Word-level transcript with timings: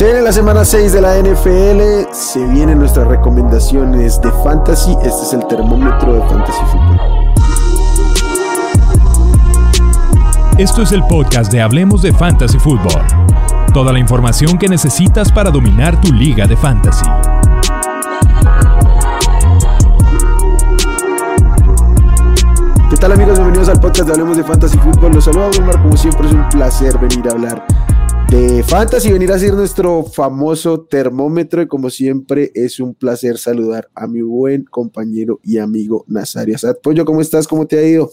Se 0.00 0.06
viene 0.06 0.22
la 0.22 0.32
semana 0.32 0.64
6 0.64 0.94
de 0.94 1.00
la 1.02 1.18
NFL, 1.18 2.10
se 2.10 2.42
vienen 2.46 2.78
nuestras 2.78 3.06
recomendaciones 3.06 4.18
de 4.22 4.32
fantasy. 4.42 4.92
Este 5.04 5.24
es 5.24 5.32
el 5.34 5.46
termómetro 5.46 6.14
de 6.14 6.20
fantasy 6.22 6.64
fútbol. 6.72 7.00
Esto 10.56 10.80
es 10.80 10.92
el 10.92 11.04
podcast 11.04 11.52
de 11.52 11.60
Hablemos 11.60 12.00
de 12.00 12.14
Fantasy 12.14 12.58
Football. 12.58 13.04
Toda 13.74 13.92
la 13.92 13.98
información 13.98 14.56
que 14.56 14.68
necesitas 14.68 15.30
para 15.30 15.50
dominar 15.50 16.00
tu 16.00 16.10
liga 16.14 16.46
de 16.46 16.56
fantasy. 16.56 17.04
¿Qué 22.88 22.96
tal 22.96 23.12
amigos? 23.12 23.34
Bienvenidos 23.34 23.68
al 23.68 23.78
podcast 23.78 24.06
de 24.06 24.12
Hablemos 24.12 24.38
de 24.38 24.44
Fantasy 24.44 24.78
Football. 24.78 25.12
Los 25.12 25.24
saludo 25.26 25.50
Wilmar, 25.50 25.82
como 25.82 25.94
siempre 25.94 26.26
es 26.26 26.32
un 26.32 26.48
placer 26.48 26.96
venir 26.96 27.28
a 27.28 27.32
hablar 27.32 27.69
de 28.30 28.62
Fantasy, 28.62 29.12
venir 29.12 29.32
a 29.32 29.34
hacer 29.34 29.54
nuestro 29.54 30.04
famoso 30.04 30.82
termómetro 30.82 31.62
y 31.62 31.66
como 31.66 31.90
siempre 31.90 32.52
es 32.54 32.78
un 32.78 32.94
placer 32.94 33.38
saludar 33.38 33.88
a 33.94 34.06
mi 34.06 34.20
buen 34.22 34.64
compañero 34.64 35.40
y 35.42 35.58
amigo 35.58 36.04
Nazario 36.06 36.54
Asad. 36.54 36.76
Pollo, 36.80 37.04
¿cómo 37.04 37.20
estás? 37.20 37.48
¿Cómo 37.48 37.66
te 37.66 37.78
ha 37.78 37.86
ido? 37.86 38.08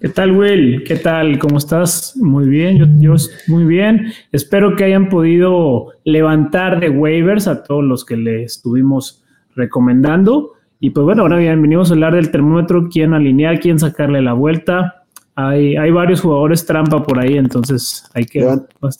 ¿Qué 0.00 0.10
tal, 0.10 0.36
Will? 0.36 0.84
¿Qué 0.84 0.96
tal? 0.96 1.38
¿Cómo 1.38 1.56
estás? 1.56 2.14
Muy 2.16 2.46
bien, 2.46 2.76
yo, 2.76 2.84
yo 2.98 3.14
muy 3.48 3.64
bien. 3.64 4.12
Espero 4.32 4.76
que 4.76 4.84
hayan 4.84 5.08
podido 5.08 5.92
levantar 6.04 6.80
de 6.80 6.90
waivers 6.90 7.48
a 7.48 7.62
todos 7.62 7.84
los 7.84 8.04
que 8.04 8.18
le 8.18 8.42
estuvimos 8.42 9.24
recomendando. 9.56 10.52
Y 10.78 10.90
pues 10.90 11.04
bueno, 11.04 11.22
ahora 11.22 11.38
bien, 11.38 11.62
venimos 11.62 11.90
a 11.90 11.94
hablar 11.94 12.14
del 12.14 12.30
termómetro, 12.30 12.88
quién 12.90 13.14
alinear, 13.14 13.60
quién 13.60 13.78
sacarle 13.78 14.20
la 14.20 14.34
vuelta. 14.34 15.01
Hay, 15.34 15.76
hay 15.76 15.90
varios 15.90 16.20
jugadores 16.20 16.66
trampa 16.66 17.02
por 17.02 17.18
ahí, 17.18 17.38
entonces 17.38 18.04
hay 18.14 18.26
que... 18.26 18.40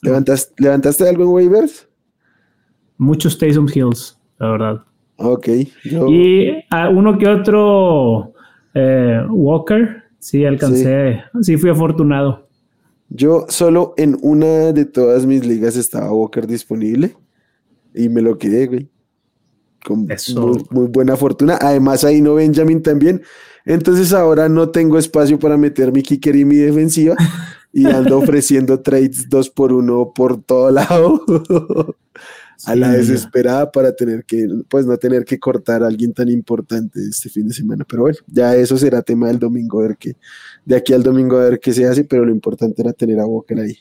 ¿levantaste, 0.03 0.55
¿Levantaste 0.63 1.09
algo 1.09 1.25
en 1.25 1.29
waivers? 1.31 1.89
Muchos 2.97 3.37
Taysom 3.37 3.67
Hills, 3.73 4.19
la 4.39 4.51
verdad. 4.51 4.85
Ok. 5.17 5.49
Y 5.85 6.51
a 6.71 6.89
uno 6.89 7.19
que 7.19 7.29
otro 7.29 8.33
eh, 8.75 9.21
Walker, 9.29 10.05
sí, 10.19 10.45
alcancé, 10.45 11.23
sí. 11.43 11.57
fui 11.57 11.71
afortunado. 11.71 12.49
Yo 13.09 13.45
solo 13.49 13.95
en 13.97 14.17
una 14.23 14.73
de 14.73 14.85
todas 14.87 15.27
mis 15.27 15.45
ligas 15.45 15.77
estaba 15.77 16.13
Walker 16.13 16.47
disponible 16.47 17.15
y 17.95 18.09
me 18.09 18.23
lo 18.23 18.39
quedé, 18.39 18.67
güey. 18.67 18.89
Con 19.85 20.07
muy, 20.07 20.65
muy, 20.71 20.87
buena 20.87 21.17
fortuna. 21.17 21.59
Además, 21.61 22.05
ahí 22.05 22.23
no 22.23 22.35
Benjamin 22.35 22.83
también. 22.83 23.21
Entonces 23.65 24.13
ahora 24.13 24.49
no 24.49 24.71
tengo 24.71 24.99
espacio 24.99 25.39
para 25.39 25.57
meter 25.57 25.93
mi 25.93 26.03
kicker 26.03 26.35
y 26.37 26.45
mi 26.45 26.57
defensiva 26.57 27.17
y 27.73 27.87
ando 27.87 28.19
ofreciendo 28.19 28.81
trades 28.81 29.29
dos 29.29 29.49
por 29.51 29.73
uno 29.73 30.13
por 30.15 30.43
todo 30.43 30.71
lado 30.71 31.25
a 32.67 32.77
la 32.77 32.93
desesperada 32.93 33.71
para 33.71 33.95
tener 33.95 34.25
que, 34.25 34.47
pues 34.69 34.87
no 34.87 34.97
tener 34.97 35.25
que 35.25 35.39
cortar 35.39 35.83
a 35.83 35.87
alguien 35.87 36.13
tan 36.13 36.29
importante 36.29 37.01
este 37.11 37.29
fin 37.29 37.49
de 37.49 37.55
semana. 37.55 37.85
Pero 37.89 38.03
bueno, 38.03 38.19
ya 38.27 38.55
eso 38.57 38.77
será 38.77 39.03
tema 39.03 39.29
del 39.29 39.39
domingo, 39.39 39.81
a 39.81 39.89
ver 39.89 39.97
qué, 39.97 40.17
de 40.65 40.77
aquí 40.77 40.93
al 40.93 41.03
domingo 41.03 41.39
a 41.39 41.45
ver 41.45 41.61
qué 41.61 41.73
se 41.73 41.87
hace, 41.87 42.05
pero 42.05 42.25
lo 42.25 42.33
importante 42.33 42.83
era 42.83 42.93
tener 42.93 43.19
a 43.19 43.27
Walker 43.27 43.59
ahí. 43.59 43.77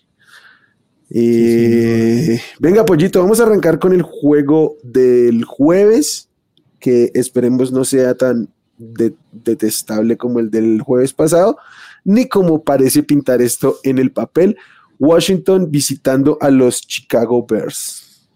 Eh, 1.13 2.39
venga, 2.59 2.85
Pollito, 2.85 3.21
vamos 3.21 3.39
a 3.39 3.43
arrancar 3.43 3.79
con 3.79 3.93
el 3.93 4.01
juego 4.01 4.77
del 4.81 5.43
jueves, 5.43 6.29
que 6.79 7.11
esperemos 7.13 7.71
no 7.71 7.83
sea 7.83 8.15
tan 8.15 8.49
detestable 9.31 10.17
como 10.17 10.39
el 10.39 10.49
del 10.49 10.81
jueves 10.81 11.13
pasado, 11.13 11.57
ni 12.03 12.27
como 12.27 12.63
parece 12.63 13.03
pintar 13.03 13.41
esto 13.41 13.77
en 13.83 13.99
el 13.99 14.11
papel. 14.11 14.57
Washington 14.99 15.69
visitando 15.71 16.37
a 16.41 16.51
los 16.51 16.81
Chicago 16.81 17.45
Bears. 17.49 18.29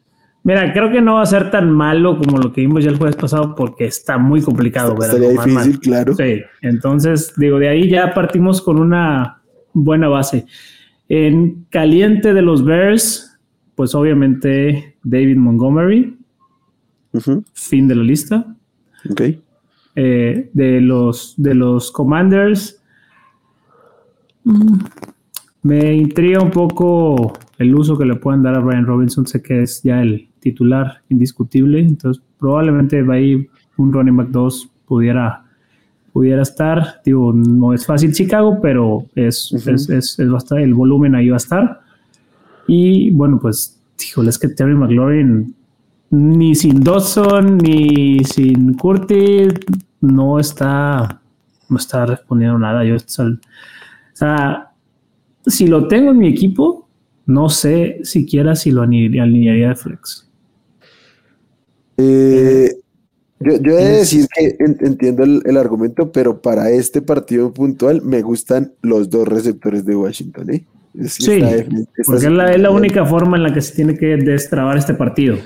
Mira, 0.45 0.71
creo 0.73 0.91
que 0.91 1.01
no 1.01 1.15
va 1.15 1.23
a 1.23 1.25
ser 1.25 1.49
tan 1.49 1.71
malo 1.71 2.19
como 2.19 2.37
lo 2.37 2.53
que 2.53 2.61
vimos 2.61 2.83
ya 2.83 2.91
el 2.91 2.97
jueves 2.97 3.15
pasado 3.15 3.55
porque 3.55 3.85
está 3.85 4.19
muy 4.19 4.43
complicado. 4.43 4.95
Estaría 5.01 5.29
difícil, 5.29 5.79
claro. 5.79 6.13
Sí, 6.13 6.41
entonces 6.61 7.33
digo, 7.35 7.57
de 7.57 7.69
ahí 7.69 7.89
ya 7.89 8.13
partimos 8.13 8.61
con 8.61 8.79
una 8.79 9.41
buena 9.73 10.07
base. 10.07 10.45
En 11.09 11.65
caliente 11.71 12.33
de 12.35 12.43
los 12.43 12.63
Bears, 12.63 13.39
pues 13.73 13.95
obviamente 13.95 14.97
David 15.03 15.37
Montgomery, 15.37 16.15
fin 17.53 17.87
de 17.87 17.95
la 17.95 18.03
lista. 18.03 18.55
Ok. 19.09 19.21
Eh, 19.97 20.49
de, 20.51 20.81
los, 20.81 21.35
de 21.37 21.55
los 21.55 21.89
Commanders. 21.89 22.81
Mm, 24.43 24.79
me 25.63 25.95
intriga 25.95 26.41
un 26.41 26.51
poco 26.51 27.31
el 27.57 27.73
uso 27.73 27.97
que 27.97 28.03
le 28.03 28.15
pueden 28.15 28.43
dar 28.43 28.55
a 28.55 28.59
Brian 28.59 28.85
Robinson. 28.85 29.25
Sé 29.25 29.41
que 29.41 29.61
es 29.61 29.81
ya 29.83 30.01
el 30.01 30.27
titular 30.41 31.01
indiscutible, 31.07 31.79
entonces 31.79 32.21
probablemente 32.37 33.05
ahí 33.09 33.47
un 33.77 33.93
running 33.93 34.17
back 34.17 34.29
2 34.31 34.69
pudiera, 34.85 35.45
pudiera 36.11 36.41
estar. 36.41 37.01
Digo, 37.05 37.31
no 37.31 37.73
es 37.73 37.85
fácil 37.85 38.11
Chicago, 38.11 38.59
pero 38.61 39.05
es, 39.15 39.53
es, 39.53 39.89
es, 39.89 40.19
el 40.19 40.73
volumen 40.73 41.15
ahí 41.15 41.29
va 41.29 41.35
a 41.35 41.37
estar. 41.37 41.81
Y 42.67 43.11
bueno, 43.11 43.39
pues, 43.39 43.81
híjole, 44.05 44.29
es 44.29 44.37
que 44.37 44.49
Terry 44.49 44.75
McLaurin 44.75 45.55
ni 46.09 46.53
sin 46.55 46.81
Dodson, 46.81 47.57
ni 47.57 48.23
sin 48.23 48.73
Curtis, 48.73 49.53
no 50.05 50.39
está, 50.39 51.21
no 51.69 51.77
está 51.77 52.05
respondiendo 52.05 52.57
nada. 52.59 52.83
Yo, 52.83 52.95
o 52.95 53.37
sea, 54.13 54.71
si 55.45 55.67
lo 55.67 55.87
tengo 55.87 56.11
en 56.11 56.17
mi 56.17 56.27
equipo, 56.27 56.87
no 57.25 57.49
sé 57.49 57.99
siquiera 58.03 58.55
si 58.55 58.71
lo 58.71 58.83
alinearía 58.83 59.69
de 59.69 59.75
flex. 59.75 60.29
Eh, 61.97 62.71
yo, 63.39 63.61
yo 63.61 63.79
he 63.79 63.83
de 63.83 63.97
decir 63.97 64.27
que 64.33 64.55
entiendo 64.59 65.23
el, 65.23 65.57
argumento, 65.57 66.11
pero 66.11 66.41
para 66.41 66.69
este 66.69 67.01
partido 67.01 67.53
puntual 67.53 68.01
me 68.01 68.21
gustan 68.21 68.73
los 68.81 69.09
dos 69.09 69.27
receptores 69.27 69.85
de 69.85 69.95
Washington. 69.95 70.49
¿eh? 70.51 70.65
sí, 71.07 71.41
porque 72.05 72.25
es 72.25 72.31
la, 72.31 72.51
es 72.51 72.59
la 72.59 72.71
única 72.71 73.05
forma 73.05 73.37
en 73.37 73.43
la 73.43 73.53
que 73.53 73.61
se 73.61 73.75
tiene 73.75 73.97
que 73.97 74.17
destrabar 74.17 74.77
este 74.77 74.93
partido. 74.93 75.37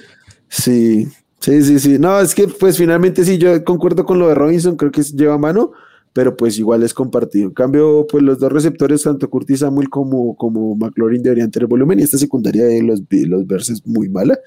Sí, 0.47 1.07
sí, 1.39 1.61
sí, 1.63 1.79
sí. 1.79 1.99
No, 1.99 2.19
es 2.19 2.35
que 2.35 2.47
pues 2.47 2.77
finalmente 2.77 3.23
sí, 3.23 3.37
yo 3.37 3.63
concuerdo 3.63 4.05
con 4.05 4.19
lo 4.19 4.27
de 4.29 4.35
Robinson, 4.35 4.75
creo 4.75 4.91
que 4.91 5.03
lleva 5.03 5.37
mano, 5.37 5.71
pero 6.13 6.35
pues 6.35 6.57
igual 6.59 6.83
es 6.83 6.93
compartido. 6.93 7.47
En 7.47 7.53
cambio, 7.53 8.05
pues 8.09 8.23
los 8.23 8.39
dos 8.39 8.51
receptores, 8.51 9.03
tanto 9.03 9.29
Curtis 9.29 9.59
Samuel 9.59 9.89
como, 9.89 10.35
como 10.35 10.75
McLaurin 10.75 11.23
deberían 11.23 11.51
tener 11.51 11.67
volumen 11.67 11.99
y 11.99 12.03
esta 12.03 12.17
secundaria 12.17 12.65
de 12.65 12.83
los, 12.83 13.01
los 13.09 13.47
verses 13.47 13.85
muy 13.85 14.09
mala. 14.09 14.37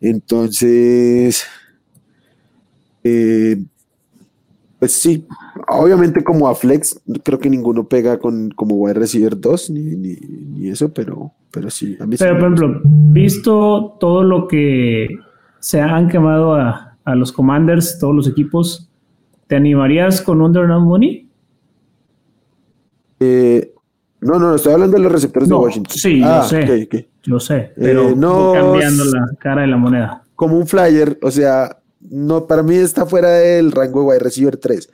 Entonces, 0.00 1.44
eh, 3.02 3.62
pues 4.78 4.92
sí, 4.92 5.26
obviamente 5.68 6.22
como 6.22 6.48
a 6.48 6.54
Flex, 6.54 7.00
creo 7.22 7.38
que 7.38 7.48
ninguno 7.48 7.88
pega 7.88 8.18
con 8.18 8.50
como 8.50 8.74
wide 8.76 8.94
receiver 8.94 9.38
2 9.38 9.70
ni, 9.70 9.80
ni, 9.96 10.16
ni, 10.16 10.68
eso, 10.68 10.92
pero, 10.92 11.32
pero 11.50 11.70
sí. 11.70 11.96
A 12.00 12.06
mí 12.06 12.16
pero, 12.18 12.38
por 12.38 12.52
ejemplo, 12.52 12.82
visto 12.84 13.96
todo 13.98 14.22
lo 14.22 14.46
que 14.46 15.08
se 15.64 15.80
han 15.80 16.08
quemado 16.08 16.54
a, 16.54 16.98
a, 17.06 17.14
los 17.14 17.32
Commanders, 17.32 17.98
todos 17.98 18.14
los 18.14 18.28
equipos, 18.28 18.90
¿te 19.46 19.56
animarías 19.56 20.20
con 20.20 20.42
Under 20.42 20.68
Money? 20.68 21.26
Eh, 23.18 23.72
no, 24.20 24.38
no, 24.38 24.56
estoy 24.56 24.74
hablando 24.74 24.98
de 24.98 25.04
los 25.04 25.12
receptores 25.12 25.48
de 25.48 25.54
Washington. 25.54 25.96
Sí, 25.96 26.20
ah, 26.22 26.42
sé. 26.42 27.08
Yo 27.22 27.40
sé, 27.40 27.72
pero 27.76 28.10
eh, 28.10 28.14
no, 28.14 28.52
cambiando 28.52 29.06
la 29.06 29.26
cara 29.38 29.62
de 29.62 29.68
la 29.68 29.78
moneda. 29.78 30.22
Como 30.36 30.58
un 30.58 30.66
flyer, 30.66 31.18
o 31.22 31.30
sea, 31.30 31.78
no, 31.98 32.46
para 32.46 32.62
mí 32.62 32.74
está 32.74 33.06
fuera 33.06 33.30
del 33.30 33.72
rango 33.72 34.00
de 34.02 34.06
wide 34.08 34.18
receiver 34.18 34.58
3. 34.58 34.90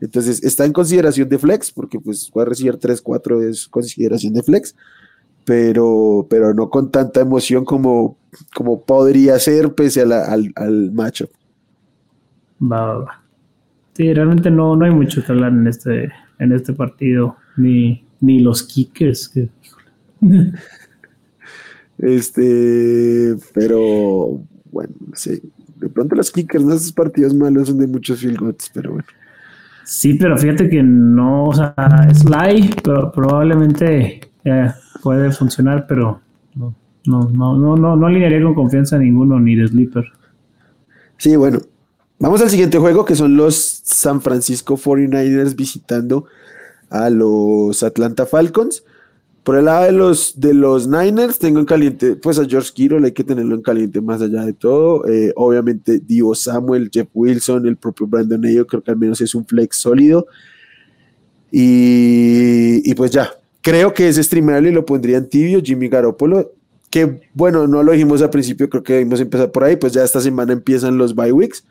Entonces 0.00 0.42
está 0.42 0.64
en 0.64 0.72
consideración 0.72 1.28
de 1.28 1.38
flex, 1.38 1.70
porque 1.70 2.00
pues 2.00 2.30
wide 2.32 2.46
receiver 2.46 2.78
3, 2.78 3.02
4 3.02 3.42
es 3.42 3.68
consideración 3.68 4.32
de 4.32 4.42
flex, 4.42 4.74
pero, 5.44 6.26
pero 6.28 6.54
no 6.54 6.70
con 6.70 6.90
tanta 6.90 7.20
emoción 7.20 7.64
como, 7.64 8.16
como 8.54 8.82
podría 8.82 9.38
ser 9.38 9.74
pese 9.74 10.02
al, 10.02 10.52
al 10.54 10.92
macho. 10.92 11.28
Va, 12.60 12.86
va, 12.86 12.98
va. 12.98 13.22
Sí, 13.94 14.12
realmente 14.12 14.50
no, 14.50 14.74
no 14.74 14.84
hay 14.84 14.90
mucho 14.90 15.24
que 15.24 15.32
hablar 15.32 15.52
en 15.52 15.66
este, 15.66 16.10
en 16.38 16.52
este 16.52 16.72
partido, 16.72 17.36
ni, 17.56 18.04
ni 18.20 18.40
los 18.40 18.62
kickers. 18.62 19.28
Que, 19.28 19.48
este, 21.98 23.36
pero 23.52 24.40
bueno, 24.70 24.94
sí. 25.14 25.40
De 25.76 25.88
pronto 25.88 26.16
los 26.16 26.30
kickers 26.30 26.66
de 26.66 26.76
esos 26.76 26.92
partidos 26.92 27.34
malos 27.34 27.68
son 27.68 27.78
de 27.78 27.86
muchos 27.86 28.20
field 28.20 28.38
goals, 28.38 28.70
pero 28.72 28.92
bueno. 28.92 29.06
Sí, 29.84 30.14
pero 30.14 30.36
fíjate 30.38 30.68
que 30.68 30.82
no, 30.82 31.48
o 31.48 31.52
sea, 31.52 31.74
es 32.10 32.24
live, 32.24 32.74
pero 32.82 33.12
probablemente 33.12 34.20
puede 35.02 35.32
funcionar, 35.32 35.86
pero 35.86 36.20
no, 36.54 36.74
no, 37.06 37.30
no, 37.30 37.56
no, 37.56 37.76
no, 37.76 37.96
no 37.96 38.06
alinearía 38.06 38.42
con 38.42 38.54
confianza 38.54 38.96
a 38.96 38.98
ninguno, 38.98 39.38
ni 39.40 39.56
de 39.56 39.68
sleeper. 39.68 40.04
Sí, 41.16 41.36
bueno. 41.36 41.60
Vamos 42.18 42.40
al 42.40 42.48
siguiente 42.48 42.78
juego, 42.78 43.04
que 43.04 43.16
son 43.16 43.36
los 43.36 43.56
San 43.56 44.20
Francisco 44.22 44.76
49ers 44.76 45.56
visitando 45.56 46.26
a 46.88 47.10
los 47.10 47.82
Atlanta 47.82 48.24
Falcons. 48.24 48.84
Por 49.42 49.58
el 49.58 49.66
lado 49.66 49.84
de 49.84 49.92
los, 49.92 50.40
de 50.40 50.54
los 50.54 50.88
Niners, 50.88 51.38
tengo 51.38 51.58
en 51.58 51.66
caliente, 51.66 52.16
pues 52.16 52.38
a 52.38 52.46
George 52.46 52.70
Kittle 52.72 53.04
hay 53.04 53.12
que 53.12 53.24
tenerlo 53.24 53.54
en 53.56 53.62
caliente 53.62 54.00
más 54.00 54.22
allá 54.22 54.42
de 54.46 54.54
todo. 54.54 55.06
Eh, 55.06 55.32
obviamente, 55.36 55.98
Divo 55.98 56.34
Samuel, 56.34 56.88
Jeff 56.90 57.08
Wilson, 57.12 57.66
el 57.66 57.76
propio 57.76 58.06
Brandon 58.06 58.42
Ayo, 58.46 58.66
creo 58.66 58.82
que 58.82 58.92
al 58.92 58.96
menos 58.96 59.20
es 59.20 59.34
un 59.34 59.44
flex 59.44 59.76
sólido. 59.76 60.26
Y 61.50 62.94
pues 62.94 63.10
ya, 63.10 63.30
creo 63.64 63.94
que 63.94 64.06
es 64.06 64.16
streamable 64.16 64.68
y 64.68 64.72
lo 64.72 64.84
pondría 64.84 65.16
en 65.16 65.26
tibio. 65.26 65.60
Jimmy 65.64 65.88
Garoppolo, 65.88 66.52
que 66.90 67.22
bueno, 67.32 67.66
no 67.66 67.82
lo 67.82 67.92
dijimos 67.92 68.20
al 68.20 68.28
principio, 68.28 68.68
creo 68.68 68.82
que 68.82 68.92
debimos 68.92 69.20
empezar 69.20 69.50
por 69.50 69.64
ahí, 69.64 69.76
pues 69.76 69.94
ya 69.94 70.04
esta 70.04 70.20
semana 70.20 70.52
empiezan 70.52 70.98
los 70.98 71.14
bye 71.14 71.32
weeks. 71.32 71.64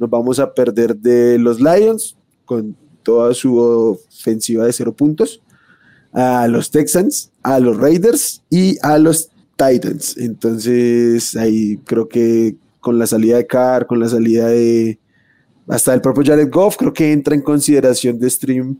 Nos 0.00 0.10
vamos 0.10 0.40
a 0.40 0.52
perder 0.52 0.96
de 0.96 1.38
los 1.38 1.60
Lions 1.60 2.16
con 2.44 2.76
toda 3.04 3.32
su 3.32 3.56
ofensiva 3.56 4.66
de 4.66 4.72
cero 4.72 4.92
puntos 4.92 5.40
a 6.12 6.48
los 6.48 6.70
Texans, 6.70 7.30
a 7.42 7.60
los 7.60 7.76
Raiders 7.76 8.42
y 8.50 8.76
a 8.82 8.98
los 8.98 9.30
Titans. 9.56 10.16
Entonces, 10.16 11.36
ahí 11.36 11.78
creo 11.84 12.08
que 12.08 12.56
con 12.80 12.98
la 12.98 13.06
salida 13.06 13.36
de 13.36 13.46
Carr, 13.46 13.86
con 13.86 14.00
la 14.00 14.08
salida 14.08 14.48
de 14.48 14.98
hasta 15.68 15.94
el 15.94 16.00
propio 16.00 16.24
Jared 16.24 16.50
Goff, 16.50 16.76
creo 16.76 16.92
que 16.92 17.12
entra 17.12 17.36
en 17.36 17.42
consideración 17.42 18.18
de 18.18 18.30
stream 18.30 18.78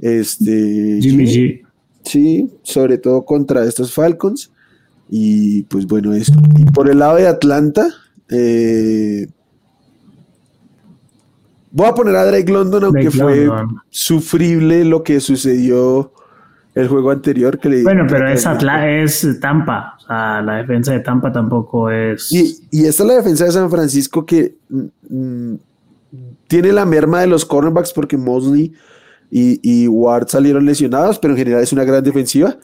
este 0.00 0.98
Jimmy 1.00 1.26
G. 1.26 1.61
Sí, 2.04 2.50
sobre 2.62 2.98
todo 2.98 3.24
contra 3.24 3.64
estos 3.64 3.92
Falcons. 3.92 4.50
Y 5.08 5.62
pues 5.64 5.86
bueno, 5.86 6.14
eso. 6.14 6.32
Y 6.56 6.64
por 6.66 6.88
el 6.88 6.98
lado 6.98 7.16
de 7.16 7.28
Atlanta, 7.28 7.88
eh, 8.30 9.26
voy 11.70 11.86
a 11.86 11.94
poner 11.94 12.16
a 12.16 12.24
Drake 12.24 12.50
London, 12.50 12.84
aunque 12.84 13.10
fue 13.10 13.48
sufrible 13.90 14.84
lo 14.84 15.02
que 15.02 15.20
sucedió 15.20 16.12
el 16.74 16.88
juego 16.88 17.10
anterior 17.10 17.58
que 17.58 17.68
le 17.68 17.82
Bueno, 17.82 18.06
pero 18.08 18.28
es, 18.28 18.46
es 19.24 19.40
Tampa. 19.40 19.96
O 19.98 20.00
sea, 20.00 20.40
la 20.40 20.56
defensa 20.56 20.92
de 20.92 21.00
Tampa 21.00 21.30
tampoco 21.30 21.90
es. 21.90 22.32
Y, 22.32 22.56
y 22.70 22.86
esta 22.86 23.02
es 23.02 23.08
la 23.08 23.16
defensa 23.16 23.44
de 23.44 23.52
San 23.52 23.70
Francisco 23.70 24.24
que 24.24 24.54
mm, 24.70 24.84
mm, 25.10 25.58
tiene 26.48 26.72
la 26.72 26.86
merma 26.86 27.20
de 27.20 27.26
los 27.26 27.44
cornerbacks 27.44 27.92
porque 27.92 28.16
Mosley 28.16 28.72
y, 29.34 29.58
y, 29.62 29.88
Ward 29.88 30.28
salieron 30.28 30.66
lesionados, 30.66 31.18
pero 31.18 31.32
en 31.32 31.38
general 31.38 31.62
es 31.62 31.72
una 31.72 31.84
gran 31.84 32.04
defensiva. 32.04 32.58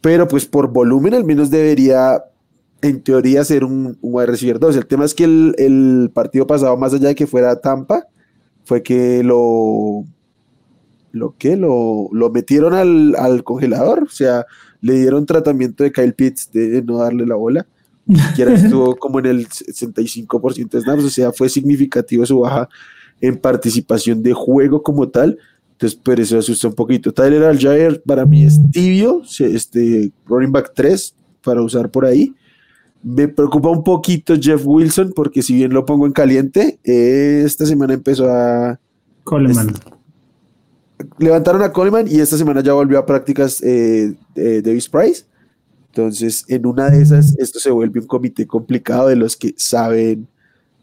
Pero 0.00 0.26
pues 0.26 0.46
por 0.46 0.72
volumen 0.72 1.12
al 1.12 1.22
menos 1.22 1.50
debería, 1.50 2.24
en 2.80 3.02
teoría, 3.02 3.44
ser 3.44 3.62
un, 3.62 3.98
un 4.00 4.14
wide 4.14 4.28
receiver 4.28 4.58
2. 4.58 4.74
El 4.74 4.86
tema 4.86 5.04
es 5.04 5.12
que 5.12 5.24
el, 5.24 5.54
el 5.58 6.10
partido 6.14 6.46
pasado, 6.46 6.78
más 6.78 6.94
allá 6.94 7.08
de 7.08 7.14
que 7.14 7.26
fuera 7.26 7.60
Tampa, 7.60 8.06
fue 8.64 8.82
que 8.82 9.22
lo 9.22 10.04
lo 11.12 11.36
que 11.38 11.56
lo, 11.56 12.08
lo 12.10 12.30
metieron 12.30 12.72
al, 12.72 13.14
al, 13.16 13.44
congelador, 13.44 14.02
o 14.02 14.08
sea, 14.08 14.46
le 14.80 14.94
dieron 14.94 15.26
tratamiento 15.26 15.84
de 15.84 15.92
Kyle 15.92 16.14
Pitts 16.14 16.50
de 16.52 16.82
no 16.82 16.98
darle 16.98 17.26
la 17.26 17.36
bola. 17.36 17.66
Ni 18.06 18.16
estuvo 18.42 18.96
como 18.96 19.18
en 19.20 19.26
el 19.26 19.46
65% 19.46 20.70
de 20.70 20.80
snaps, 20.80 21.04
o 21.04 21.10
sea, 21.10 21.32
fue 21.32 21.48
significativo 21.48 22.24
su 22.26 22.40
baja 22.40 22.68
en 23.20 23.36
participación 23.38 24.22
de 24.22 24.32
juego 24.32 24.82
como 24.82 25.08
tal. 25.08 25.38
Entonces, 25.74 26.00
pero 26.02 26.22
eso 26.22 26.38
asusta 26.38 26.68
un 26.68 26.74
poquito. 26.74 27.12
Tyler 27.12 27.44
Aljair 27.44 28.02
para 28.06 28.24
mí 28.24 28.44
es 28.44 28.60
tibio, 28.70 29.22
este 29.38 30.12
running 30.26 30.52
back 30.52 30.72
3 30.74 31.14
para 31.42 31.62
usar 31.62 31.90
por 31.90 32.04
ahí. 32.04 32.34
Me 33.02 33.28
preocupa 33.28 33.68
un 33.68 33.84
poquito 33.84 34.34
Jeff 34.40 34.62
Wilson 34.64 35.12
porque 35.14 35.42
si 35.42 35.54
bien 35.54 35.74
lo 35.74 35.84
pongo 35.84 36.06
en 36.06 36.12
caliente, 36.12 36.78
esta 36.82 37.66
semana 37.66 37.94
empezó 37.94 38.30
a... 38.30 38.80
Coleman 39.24 39.74
levantaron 41.18 41.62
a 41.62 41.72
Coleman 41.72 42.06
y 42.08 42.20
esta 42.20 42.36
semana 42.36 42.60
ya 42.60 42.72
volvió 42.72 42.98
a 42.98 43.06
prácticas 43.06 43.62
eh, 43.62 44.14
Davis 44.34 44.88
Price. 44.88 45.24
Entonces, 45.88 46.44
en 46.48 46.66
una 46.66 46.90
de 46.90 47.02
esas, 47.02 47.38
esto 47.38 47.60
se 47.60 47.70
vuelve 47.70 48.00
un 48.00 48.06
comité 48.06 48.46
complicado 48.46 49.08
de 49.08 49.16
los 49.16 49.36
que 49.36 49.54
saben 49.56 50.26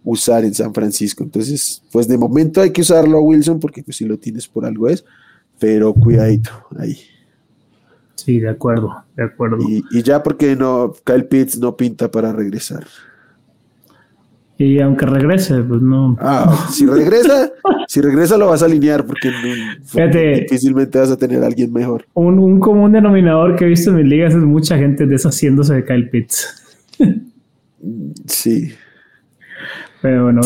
usar 0.03 0.43
en 0.45 0.53
San 0.53 0.73
Francisco. 0.73 1.23
Entonces, 1.23 1.83
pues 1.91 2.07
de 2.07 2.17
momento 2.17 2.61
hay 2.61 2.71
que 2.71 2.81
usarlo 2.81 3.17
a 3.17 3.21
Wilson 3.21 3.59
porque 3.59 3.83
pues 3.83 3.97
si 3.97 4.05
lo 4.05 4.17
tienes 4.17 4.47
por 4.47 4.65
algo 4.65 4.87
es, 4.87 5.05
pero 5.59 5.93
cuidadito 5.93 6.51
ahí. 6.77 6.97
Sí, 8.15 8.39
de 8.39 8.49
acuerdo, 8.49 9.03
de 9.15 9.23
acuerdo. 9.23 9.57
Y, 9.67 9.83
y 9.91 10.03
ya 10.03 10.21
porque 10.21 10.55
no, 10.55 10.93
Kyle 11.03 11.25
Pitts 11.25 11.57
no 11.57 11.75
pinta 11.75 12.09
para 12.11 12.31
regresar. 12.31 12.85
Y 14.61 14.79
aunque 14.79 15.07
regrese, 15.07 15.59
pues 15.63 15.81
no. 15.81 16.15
Ah, 16.19 16.67
si 16.71 16.85
regresa, 16.85 17.51
si 17.87 17.99
regresa 17.99 18.37
lo 18.37 18.47
vas 18.47 18.61
a 18.61 18.65
alinear 18.65 19.03
porque 19.07 19.31
difícilmente 20.41 20.99
vas 20.99 21.09
a 21.09 21.17
tener 21.17 21.43
a 21.43 21.47
alguien 21.47 21.73
mejor. 21.73 22.05
Un, 22.13 22.37
un, 22.37 22.59
común 22.59 22.91
denominador 22.91 23.55
que 23.55 23.65
he 23.65 23.67
visto 23.67 23.89
en 23.89 23.95
mis 23.97 24.05
ligas 24.05 24.35
es 24.35 24.43
mucha 24.43 24.77
gente 24.77 25.07
deshaciéndose 25.07 25.73
de 25.73 25.83
Kyle 25.83 26.09
Pitts. 26.09 26.87
sí. 28.27 28.71
Pero 30.01 30.25
bueno. 30.25 30.41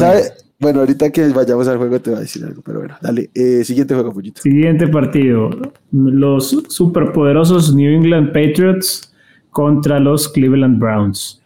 Bueno, 0.57 0.79
ahorita 0.79 1.11
que 1.11 1.27
vayamos 1.29 1.67
al 1.67 1.77
juego 1.77 1.99
te 1.99 2.11
voy 2.11 2.19
a 2.19 2.21
decir 2.21 2.43
algo, 2.45 2.61
pero 2.61 2.79
bueno, 2.79 2.95
dale. 3.01 3.29
Eh, 3.33 3.63
siguiente 3.65 3.93
juego, 3.93 4.13
Pollito. 4.13 4.41
Siguiente 4.41 4.87
partido. 4.87 5.49
Los 5.91 6.63
superpoderosos 6.69 7.75
New 7.75 7.91
England 7.91 8.27
Patriots 8.27 9.13
contra 9.51 9.99
los 9.99 10.29
Cleveland 10.29 10.79
Browns. 10.79 11.41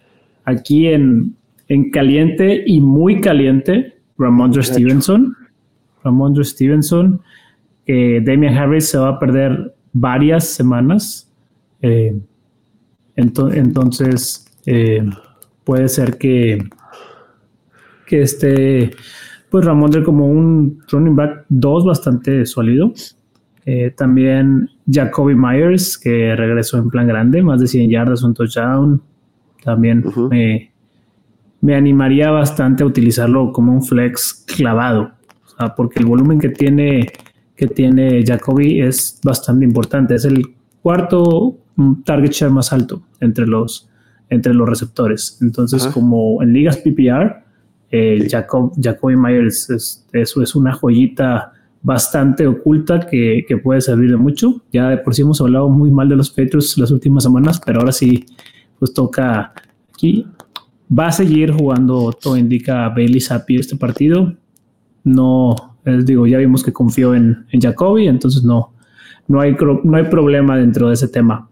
Aquí 0.46 0.88
en 0.88 1.34
en 1.70 1.92
caliente 1.92 2.64
y 2.66 2.82
muy 2.82 3.22
caliente, 3.22 3.96
Ramondre 4.18 4.64
Stevenson. 4.64 5.36
Ramondre 6.04 6.44
Stevenson. 6.44 7.22
Eh, 7.86 8.22
Damian 8.26 8.58
Harris 8.58 8.90
se 8.90 8.98
va 8.98 9.10
a 9.10 9.20
perder 9.20 9.74
varias 9.94 10.48
semanas. 10.48 11.32
Eh, 11.82 12.20
entonces, 13.16 14.46
eh, 14.66 15.08
puede 15.64 15.88
ser 15.90 16.18
que, 16.18 16.58
que 18.10 18.24
esté, 18.24 18.92
pues 19.50 19.64
Ramondre 19.64 20.04
como 20.04 20.28
un 20.28 20.82
running 20.92 21.16
back 21.16 21.46
2 21.48 21.86
bastante 21.86 22.46
sólido. 22.46 22.92
Eh, 23.66 23.94
también 23.96 24.70
Jacoby 24.92 25.36
Myers, 25.36 25.98
que 25.98 26.36
regresó 26.36 26.78
en 26.78 26.90
plan 26.90 27.08
grande, 27.08 27.42
más 27.42 27.62
de 27.62 27.68
100 27.68 27.90
yardas, 27.90 28.24
un 28.24 28.34
touchdown. 28.34 29.02
También 29.64 30.04
me 30.30 30.70
me 31.62 31.76
animaría 31.76 32.32
bastante 32.32 32.84
a 32.84 32.86
utilizarlo 32.86 33.52
como 33.52 33.74
un 33.74 33.84
flex 33.84 34.46
clavado, 34.48 35.12
porque 35.76 36.00
el 36.00 36.06
volumen 36.06 36.40
que 36.40 36.50
tiene, 36.50 37.12
que 37.56 37.68
tiene 37.68 38.24
Jacoby 38.26 38.82
es 38.82 39.20
bastante 39.24 39.66
importante. 39.66 40.16
Es 40.16 40.26
el 40.26 40.44
cuarto 40.82 41.58
target 42.06 42.32
share 42.32 42.52
más 42.52 42.72
alto 42.72 43.02
entre 43.20 43.46
los, 43.46 43.90
entre 44.30 44.54
los 44.54 44.70
receptores. 44.70 45.38
Entonces, 45.42 45.86
como 45.88 46.42
en 46.42 46.54
ligas 46.54 46.78
PPR, 46.78 47.44
eh, 47.92 48.28
Jacob, 48.30 48.74
Jacoby 48.82 49.16
Myers 49.16 49.70
es, 49.70 50.08
eso 50.12 50.42
es 50.42 50.56
una 50.56 50.74
joyita 50.74 51.54
bastante 51.82 52.46
oculta 52.46 53.00
que, 53.00 53.46
que, 53.48 53.58
puede 53.58 53.82
servir 53.82 54.12
de 54.12 54.18
mucho. 54.18 54.62
Ya 54.72 54.90
de 54.90 54.98
por 54.98 55.16
sí 55.16 55.22
hemos 55.22 55.40
hablado 55.42 55.70
muy 55.70 55.92
mal 55.92 56.10
de 56.10 56.16
los 56.16 56.30
Patriots 56.30 56.78
las 56.78 56.92
últimas 56.92 57.24
semanas, 57.24 57.62
pero 57.66 57.80
ahora 57.80 57.92
sí, 57.92 58.26
pues 58.80 58.94
toca 58.94 59.54
aquí 59.94 60.26
Va 60.92 61.08
a 61.08 61.12
seguir 61.12 61.52
jugando, 61.52 62.12
todo 62.20 62.36
indica 62.36 62.90
Bailey 62.90 63.22
Zappi 63.22 63.58
este 63.58 63.76
partido. 63.76 64.34
No, 65.04 65.56
digo, 66.04 66.26
ya 66.26 66.40
vimos 66.40 66.64
que 66.64 66.74
confió 66.74 67.14
en, 67.14 67.46
en 67.52 67.62
Jacoby, 67.62 68.08
entonces 68.08 68.44
no, 68.44 68.74
no, 69.28 69.40
hay, 69.40 69.56
no 69.84 69.98
hay 69.98 70.06
problema 70.06 70.58
dentro 70.58 70.88
de 70.88 70.96
ese 70.96 71.08
tema. 71.08 71.48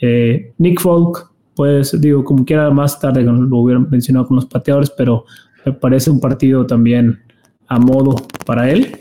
Eh, 0.00 0.54
Nick 0.56 0.80
Folk, 0.80 1.30
pues 1.54 2.00
digo, 2.00 2.24
como 2.24 2.46
quiera 2.46 2.70
más 2.70 2.98
tarde 2.98 3.22
lo 3.22 3.58
hubieran 3.58 3.90
mencionado 3.90 4.26
con 4.26 4.36
los 4.36 4.46
pateadores, 4.46 4.90
pero 4.96 5.26
me 5.64 5.72
parece 5.72 6.10
un 6.10 6.20
partido 6.20 6.66
también 6.66 7.20
a 7.66 7.78
modo 7.78 8.16
para 8.46 8.70
él. 8.70 8.96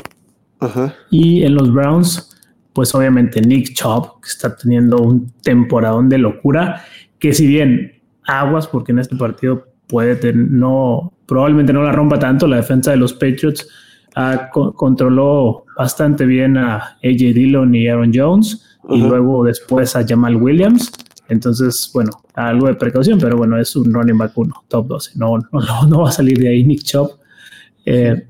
Y 1.11 1.43
en 1.43 1.55
los 1.55 1.71
Browns, 1.71 2.35
pues 2.73 2.93
obviamente 2.95 3.41
Nick 3.41 3.73
Chubb, 3.73 4.21
que 4.21 4.29
está 4.29 4.55
teniendo 4.55 4.97
un 4.97 5.31
temporadón 5.41 6.09
de 6.09 6.17
locura, 6.17 6.83
que 7.19 7.33
si 7.33 7.47
bien 7.47 8.01
aguas, 8.25 8.67
porque 8.67 8.91
en 8.91 8.99
este 8.99 9.15
partido 9.15 9.67
puede 9.87 10.33
no, 10.33 11.13
probablemente 11.25 11.73
no 11.73 11.83
la 11.83 11.91
rompa 11.91 12.19
tanto. 12.19 12.47
La 12.47 12.57
defensa 12.57 12.91
de 12.91 12.97
los 12.97 13.13
Patriots 13.13 13.67
controló 14.49 15.65
bastante 15.77 16.25
bien 16.25 16.57
a 16.57 16.97
AJ 17.03 17.33
Dillon 17.33 17.73
y 17.75 17.87
Aaron 17.87 18.11
Jones 18.13 18.77
y 18.89 19.01
luego 19.01 19.43
después 19.43 19.95
a 19.95 20.05
Jamal 20.05 20.35
Williams. 20.37 20.91
Entonces, 21.29 21.89
bueno, 21.93 22.11
algo 22.33 22.67
de 22.67 22.75
precaución, 22.75 23.19
pero 23.19 23.37
bueno, 23.37 23.59
es 23.59 23.75
un 23.75 23.93
running 23.93 24.17
back 24.17 24.37
1, 24.37 24.65
top 24.67 24.87
12. 24.87 25.11
No, 25.15 25.37
no, 25.37 25.87
no, 25.87 26.01
va 26.01 26.09
a 26.09 26.11
salir 26.11 26.37
de 26.37 26.49
ahí 26.49 26.63
Nick 26.63 26.83
Chubb. 26.83 27.11
Eh, 27.85 28.25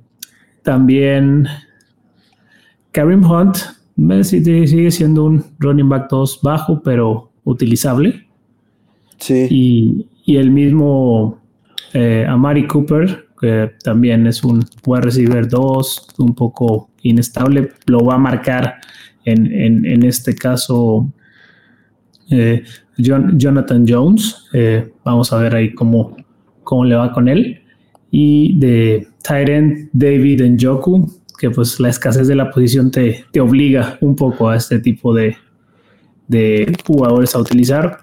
también 0.64 1.48
Karim 2.92 3.24
Hunt 3.24 3.58
sigue 4.24 4.92
siendo 4.92 5.26
un 5.26 5.46
running 5.60 5.90
back 5.90 6.10
2 6.10 6.40
bajo, 6.42 6.82
pero 6.82 7.32
utilizable. 7.44 8.28
Sí. 9.18 9.48
Y, 9.50 10.08
y 10.26 10.38
el 10.38 10.52
mismo 10.52 11.40
eh, 11.94 12.26
Amari 12.28 12.68
Cooper, 12.68 13.28
que 13.40 13.72
también 13.84 14.28
es 14.28 14.44
un 14.44 14.64
wide 14.86 15.02
receiver 15.02 15.48
2, 15.48 16.08
un 16.18 16.36
poco 16.36 16.90
inestable, 17.02 17.72
lo 17.86 18.04
va 18.04 18.16
a 18.16 18.18
marcar 18.18 18.80
en, 19.24 20.04
este 20.04 20.36
caso 20.36 21.12
eh, 22.30 22.64
Jonathan 22.98 23.86
Jones. 23.88 24.48
Eh, 24.54 24.92
vamos 25.04 25.32
a 25.34 25.38
ver 25.38 25.56
ahí 25.56 25.74
cómo, 25.74 26.16
cómo 26.64 26.86
le 26.86 26.96
va 26.96 27.12
con 27.12 27.28
él. 27.28 27.62
Y 28.12 28.58
de 28.60 29.08
Tyrant 29.22 29.90
David 29.94 30.44
Njoku, 30.44 31.12
que 31.38 31.50
pues 31.50 31.80
la 31.80 31.90
escasez 31.90 32.28
de 32.28 32.36
la 32.36 32.50
posición 32.50 32.92
te, 32.92 33.26
te 33.32 33.40
obliga 33.40 33.98
un 34.02 34.16
poco 34.16 34.50
a 34.50 34.56
este 34.56 34.80
tipo 34.80 35.14
de, 35.14 35.36
de 36.28 36.76
jugadores 36.86 37.36
a 37.36 37.40
utilizar. 37.40 38.00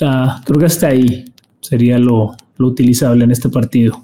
Ah, 0.00 0.40
creo 0.44 0.58
que 0.58 0.66
hasta 0.66 0.88
ahí 0.88 1.24
sería 1.60 1.98
lo, 1.98 2.34
lo 2.56 2.66
utilizable 2.66 3.24
en 3.24 3.30
este 3.30 3.48
partido. 3.48 4.02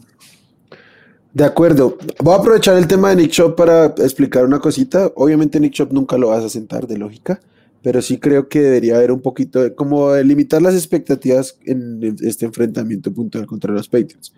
De 1.32 1.44
acuerdo. 1.44 1.98
Voy 2.22 2.34
a 2.34 2.38
aprovechar 2.38 2.78
el 2.78 2.86
tema 2.86 3.10
de 3.10 3.16
Nick 3.16 3.30
Chop 3.32 3.56
para 3.56 3.86
explicar 3.98 4.46
una 4.46 4.58
cosita. 4.58 5.12
Obviamente 5.16 5.60
Nick 5.60 5.74
Chop 5.74 5.92
nunca 5.92 6.16
lo 6.16 6.28
vas 6.28 6.42
a 6.42 6.48
sentar 6.48 6.86
de 6.86 6.96
lógica, 6.96 7.40
pero 7.86 8.02
sí 8.02 8.18
creo 8.18 8.48
que 8.48 8.60
debería 8.60 8.96
haber 8.96 9.12
un 9.12 9.20
poquito 9.20 9.62
de 9.62 9.72
como 9.72 10.12
limitar 10.16 10.60
las 10.60 10.74
expectativas 10.74 11.56
en 11.64 12.16
este 12.20 12.44
enfrentamiento 12.44 13.14
puntual 13.14 13.46
contra 13.46 13.72
los 13.72 13.86
Patriots. 13.86 14.32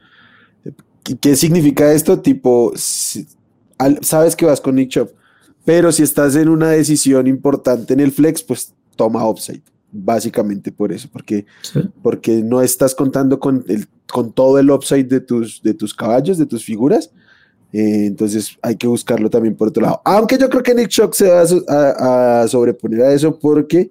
¿Qué 1.19 1.35
significa 1.35 1.90
esto? 1.90 2.21
Tipo, 2.21 2.75
sabes 2.76 4.37
que 4.37 4.45
vas 4.45 4.61
con 4.61 4.75
Nick 4.75 4.90
Chop, 4.90 5.12
pero 5.64 5.90
si 5.93 6.02
estás 6.02 6.37
en 6.37 6.50
una 6.50 6.69
decisión 6.69 7.26
importante 7.26 7.95
en 7.95 8.00
el 8.00 8.12
flex, 8.12 8.43
pues 8.43 8.75
toma 8.97 9.26
upside 9.26 9.62
básicamente 9.90 10.71
por 10.71 10.93
eso, 10.93 11.09
porque, 11.11 11.47
porque 12.02 12.43
no 12.43 12.61
estás 12.61 12.95
contando 12.95 13.40
con, 13.40 13.64
el, 13.69 13.87
con 14.12 14.31
todo 14.31 14.59
el 14.59 14.71
upside 14.71 15.09
de 15.09 15.21
tus, 15.21 15.62
de 15.62 15.73
tus 15.73 15.95
caballos, 15.95 16.37
de 16.37 16.45
tus 16.45 16.67
figuras. 16.67 17.12
Eh, 17.73 18.07
entonces 18.07 18.59
hay 18.63 18.77
que 18.77 18.87
buscarlo 18.87 19.29
también 19.29 19.55
por 19.55 19.69
otro 19.69 19.83
lado. 19.83 20.01
Aunque 20.05 20.39
yo 20.39 20.49
creo 20.49 20.63
que 20.63 20.75
Nick 20.75 20.89
Shock 20.89 21.15
se 21.15 21.29
va 21.29 22.43
a, 22.43 22.49
sobreponer 22.49 23.03
a 23.03 23.13
eso 23.13 23.39
porque 23.39 23.91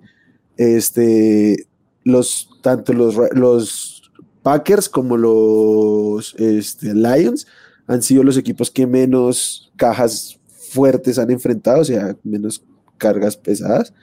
este, 0.55 1.67
los, 2.03 2.49
tanto 2.61 2.93
los, 2.93 3.15
los 3.33 4.11
Packers 4.41 4.89
como 4.89 5.17
los 5.17 6.33
este, 6.37 6.93
Lions 6.93 7.45
han 7.85 8.01
sido 8.01 8.23
los 8.23 8.37
equipos 8.37 8.71
que 8.71 8.87
menos 8.87 9.71
cajas 9.75 10.39
fuertes 10.47 11.19
han 11.19 11.31
enfrentado, 11.31 11.81
o 11.81 11.85
sea, 11.85 12.15
menos 12.23 12.63
cargas 12.97 13.37
pesadas 13.37 13.93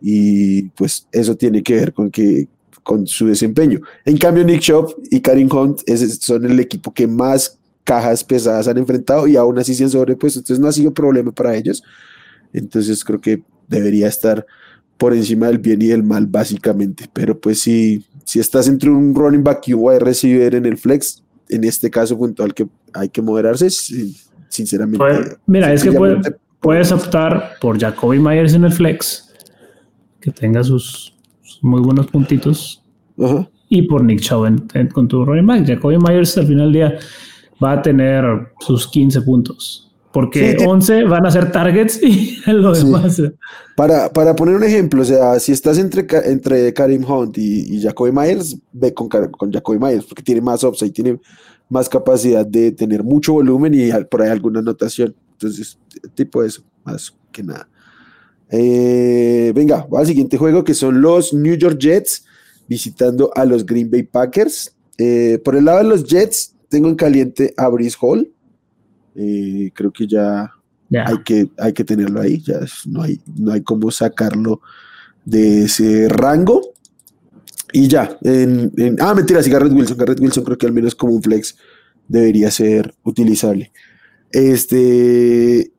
y 0.00 0.62
pues 0.70 1.06
eso 1.12 1.36
tiene 1.36 1.62
que 1.62 1.74
ver 1.74 1.92
con 1.92 2.10
que 2.10 2.48
con 2.82 3.06
su 3.06 3.26
desempeño. 3.26 3.80
En 4.06 4.16
cambio, 4.16 4.44
Nick 4.44 4.62
Shop 4.62 4.94
y 5.10 5.20
Karim 5.20 5.50
Hunt 5.52 5.82
son 6.20 6.46
el 6.46 6.58
equipo 6.58 6.92
que 6.94 7.06
más 7.06 7.57
cajas 7.88 8.22
pesadas 8.22 8.68
han 8.68 8.76
enfrentado 8.76 9.26
y 9.26 9.34
aún 9.36 9.58
así 9.58 9.74
se 9.74 9.82
han 9.82 9.88
sobrepuesto. 9.88 10.40
Entonces 10.40 10.60
no 10.60 10.68
ha 10.68 10.72
sido 10.72 10.92
problema 10.92 11.32
para 11.32 11.56
ellos. 11.56 11.82
Entonces 12.52 13.02
creo 13.02 13.18
que 13.18 13.42
debería 13.66 14.08
estar 14.08 14.44
por 14.98 15.14
encima 15.14 15.46
del 15.46 15.56
bien 15.56 15.80
y 15.80 15.86
del 15.86 16.02
mal, 16.02 16.26
básicamente. 16.26 17.06
Pero 17.10 17.40
pues 17.40 17.60
si, 17.60 18.04
si 18.24 18.40
estás 18.40 18.68
entre 18.68 18.90
un 18.90 19.14
running 19.14 19.42
back 19.42 19.68
y 19.68 19.72
un 19.72 19.80
wide 19.84 20.00
receiver 20.00 20.54
en 20.54 20.66
el 20.66 20.76
flex, 20.76 21.22
en 21.48 21.64
este 21.64 21.88
caso 21.88 22.18
puntual 22.18 22.52
que 22.52 22.66
hay 22.92 23.08
que 23.08 23.22
moderarse, 23.22 23.70
sinceramente. 24.50 24.98
Pues, 24.98 25.38
mira, 25.46 25.72
es 25.72 25.82
que 25.82 25.90
puedes 26.60 26.92
optar 26.92 27.52
por 27.58 27.80
Jacoby 27.80 28.18
Myers 28.18 28.52
en 28.52 28.64
el 28.64 28.72
flex 28.72 29.32
que 30.20 30.30
tenga 30.30 30.62
sus, 30.62 31.16
muy 31.62 31.80
buenos 31.80 32.06
puntitos. 32.08 32.84
Y 33.70 33.82
por 33.82 34.04
Nick 34.04 34.20
Chubb 34.20 34.68
con 34.92 35.08
tu 35.08 35.24
running 35.24 35.46
back. 35.46 35.66
Jacoby 35.66 35.96
Myers 35.96 36.36
al 36.36 36.46
final 36.46 36.70
del 36.70 36.72
día 36.72 36.98
va 37.62 37.72
a 37.72 37.82
tener 37.82 38.24
sus 38.60 38.86
15 38.88 39.22
puntos. 39.22 39.84
Porque 40.12 40.56
11 40.66 41.04
van 41.04 41.26
a 41.26 41.30
ser 41.30 41.52
targets 41.52 42.02
y 42.02 42.40
lo 42.46 42.72
demás. 42.72 43.22
Para, 43.76 44.10
para 44.12 44.34
poner 44.34 44.54
un 44.56 44.64
ejemplo, 44.64 45.02
o 45.02 45.04
sea, 45.04 45.38
si 45.38 45.52
estás 45.52 45.78
entre, 45.78 46.06
entre 46.24 46.72
Karim 46.72 47.04
Hunt 47.04 47.36
y, 47.38 47.76
y 47.76 47.82
Jacoby 47.82 48.10
Myers, 48.10 48.56
ve 48.72 48.94
con, 48.94 49.08
con 49.08 49.52
Jacoby 49.52 49.78
Myers, 49.78 50.06
porque 50.06 50.22
tiene 50.22 50.40
más 50.40 50.64
upside, 50.64 50.92
tiene 50.92 51.20
más 51.68 51.88
capacidad 51.88 52.46
de 52.46 52.72
tener 52.72 53.04
mucho 53.04 53.34
volumen 53.34 53.74
y 53.74 53.90
por 54.04 54.22
ahí 54.22 54.30
alguna 54.30 54.60
anotación. 54.60 55.14
Entonces, 55.32 55.78
tipo 56.14 56.42
eso, 56.42 56.62
más 56.84 57.14
que 57.30 57.42
nada. 57.42 57.68
Eh, 58.50 59.52
venga, 59.54 59.86
va 59.86 60.00
al 60.00 60.06
siguiente 60.06 60.38
juego 60.38 60.64
que 60.64 60.72
son 60.72 61.02
los 61.02 61.34
New 61.34 61.54
York 61.54 61.78
Jets 61.78 62.24
visitando 62.66 63.30
a 63.34 63.44
los 63.44 63.64
Green 63.64 63.90
Bay 63.90 64.02
Packers. 64.02 64.74
Eh, 64.96 65.40
por 65.44 65.54
el 65.54 65.66
lado 65.66 65.78
de 65.78 65.84
los 65.84 66.04
Jets, 66.04 66.54
tengo 66.68 66.88
en 66.88 66.94
caliente 66.94 67.54
a 67.56 67.68
Brice 67.68 67.96
Hall. 68.00 68.30
Eh, 69.14 69.70
creo 69.74 69.92
que 69.92 70.06
ya 70.06 70.52
hay, 70.90 71.22
que, 71.24 71.48
hay 71.58 71.72
que 71.72 71.84
tenerlo 71.84 72.20
ahí. 72.20 72.40
Ya 72.40 72.60
no 72.86 73.02
hay, 73.02 73.20
no 73.36 73.52
hay 73.52 73.62
cómo 73.62 73.90
sacarlo 73.90 74.60
de 75.24 75.64
ese 75.64 76.08
rango. 76.08 76.62
Y 77.72 77.88
ya, 77.88 78.18
en, 78.22 78.72
ah, 79.00 79.14
mentira, 79.14 79.42
sí, 79.42 79.50
Garrett 79.50 79.72
Wilson. 79.72 79.96
Garrett 79.98 80.20
Wilson 80.20 80.44
creo 80.44 80.56
que 80.56 80.66
al 80.66 80.72
menos 80.72 80.94
como 80.94 81.14
un 81.14 81.22
flex 81.22 81.56
debería 82.08 82.50
ser 82.50 82.94
utilizable. 83.02 83.72
Este, 84.30 85.72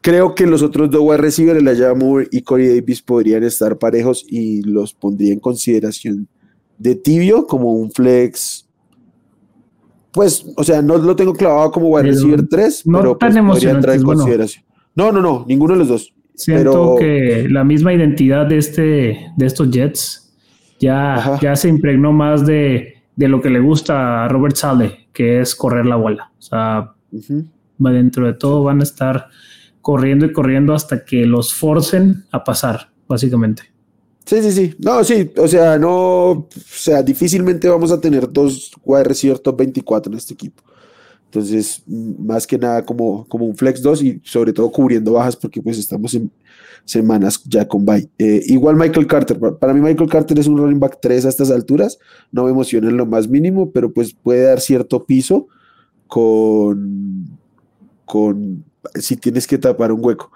Creo 0.00 0.34
que 0.34 0.46
los 0.46 0.62
otros 0.62 0.90
dos 0.90 1.02
wide 1.02 1.18
receivers, 1.18 1.58
Elijah 1.60 1.94
Moore 1.94 2.28
y 2.30 2.42
Corey 2.42 2.68
Davis, 2.68 3.02
podrían 3.02 3.42
estar 3.42 3.78
parejos 3.78 4.24
y 4.28 4.62
los 4.62 4.94
pondría 4.94 5.32
en 5.32 5.40
consideración 5.40 6.28
de 6.78 6.94
tibio 6.94 7.46
como 7.46 7.72
un 7.72 7.90
flex. 7.90 8.67
Pues, 10.12 10.46
o 10.56 10.64
sea, 10.64 10.80
no 10.82 10.96
lo 10.96 11.14
tengo 11.14 11.34
clavado 11.34 11.70
como 11.70 11.88
wide 11.88 12.08
receiver 12.08 12.48
3, 12.48 12.84
pero 12.90 13.18
pues, 13.18 13.36
podría 13.36 13.70
entrar 13.70 13.96
en 13.96 14.02
consideración. 14.02 14.64
No, 14.94 15.12
no, 15.12 15.20
no, 15.20 15.44
ninguno 15.46 15.74
de 15.74 15.78
los 15.80 15.88
dos. 15.88 16.14
Siento 16.34 16.96
que 16.98 17.46
la 17.50 17.64
misma 17.64 17.92
identidad 17.92 18.46
de, 18.46 18.58
este, 18.58 19.32
de 19.36 19.46
estos 19.46 19.70
Jets 19.70 20.34
ya, 20.78 21.38
ya 21.42 21.56
se 21.56 21.68
impregnó 21.68 22.12
más 22.12 22.46
de, 22.46 22.94
lo 23.16 23.40
que 23.40 23.50
le 23.50 23.60
gusta 23.60 24.24
a 24.24 24.28
Robert 24.28 24.56
Sale, 24.56 25.08
que 25.12 25.40
es 25.40 25.54
correr 25.56 25.84
la 25.86 25.96
bola. 25.96 26.30
O 26.38 26.42
sea, 26.42 26.94
dentro 27.78 28.26
de 28.26 28.34
todo 28.34 28.62
van 28.62 28.80
a 28.80 28.84
estar 28.84 29.26
corriendo 29.80 30.26
y 30.26 30.32
corriendo 30.32 30.74
hasta 30.74 31.04
que 31.04 31.26
los 31.26 31.52
forcen 31.52 32.24
a 32.30 32.44
pasar, 32.44 32.90
básicamente. 33.08 33.64
Sí, 34.28 34.42
sí, 34.42 34.52
sí. 34.52 34.74
No, 34.78 35.02
sí, 35.04 35.30
o 35.38 35.48
sea, 35.48 35.78
no, 35.78 36.30
o 36.32 36.48
sea, 36.66 37.02
difícilmente 37.02 37.66
vamos 37.66 37.90
a 37.90 37.98
tener 37.98 38.30
dos 38.30 38.72
wide 38.84 39.04
receiver 39.04 39.38
top 39.38 39.56
24 39.56 40.12
en 40.12 40.18
este 40.18 40.34
equipo. 40.34 40.62
Entonces, 41.24 41.82
más 41.86 42.46
que 42.46 42.58
nada 42.58 42.84
como, 42.84 43.26
como 43.26 43.46
un 43.46 43.56
flex 43.56 43.80
2 43.80 44.02
y 44.02 44.20
sobre 44.22 44.52
todo 44.52 44.70
cubriendo 44.70 45.14
bajas 45.14 45.34
porque 45.34 45.62
pues 45.62 45.78
estamos 45.78 46.12
en 46.12 46.30
semanas 46.84 47.42
ya 47.46 47.66
con 47.66 47.86
bye. 47.86 48.06
Eh, 48.18 48.42
igual 48.48 48.76
Michael 48.76 49.06
Carter, 49.06 49.38
para 49.58 49.72
mí 49.72 49.80
Michael 49.80 50.10
Carter 50.10 50.38
es 50.38 50.46
un 50.46 50.58
running 50.58 50.78
back 50.78 50.98
3 51.00 51.24
a 51.24 51.30
estas 51.30 51.50
alturas, 51.50 51.98
no 52.30 52.44
me 52.44 52.50
emociona 52.50 52.90
en 52.90 52.98
lo 52.98 53.06
más 53.06 53.28
mínimo, 53.28 53.70
pero 53.70 53.94
pues 53.94 54.12
puede 54.12 54.42
dar 54.42 54.60
cierto 54.60 55.06
piso 55.06 55.48
con, 56.06 57.38
con 58.04 58.62
si 58.94 59.16
tienes 59.16 59.46
que 59.46 59.56
tapar 59.56 59.90
un 59.90 60.04
hueco. 60.04 60.30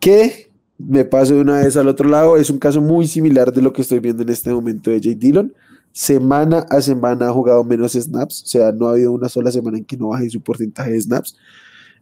Que 0.00 0.50
me 0.78 1.04
paso 1.04 1.34
de 1.34 1.40
una 1.40 1.60
vez 1.60 1.76
al 1.76 1.88
otro 1.88 2.08
lado, 2.08 2.36
es 2.36 2.50
un 2.50 2.58
caso 2.58 2.80
muy 2.80 3.06
similar 3.06 3.52
de 3.52 3.62
lo 3.62 3.72
que 3.72 3.82
estoy 3.82 4.00
viendo 4.00 4.22
en 4.22 4.28
este 4.28 4.52
momento 4.52 4.90
de 4.90 5.00
Jay 5.00 5.14
Dillon. 5.14 5.52
Semana 5.92 6.66
a 6.70 6.80
semana 6.80 7.28
ha 7.28 7.32
jugado 7.32 7.62
menos 7.62 7.92
snaps, 7.92 8.42
o 8.42 8.46
sea, 8.46 8.72
no 8.72 8.88
ha 8.88 8.92
habido 8.92 9.12
una 9.12 9.28
sola 9.28 9.52
semana 9.52 9.78
en 9.78 9.84
que 9.84 9.96
no 9.96 10.08
baje 10.08 10.28
su 10.28 10.40
porcentaje 10.40 10.90
de 10.92 11.00
snaps. 11.00 11.36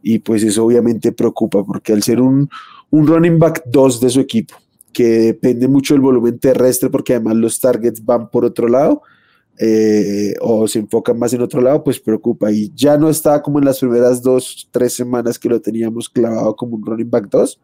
Y 0.02 0.18
pues 0.18 0.42
eso 0.42 0.64
obviamente 0.64 1.12
preocupa, 1.12 1.62
porque 1.64 1.92
al 1.92 2.02
ser 2.02 2.20
un, 2.20 2.48
un 2.90 3.06
running 3.06 3.38
back 3.38 3.64
2 3.66 4.00
de 4.00 4.10
su 4.10 4.20
equipo, 4.20 4.54
que 4.92 5.04
depende 5.04 5.68
mucho 5.68 5.94
del 5.94 6.00
volumen 6.00 6.38
terrestre, 6.38 6.90
porque 6.90 7.14
además 7.14 7.36
los 7.36 7.60
targets 7.60 8.04
van 8.04 8.30
por 8.30 8.44
otro 8.44 8.66
lado, 8.66 9.02
eh, 9.58 10.34
o 10.40 10.66
se 10.66 10.80
enfocan 10.80 11.18
más 11.18 11.32
en 11.34 11.42
otro 11.42 11.60
lado, 11.60 11.84
pues 11.84 12.00
preocupa. 12.00 12.50
Y 12.50 12.72
ya 12.74 12.96
no 12.96 13.08
está 13.08 13.42
como 13.42 13.58
en 13.58 13.66
las 13.66 13.78
primeras 13.78 14.22
dos, 14.22 14.68
tres 14.70 14.94
semanas 14.94 15.38
que 15.38 15.48
lo 15.48 15.60
teníamos 15.60 16.08
clavado 16.08 16.56
como 16.56 16.76
un 16.76 16.84
running 16.84 17.10
back 17.10 17.28
2, 17.30 17.60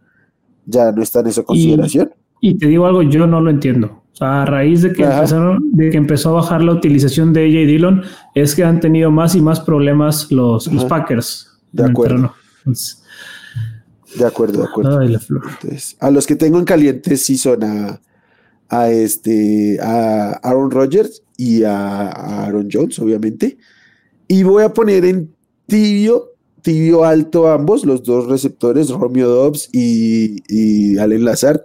ya 0.69 0.93
no 0.93 1.03
está 1.03 1.21
en 1.21 1.29
esa 1.29 1.43
consideración. 1.43 2.11
Y, 2.41 2.57
te 2.57 2.67
digo 2.67 2.87
algo, 2.87 3.03
yo 3.03 3.27
no 3.27 3.41
lo 3.41 3.51
entiendo. 3.51 4.03
O 4.13 4.17
sea, 4.17 4.43
a 4.43 4.45
raíz 4.45 4.83
de 4.83 4.93
que, 4.93 5.05
de 5.05 5.91
que 5.91 5.97
empezó 5.97 6.31
a 6.31 6.33
bajar 6.33 6.63
la 6.63 6.73
utilización 6.73 7.33
de 7.33 7.45
AJ 7.45 7.67
Dillon, 7.67 8.03
es 8.35 8.55
que 8.55 8.65
han 8.65 8.81
tenido 8.81 9.11
más 9.11 9.35
y 9.35 9.41
más 9.41 9.61
problemas 9.61 10.31
los, 10.31 10.73
los 10.73 10.85
Packers. 10.85 11.59
De 11.73 11.85
acuerdo. 11.85 12.35
de 12.65 14.27
acuerdo, 14.27 14.59
de 14.61 14.65
acuerdo. 14.65 15.01
a 16.01 16.11
los 16.11 16.27
que 16.27 16.37
tengo 16.37 16.59
en 16.59 16.65
caliente 16.65 17.17
sí 17.17 17.37
son 17.37 17.65
a, 17.65 18.01
a, 18.69 18.91
este, 18.91 19.79
a 19.81 20.33
Aaron 20.43 20.71
Rodgers 20.71 21.23
y 21.37 21.63
a, 21.65 22.09
Aaron 22.09 22.69
Jones, 22.71 22.99
obviamente. 22.99 23.59
Y 24.27 24.43
voy 24.43 24.63
a 24.63 24.73
poner 24.73 25.05
en 25.05 25.33
tibio, 25.67 26.33
tibio 26.63 27.05
alto 27.05 27.49
ambos, 27.51 27.85
los 27.85 28.03
dos 28.03 28.27
receptores, 28.27 28.91
Romeo 28.91 29.29
Dobbs 29.29 29.69
y, 29.73 30.43
y 30.49 30.99
Allen 30.99 31.25
Lazard, 31.25 31.61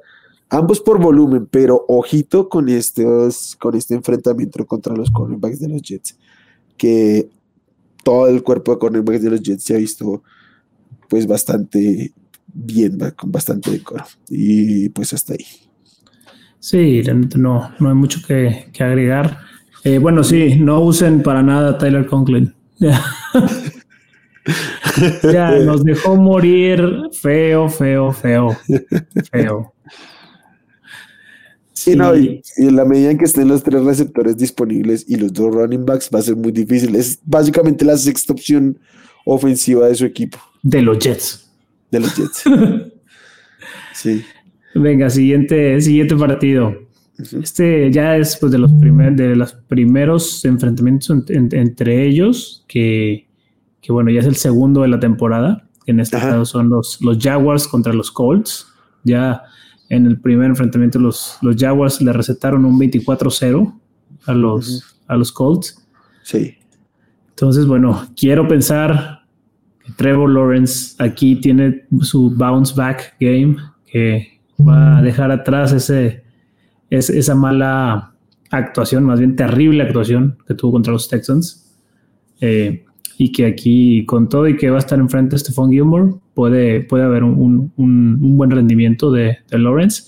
ambos 0.50 0.80
por 0.80 1.00
volumen, 1.02 1.48
pero 1.50 1.86
ojito 1.88 2.48
con, 2.50 2.70
estos, 2.70 3.56
con 3.60 3.76
este 3.76 3.96
enfrentamiento 3.96 4.66
contra 4.66 4.96
los 4.96 5.10
cornerbacks 5.12 5.60
de 5.60 5.70
los 5.70 5.82
Jets, 5.82 6.18
que 6.78 7.30
todo 8.04 8.28
el 8.28 8.44
cuerpo 8.44 8.74
de 8.74 8.80
cornerbacks 8.80 9.24
de 9.24 9.32
los 9.32 9.42
Jets 9.42 9.64
se 9.64 9.76
ha 9.76 9.80
visto 9.80 10.24
pues 11.10 11.28
bastante 11.28 12.14
bien, 12.54 12.98
con 13.16 13.32
bastante 13.32 13.72
decoro. 13.72 14.06
Y 14.30 14.90
pues 14.90 15.14
hasta 15.14 15.34
ahí. 15.34 15.46
Sí, 16.60 17.02
no, 17.36 17.72
no 17.80 17.90
hay 17.90 17.96
mucho 17.96 18.20
que, 18.26 18.72
agregar. 18.80 19.40
Eh, 19.84 19.98
bueno, 19.98 20.24
sí, 20.24 20.56
no 20.60 20.80
usen 20.82 21.22
para 21.24 21.44
nada 21.44 21.78
Tyler 21.78 22.06
Conklin. 22.06 22.54
ya 25.24 25.52
nos 25.66 25.84
dejó 25.84 26.16
morir 26.16 26.82
feo, 27.12 27.70
feo, 27.70 28.12
feo, 28.12 28.58
feo. 29.32 29.74
Sí. 31.74 31.96
no, 31.96 32.16
y, 32.16 32.42
en 32.58 32.76
la 32.76 32.86
medida 32.86 33.12
en 33.12 33.18
que 33.18 33.26
estén 33.26 33.48
los 33.48 33.64
tres 33.64 33.84
receptores 33.84 34.38
disponibles 34.38 35.06
y 35.08 35.18
los 35.18 35.34
dos 35.34 35.54
running 35.54 35.86
backs 35.86 36.10
va 36.14 36.20
a 36.20 36.22
ser 36.22 36.36
muy 36.36 36.52
difícil. 36.52 36.96
Es 36.96 37.20
básicamente 37.26 37.84
la 37.84 37.98
sexta 37.98 38.34
opción 38.34 38.80
ofensiva 39.26 39.88
de 39.88 39.96
su 39.96 40.06
equipo. 40.06 40.38
De 40.62 40.82
los 40.82 41.00
Jets. 41.00 41.52
De 41.92 42.00
los 42.00 42.16
Jets. 42.16 42.44
sí. 43.94 44.24
Venga, 44.76 45.10
siguiente, 45.10 45.80
siguiente 45.82 46.16
partido. 46.16 46.74
Este 47.42 47.92
ya 47.92 48.18
es 48.18 48.38
pues, 48.38 48.52
de 48.52 48.58
los 48.58 48.72
primer, 48.74 49.14
de 49.14 49.36
los 49.36 49.54
primeros 49.54 50.44
enfrentamientos 50.46 51.16
entre 51.30 52.08
ellos, 52.08 52.66
que, 52.68 53.23
bueno, 53.92 54.12
ya 54.12 54.20
es 54.20 54.26
el 54.26 54.36
segundo 54.36 54.82
de 54.82 54.88
la 54.88 55.00
temporada. 55.00 55.68
en 55.86 56.00
este 56.00 56.18
caso 56.18 56.46
son 56.46 56.70
los, 56.70 57.02
los 57.02 57.18
Jaguars 57.20 57.68
contra 57.68 57.94
los 57.94 58.12
Colts. 58.12 58.68
Ya 59.04 59.44
en 59.90 60.06
el 60.06 60.20
primer 60.20 60.48
enfrentamiento 60.48 61.00
los, 61.00 61.38
los 61.42 61.56
Jaguars 61.58 62.02
le 62.02 62.14
recetaron 62.14 62.66
un 62.66 62.80
24-0 62.80 63.74
a 64.26 64.34
los, 64.34 64.98
a 65.08 65.16
los 65.16 65.32
Colts. 65.32 65.86
Sí. 66.24 66.58
Entonces, 67.30 67.66
bueno, 67.66 68.08
quiero 68.16 68.48
pensar 68.48 69.24
que 69.84 69.92
Trevor 69.94 70.30
Lawrence 70.30 70.96
aquí 71.04 71.36
tiene 71.36 71.86
su 72.02 72.30
bounce 72.30 72.74
back 72.76 73.16
game, 73.20 73.58
que 73.86 74.40
va 74.60 75.00
a 75.00 75.02
dejar 75.02 75.32
atrás 75.32 75.74
ese, 75.74 76.24
esa 76.90 77.36
mala 77.36 78.14
actuación, 78.50 79.04
más 79.04 79.20
bien 79.20 79.36
terrible 79.36 79.84
actuación 79.84 80.38
que 80.48 80.54
tuvo 80.54 80.74
contra 80.74 80.94
los 80.94 81.10
Texans. 81.10 81.76
Eh, 82.40 82.86
y 83.18 83.32
que 83.32 83.46
aquí, 83.46 84.06
con 84.06 84.30
todo 84.30 84.48
y 84.48 84.58
que 84.58 84.70
va 84.70 84.78
a 84.78 84.80
estar 84.80 85.00
enfrente 85.00 85.38
Stephon 85.38 85.72
Gilmore, 85.72 86.14
puede, 86.34 86.82
puede 86.82 87.04
haber 87.04 87.24
un, 87.24 87.72
buen 87.76 88.52
rendimiento 88.52 89.12
de, 89.12 89.38
Lawrence. 89.52 90.04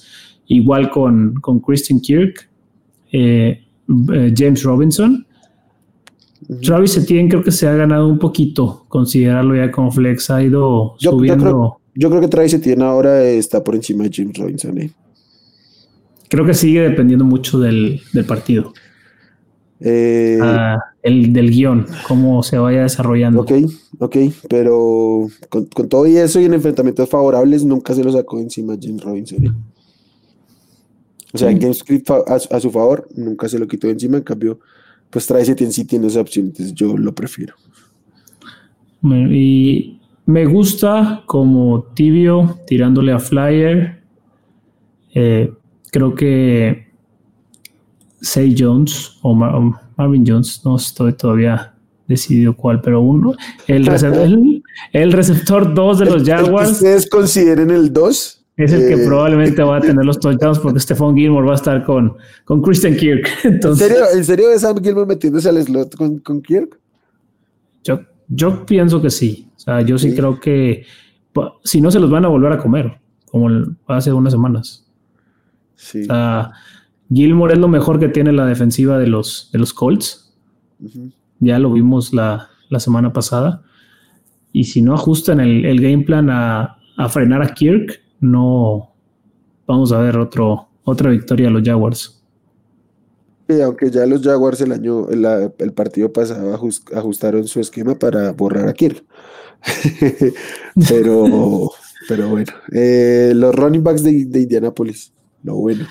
Igual 0.48 0.90
con, 0.90 1.34
con 1.36 1.60
Christian 1.60 2.00
Kirk, 2.00 2.50
eh, 3.12 3.62
eh, 4.14 4.34
James 4.36 4.64
Robinson. 4.64 5.26
Travis 6.62 6.98
Etienne 6.98 7.30
creo 7.30 7.44
que 7.44 7.52
se 7.52 7.68
ha 7.68 7.74
ganado 7.74 8.08
un 8.08 8.20
poquito, 8.20 8.86
considerarlo 8.88 9.56
ya 9.56 9.72
como 9.72 9.92
flex, 9.92 10.30
ha 10.30 10.44
ido 10.44 10.96
subiendo. 11.00 11.80
Yo 11.96 12.10
creo 12.10 12.22
que 12.22 12.28
Travis 12.28 12.60
tiene 12.62 12.84
ahora 12.84 13.24
está 13.24 13.64
por 13.64 13.74
encima 13.74 14.04
de 14.04 14.12
James 14.14 14.38
Robinson. 14.38 14.78
¿eh? 14.80 14.92
Creo 16.30 16.46
que 16.46 16.54
sigue 16.54 16.82
dependiendo 16.82 17.24
mucho 17.26 17.60
del, 17.60 18.02
partido. 18.28 18.74
Eh, 19.82 20.40
ah, 20.42 20.78
el 21.04 21.34
del 21.34 21.52
guion, 21.52 21.86
cómo 22.08 22.42
se 22.44 22.58
vaya 22.58 22.84
desarrollando. 22.84 23.42
Ok, 23.42 23.52
ok, 24.00 24.18
pero 24.50 25.28
con, 25.50 25.68
todo 25.68 26.08
y 26.08 26.18
eso 26.18 26.40
y 26.40 26.46
en 26.46 26.54
enfrentamientos 26.54 27.10
favorables 27.10 27.66
nunca 27.66 27.94
se 27.94 28.04
lo 28.04 28.12
sacó 28.12 28.40
encima 28.40 28.78
James 28.82 29.04
Robinson. 29.04 29.46
¿eh? 29.46 29.52
O 31.34 31.38
sea, 31.38 31.52
en 31.52 31.60
GameScript 31.60 32.10
a, 32.10 32.36
a, 32.36 32.60
su 32.60 32.72
favor 32.72 33.10
nunca 33.16 33.50
se 33.50 33.60
lo 33.60 33.68
quitó 33.68 33.90
encima, 33.90 34.18
en 34.18 34.24
cambio, 34.24 34.60
pues 35.10 35.28
Travis 35.28 35.50
Etienne 35.50 35.74
sí 35.74 35.84
tiene 35.84 36.08
esa 36.08 36.22
opción, 36.22 36.48
entonces 36.48 36.74
yo 36.74 36.98
lo 36.98 37.14
prefiero. 37.14 37.56
Y 39.04 40.00
me 40.26 40.46
gusta 40.46 41.24
como 41.26 41.84
tibio 41.94 42.60
tirándole 42.66 43.12
a 43.12 43.20
Flyer. 43.20 44.02
Eh, 45.14 45.54
creo 45.92 46.16
que 46.16 46.85
Say 48.26 48.56
Jones 48.58 49.18
o, 49.22 49.36
Marvin 49.36 50.26
Jones, 50.26 50.62
no 50.66 50.76
estoy 50.76 51.14
todavía 51.14 51.74
decidido 52.08 52.56
cuál, 52.56 52.82
pero 52.82 53.02
uno, 53.02 53.36
el, 53.68 53.86
receptor, 53.86 54.28
el, 54.92 55.12
receptor 55.12 55.74
2 55.74 56.00
de 56.00 56.06
los 56.06 56.24
Jaguars. 56.24 56.72
ustedes 56.72 57.10
consideren 57.10 57.70
el 57.70 57.94
2. 57.94 58.42
Es 58.58 58.72
el 58.72 58.88
que 58.88 59.04
eh, 59.04 59.06
probablemente 59.06 59.62
va 59.62 59.78
a 59.78 59.82
tener 59.82 60.04
los 60.06 60.20
touchdowns 60.20 60.60
porque 60.60 60.80
Stephon 60.80 61.16
Gilmore 61.16 61.46
va 61.46 61.54
a 61.54 61.56
estar 61.56 61.84
con, 61.84 62.16
con 62.46 62.62
Christian 62.62 62.96
Kirk. 62.96 63.28
Entonces, 63.44 63.90
¿En 63.90 63.96
serio, 63.96 64.06
¿En 64.16 64.26
serio 64.26 64.52
es 64.52 64.62
Sam 64.62 64.82
Gilmore 64.82 65.06
metiéndose 65.06 65.50
al 65.50 65.62
slot 65.64 65.96
con, 65.96 66.20
con 66.20 66.42
Kirk? 66.42 66.80
Yo, 67.84 68.00
yo 68.28 68.66
pienso 68.66 69.02
que 69.02 69.10
sí. 69.10 69.50
O 69.56 69.60
sea, 69.60 69.82
yo 69.82 69.98
sí, 69.98 70.16
creo 70.16 70.40
que 70.40 70.86
si 71.64 71.82
no 71.82 71.92
se 71.92 72.00
los 72.00 72.10
van 72.10 72.26
a 72.26 72.30
volver 72.30 72.54
a 72.54 72.58
comer, 72.58 72.98
como 73.30 73.50
hace 73.88 74.12
unas 74.12 74.34
semanas. 74.34 74.86
Sí. 75.76 76.04
O 76.04 76.06
sea, 76.06 76.52
Gilmore 77.12 77.54
es 77.54 77.60
lo 77.60 77.68
mejor 77.68 78.00
que 78.00 78.10
tiene 78.10 78.32
la 78.32 78.46
defensiva 78.46 78.98
de 78.98 79.08
los, 79.08 79.50
de 79.52 79.60
los 79.60 79.74
Colts. 79.74 80.34
Ya 81.40 81.60
lo 81.60 81.72
vimos 81.72 82.14
la, 82.14 82.50
semana 82.80 83.14
pasada. 83.14 83.64
Y 84.52 84.66
si 84.66 84.82
no 84.82 84.94
ajustan 84.94 85.40
el, 85.40 85.66
el 85.66 85.82
game 85.82 86.04
plan 86.04 86.30
a, 86.30 86.78
frenar 87.10 87.42
a 87.42 87.54
Kirk, 87.54 88.02
no 88.20 88.94
vamos 89.68 89.92
a 89.92 90.00
ver 90.00 90.18
otro, 90.18 90.70
otra 90.84 91.10
victoria 91.10 91.48
a 91.48 91.52
los 91.52 91.64
Jaguars 91.64 92.16
aunque 93.64 93.92
ya 93.92 94.06
los 94.06 94.22
Jaguars 94.22 94.62
el 94.62 94.72
año, 94.72 95.08
el, 95.10 95.74
partido 95.74 96.12
pasado 96.12 96.60
ajustaron 96.94 97.48
su 97.48 97.60
esquema 97.60 97.98
para 97.98 98.32
borrar 98.32 98.68
a 98.68 98.74
Kirk. 98.74 99.04
pero, 100.90 101.72
pero 102.08 102.30
bueno, 102.30 102.54
eh, 102.72 103.34
los 103.36 103.56
running 103.56 103.84
backs 103.84 104.04
de, 104.04 104.12
Indianapolis, 104.12 105.14
lo 105.44 105.56
bueno. 105.56 105.86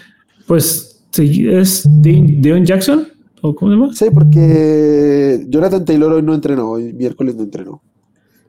Pues 0.46 0.93
sí, 0.93 0.93
es 1.18 1.86
Deon 1.86 2.64
Jackson. 2.64 3.08
¿O 3.40 3.54
cómo 3.54 3.70
se 3.70 3.76
llama? 3.76 3.92
Sí, 3.94 4.06
porque 4.12 5.44
Jonathan 5.48 5.84
Taylor 5.84 6.12
hoy 6.12 6.22
no 6.22 6.34
entrenó, 6.34 6.70
hoy 6.70 6.92
miércoles 6.94 7.36
no 7.36 7.42
entrenó. 7.42 7.82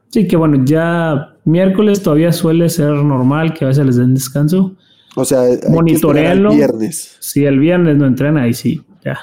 Sí, 0.09 0.27
que 0.27 0.37
bueno, 0.37 0.63
ya 0.63 1.35
miércoles 1.43 2.01
todavía 2.01 2.31
suele 2.31 2.69
ser 2.69 2.93
normal 2.93 3.53
que 3.53 3.65
a 3.65 3.67
veces 3.67 3.85
les 3.85 3.97
den 3.97 4.13
descanso. 4.13 4.77
O 5.17 5.25
sea, 5.25 5.41
monitorearlo. 5.69 6.51
El 6.51 6.57
viernes. 6.57 7.17
Si 7.19 7.43
el 7.43 7.59
viernes 7.59 7.97
no 7.97 8.05
entrena, 8.05 8.43
ahí 8.43 8.53
sí, 8.53 8.81
ya. 9.03 9.17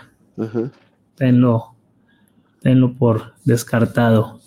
Tenlo, 1.14 1.74
tenlo 2.60 2.94
por 2.98 3.32
descartado. 3.44 4.40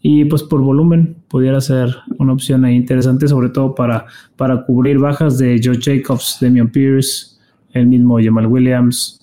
Y 0.00 0.24
pues 0.24 0.42
por 0.42 0.60
volumen 0.60 1.16
pudiera 1.28 1.60
ser 1.60 1.94
una 2.18 2.32
opción 2.32 2.64
ahí 2.64 2.74
interesante, 2.74 3.28
sobre 3.28 3.50
todo 3.50 3.74
para, 3.74 4.06
para 4.36 4.64
cubrir 4.64 4.98
bajas 4.98 5.38
de 5.38 5.60
Joe 5.62 5.78
Jacobs, 5.80 6.38
Damian 6.40 6.70
Pierce, 6.70 7.35
el 7.76 7.86
mismo 7.86 8.18
Jamal 8.22 8.46
Williams, 8.46 9.20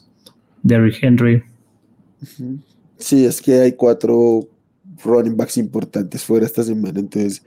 Derrick 0.62 1.02
Henry. 1.02 1.44
Sí, 2.98 3.26
es 3.26 3.42
que 3.42 3.60
hay 3.62 3.74
cuatro 3.74 4.48
running 5.04 5.36
backs 5.36 5.58
importantes 5.58 6.24
fuera 6.24 6.46
esta 6.46 6.64
semana, 6.64 7.00
entonces 7.00 7.44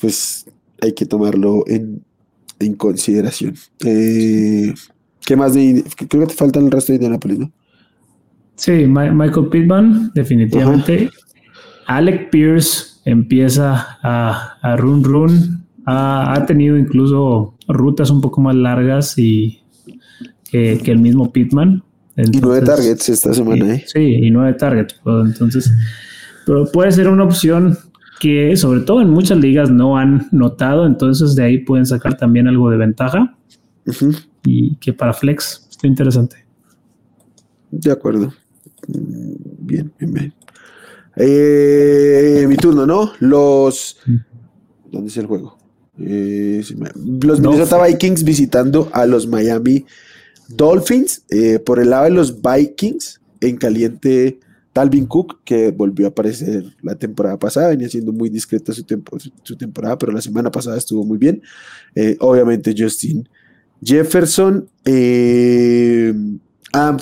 pues 0.00 0.46
hay 0.80 0.92
que 0.92 1.06
tomarlo 1.06 1.64
en, 1.66 2.02
en 2.58 2.74
consideración. 2.74 3.54
Eh, 3.84 4.74
¿Qué 5.24 5.36
más 5.36 5.54
de 5.54 5.84
Creo 6.08 6.22
que 6.22 6.32
te 6.32 6.34
faltan 6.34 6.64
el 6.64 6.70
resto 6.70 6.92
de 6.92 6.96
Indianapolis, 6.96 7.38
¿no? 7.38 7.52
Sí, 8.56 8.86
Michael 8.86 9.48
Pittman, 9.48 10.12
definitivamente. 10.14 11.10
Alec 11.86 12.30
Pierce 12.30 13.00
empieza 13.04 13.98
a, 14.02 14.76
run 14.76 15.02
run. 15.04 15.64
Ha, 15.86 16.44
tenido 16.46 16.76
incluso 16.76 17.54
rutas 17.66 18.10
un 18.10 18.20
poco 18.20 18.40
más 18.40 18.54
largas 18.54 19.18
y 19.18 19.61
que, 20.52 20.92
el 20.92 20.98
mismo 20.98 21.32
Pittman. 21.32 21.82
y 22.16 22.40
nueve 22.40 22.64
targets 22.64 23.08
esta 23.08 23.32
semana, 23.32 23.74
¿eh? 23.74 23.84
Sí, 23.86 24.00
y 24.00 24.30
nueve 24.30 24.52
targets. 24.54 25.00
Entonces, 25.04 25.72
pero 26.44 26.70
puede 26.70 26.92
ser 26.92 27.08
una 27.08 27.24
opción 27.24 27.78
que 28.20 28.56
sobre 28.56 28.80
todo 28.80 29.00
en 29.00 29.10
muchas 29.10 29.38
ligas 29.38 29.70
no 29.70 29.96
han 29.96 30.28
notado, 30.30 30.86
entonces 30.86 31.34
de 31.34 31.44
ahí 31.44 31.58
pueden 31.58 31.86
sacar 31.86 32.16
también 32.16 32.46
algo 32.46 32.70
de 32.70 32.76
ventaja 32.76 33.36
y 34.44 34.76
que 34.76 34.92
para 34.92 35.12
Flex 35.12 35.66
está 35.70 35.86
interesante. 35.86 36.36
De 37.70 37.90
acuerdo. 37.90 38.32
Mm, 38.86 39.32
bien, 39.60 39.92
bien, 39.98 40.12
bien. 40.12 40.34
Eh, 41.16 42.44
mi 42.46 42.56
turno, 42.56 42.86
¿no? 42.86 43.12
Los. 43.20 43.98
¿Dónde 44.90 45.08
es 45.08 45.16
el 45.16 45.26
juego? 45.26 45.58
Eh, 45.98 46.62
los 47.22 47.40
Minnesota 47.40 47.84
Vikings 47.84 48.24
visitando 48.24 48.90
a 48.92 49.06
los 49.06 49.26
Miami 49.26 49.84
Dolphins. 50.56 51.24
Eh, 51.30 51.58
por 51.58 51.80
el 51.80 51.90
lado 51.90 52.04
de 52.04 52.10
los 52.10 52.40
Vikings, 52.40 53.20
en 53.40 53.56
caliente 53.56 54.38
Talvin 54.72 55.06
Cook, 55.06 55.40
que 55.44 55.70
volvió 55.70 56.06
a 56.06 56.10
aparecer 56.10 56.64
la 56.82 56.94
temporada 56.94 57.38
pasada, 57.38 57.68
venía 57.68 57.88
siendo 57.88 58.12
muy 58.12 58.30
discreta 58.30 58.72
su, 58.72 58.84
temporada, 59.56 59.98
pero 59.98 60.12
la 60.12 60.22
semana 60.22 60.50
pasada 60.50 60.78
estuvo 60.78 61.04
muy 61.04 61.18
bien. 61.18 61.42
obviamente 62.20 62.74
Justin 62.76 63.28
Jefferson, 63.84 64.68
eh, 64.84 66.14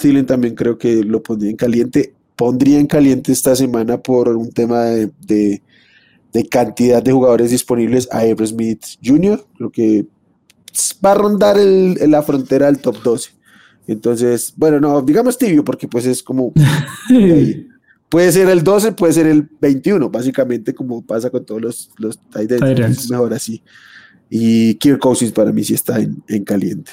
Thielen 0.01 0.27
también 0.27 0.55
creo 0.55 0.79
que 0.79 1.05
lo 1.05 1.23
pondría 1.23 1.51
en 1.51 1.57
caliente. 1.57 2.15
Pondría 2.37 2.79
en 2.81 2.87
caliente 2.87 3.33
esta 3.33 3.55
semana 3.55 3.99
por 3.99 4.29
un 4.31 4.51
tema 4.51 4.85
de, 4.85 5.63
cantidad 6.49 7.03
de 7.03 7.13
jugadores 7.13 7.51
disponibles 7.51 8.09
a 8.11 8.25
Ever 8.25 8.49
Smith 8.49 8.83
Jr. 9.05 9.45
Creo 9.57 9.71
que 9.71 10.07
va 11.05 11.13
a 11.13 11.17
rondar 11.17 11.59
la 11.59 12.23
frontera 12.23 12.67
del 12.67 12.79
top 12.79 13.03
12. 13.03 13.31
Entonces, 13.91 14.55
bueno, 14.57 14.79
no, 14.79 15.03
digamos 15.03 15.37
tibio, 15.37 15.65
porque 15.65 15.89
pues 15.89 16.07
es 16.07 16.23
como. 16.23 16.53
puede 18.09 18.31
ser 18.31 18.49
el 18.49 18.63
12, 18.63 18.93
puede 18.93 19.13
ser 19.13 19.27
el 19.27 19.49
21, 19.61 20.09
básicamente, 20.11 20.73
como 20.73 21.05
pasa 21.05 21.29
con 21.29 21.45
todos 21.45 21.61
los, 21.61 21.91
los 21.99 22.21
tight 22.31 22.53
mejor 23.11 23.35
así. 23.35 23.65
Y 24.29 24.75
Kirk 24.77 25.01
Cousins 25.01 25.33
para 25.33 25.51
mí 25.51 25.65
sí 25.65 25.75
está 25.75 25.99
en, 25.99 26.45
caliente. 26.45 26.93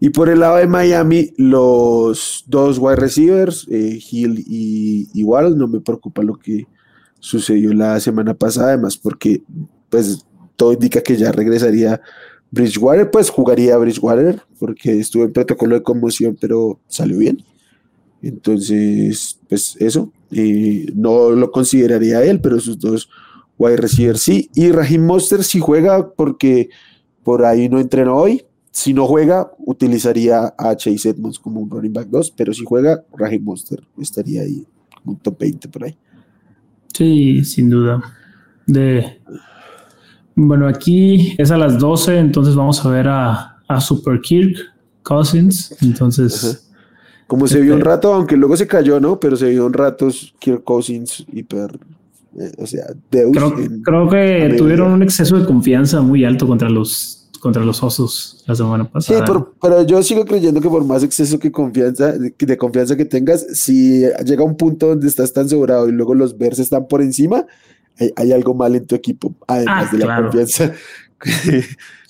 Y 0.00 0.10
por 0.10 0.28
el 0.28 0.40
lado 0.40 0.58
de 0.58 0.66
Miami, 0.66 1.32
los 1.38 2.44
dos 2.46 2.76
wide 2.78 2.96
receivers, 2.96 3.66
eh, 3.70 3.98
Hill 3.98 4.44
y, 4.46 5.08
igual 5.14 5.56
no 5.56 5.66
me 5.66 5.80
preocupa 5.80 6.22
lo 6.22 6.38
que 6.38 6.66
sucedió 7.20 7.72
la 7.72 7.98
semana 8.00 8.34
pasada, 8.34 8.74
además 8.74 8.98
porque 8.98 9.42
pues 9.88 10.26
todo 10.56 10.74
indica 10.74 11.00
que 11.00 11.16
ya 11.16 11.32
regresaría 11.32 12.02
Bridgewater, 12.50 13.10
pues 13.10 13.30
jugaría 13.30 13.76
Bridgewater, 13.76 14.42
porque 14.58 14.98
estuvo 14.98 15.24
en 15.24 15.32
protocolo 15.32 15.76
de 15.76 15.82
conmoción, 15.82 16.36
pero 16.40 16.80
salió 16.88 17.18
bien. 17.18 17.42
Entonces, 18.22 19.38
pues 19.48 19.76
eso, 19.78 20.12
no 20.94 21.30
lo 21.30 21.50
consideraría 21.50 22.24
él, 22.24 22.40
pero 22.40 22.58
sus 22.58 22.78
dos 22.78 23.08
wide 23.58 23.76
receivers 23.76 24.20
sí. 24.20 24.50
Y 24.54 24.70
Raheem 24.70 25.04
Monster 25.04 25.44
si 25.44 25.60
juega, 25.60 26.10
porque 26.10 26.70
por 27.22 27.44
ahí 27.44 27.68
no 27.68 27.80
entrenó 27.80 28.16
hoy. 28.16 28.44
Si 28.70 28.94
no 28.94 29.06
juega, 29.06 29.50
utilizaría 29.58 30.54
a 30.56 30.76
Chase 30.76 31.10
Edmonds 31.10 31.38
como 31.38 31.60
un 31.60 31.70
running 31.70 31.92
back 31.92 32.08
2, 32.08 32.32
pero 32.36 32.52
si 32.52 32.64
juega, 32.64 33.02
Raheem 33.16 33.42
Monster 33.42 33.82
estaría 33.98 34.42
ahí, 34.42 34.64
un 35.04 35.16
top 35.16 35.38
20 35.38 35.68
por 35.68 35.84
ahí. 35.84 35.96
Sí, 36.94 37.44
sin 37.44 37.70
duda. 37.70 38.00
De, 38.66 39.20
bueno, 40.46 40.68
aquí 40.68 41.34
es 41.36 41.50
a 41.50 41.58
las 41.58 41.78
12, 41.78 42.18
entonces 42.18 42.54
vamos 42.54 42.84
a 42.84 42.90
ver 42.90 43.08
a, 43.08 43.54
Super 43.80 44.20
Kirk 44.20 44.56
Cousins. 45.02 45.76
Entonces. 45.82 46.64
Como 47.26 47.46
se 47.46 47.60
vio 47.60 47.74
un 47.74 47.80
este 47.80 47.90
rato, 47.90 48.14
aunque 48.14 48.36
luego 48.36 48.56
se 48.56 48.66
cayó, 48.66 49.00
¿no? 49.00 49.20
Pero 49.20 49.36
se 49.36 49.50
vio 49.50 49.66
un 49.66 49.72
rato 49.74 50.08
Kirk 50.38 50.64
Cousins 50.64 51.26
hiper. 51.30 51.78
Eh, 52.38 52.52
o 52.56 52.66
sea, 52.66 52.86
Deus 53.10 53.36
creo, 53.84 54.08
que 54.08 54.54
tuvieron 54.56 54.92
un 54.92 55.02
exceso 55.02 55.36
de 55.36 55.44
confianza 55.44 56.00
muy 56.00 56.24
alto 56.24 56.46
contra 56.46 56.70
los, 56.70 57.28
contra 57.40 57.64
los 57.64 57.82
osos 57.82 58.44
la 58.46 58.54
semana 58.54 58.88
pasada. 58.88 59.26
Sí, 59.26 59.32
pero, 59.60 59.82
yo 59.82 60.02
sigo 60.02 60.24
creyendo 60.24 60.60
que 60.60 60.68
por 60.68 60.84
más 60.84 61.02
exceso 61.02 61.38
que 61.38 61.52
confianza, 61.52 62.12
de, 62.12 62.56
confianza 62.56 62.96
que 62.96 63.04
tengas, 63.04 63.44
si 63.52 64.04
llega 64.24 64.42
un 64.44 64.56
punto 64.56 64.88
donde 64.88 65.08
estás 65.08 65.32
tan 65.32 65.48
sobrado 65.48 65.88
y 65.88 65.92
luego 65.92 66.14
los 66.14 66.38
Bears 66.38 66.60
están 66.60 66.86
por 66.86 67.02
encima, 67.02 67.44
hay, 68.16 68.32
algo 68.32 68.54
mal 68.54 68.74
en 68.74 68.86
tu 68.86 68.94
equipo, 68.94 69.34
además 69.46 69.88
ah, 69.92 69.96
de 69.96 70.06
la 70.06 70.22
confianza. 70.22 70.72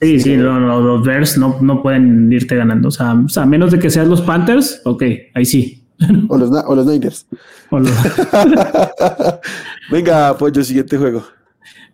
sí, 0.00 0.20
sí, 0.20 0.36
los 0.36 1.02
Bears 1.04 1.38
no, 1.38 1.58
no, 1.60 1.82
pueden 1.82 2.30
irte 2.32 2.56
ganando. 2.56 2.88
O 2.88 2.90
sea, 2.90 3.10
a 3.10 3.46
menos 3.46 3.70
de 3.72 3.78
que 3.78 3.90
sean 3.90 4.08
los 4.08 4.20
Panthers, 4.20 4.80
ok, 4.84 5.02
ahí 5.34 5.44
sí. 5.44 5.84
O 6.28 6.38
los, 6.38 6.50
o 6.50 6.74
los 6.76 6.86
Niners. 6.86 7.26
Venga, 9.90 10.36
Pollo, 10.38 10.62
siguiente 10.62 10.96
juego. 10.96 11.24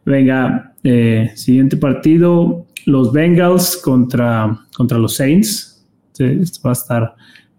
Venga, 0.05 0.75
eh, 0.83 1.33
siguiente 1.35 1.79
partido, 1.79 2.67
los 2.85 3.13
Bengals 3.13 3.79
contra, 3.79 4.61
contra 4.77 4.99
los 4.99 5.17
Saints. 5.17 5.87
esto 6.19 6.61
va 6.63 6.71
a 6.71 6.75
estar, 6.75 7.03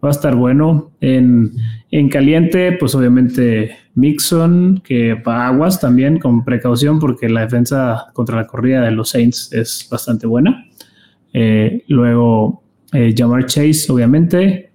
va 0.03 0.09
a 0.09 0.11
estar 0.11 0.35
bueno. 0.35 0.91
En, 1.01 1.53
en 1.89 2.09
caliente, 2.09 2.73
pues 2.73 2.93
obviamente 2.93 3.75
Mixon, 3.95 4.81
que 4.83 5.21
aguas 5.25 5.79
también 5.79 6.19
con 6.19 6.43
precaución 6.43 6.99
porque 6.99 7.29
la 7.29 7.41
defensa 7.41 8.07
contra 8.13 8.35
la 8.35 8.45
corrida 8.47 8.81
de 8.81 8.91
los 8.91 9.09
Saints 9.09 9.51
es 9.53 9.87
bastante 9.89 10.27
buena. 10.27 10.65
Eh, 11.33 11.83
luego 11.87 12.61
eh, 12.91 13.13
Jamar 13.17 13.45
Chase, 13.45 13.91
obviamente. 13.91 14.69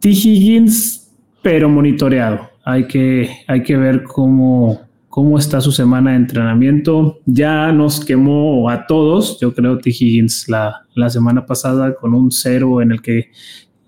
T. 0.00 0.10
Higgins, 0.10 1.10
pero 1.42 1.68
monitoreado. 1.68 2.50
Hay 2.64 2.86
que, 2.86 3.30
hay 3.46 3.62
que 3.62 3.76
ver 3.76 4.02
cómo, 4.02 4.80
cómo 5.08 5.38
está 5.38 5.60
su 5.60 5.70
semana 5.70 6.10
de 6.10 6.16
entrenamiento. 6.16 7.20
Ya 7.26 7.72
nos 7.72 8.04
quemó 8.04 8.68
a 8.70 8.86
todos, 8.86 9.38
yo 9.40 9.54
creo, 9.54 9.78
T. 9.78 9.90
Higgins 9.90 10.48
la, 10.48 10.84
la 10.94 11.10
semana 11.10 11.46
pasada 11.46 11.94
con 11.94 12.14
un 12.14 12.30
cero 12.30 12.82
en 12.82 12.92
el 12.92 13.02
que 13.02 13.30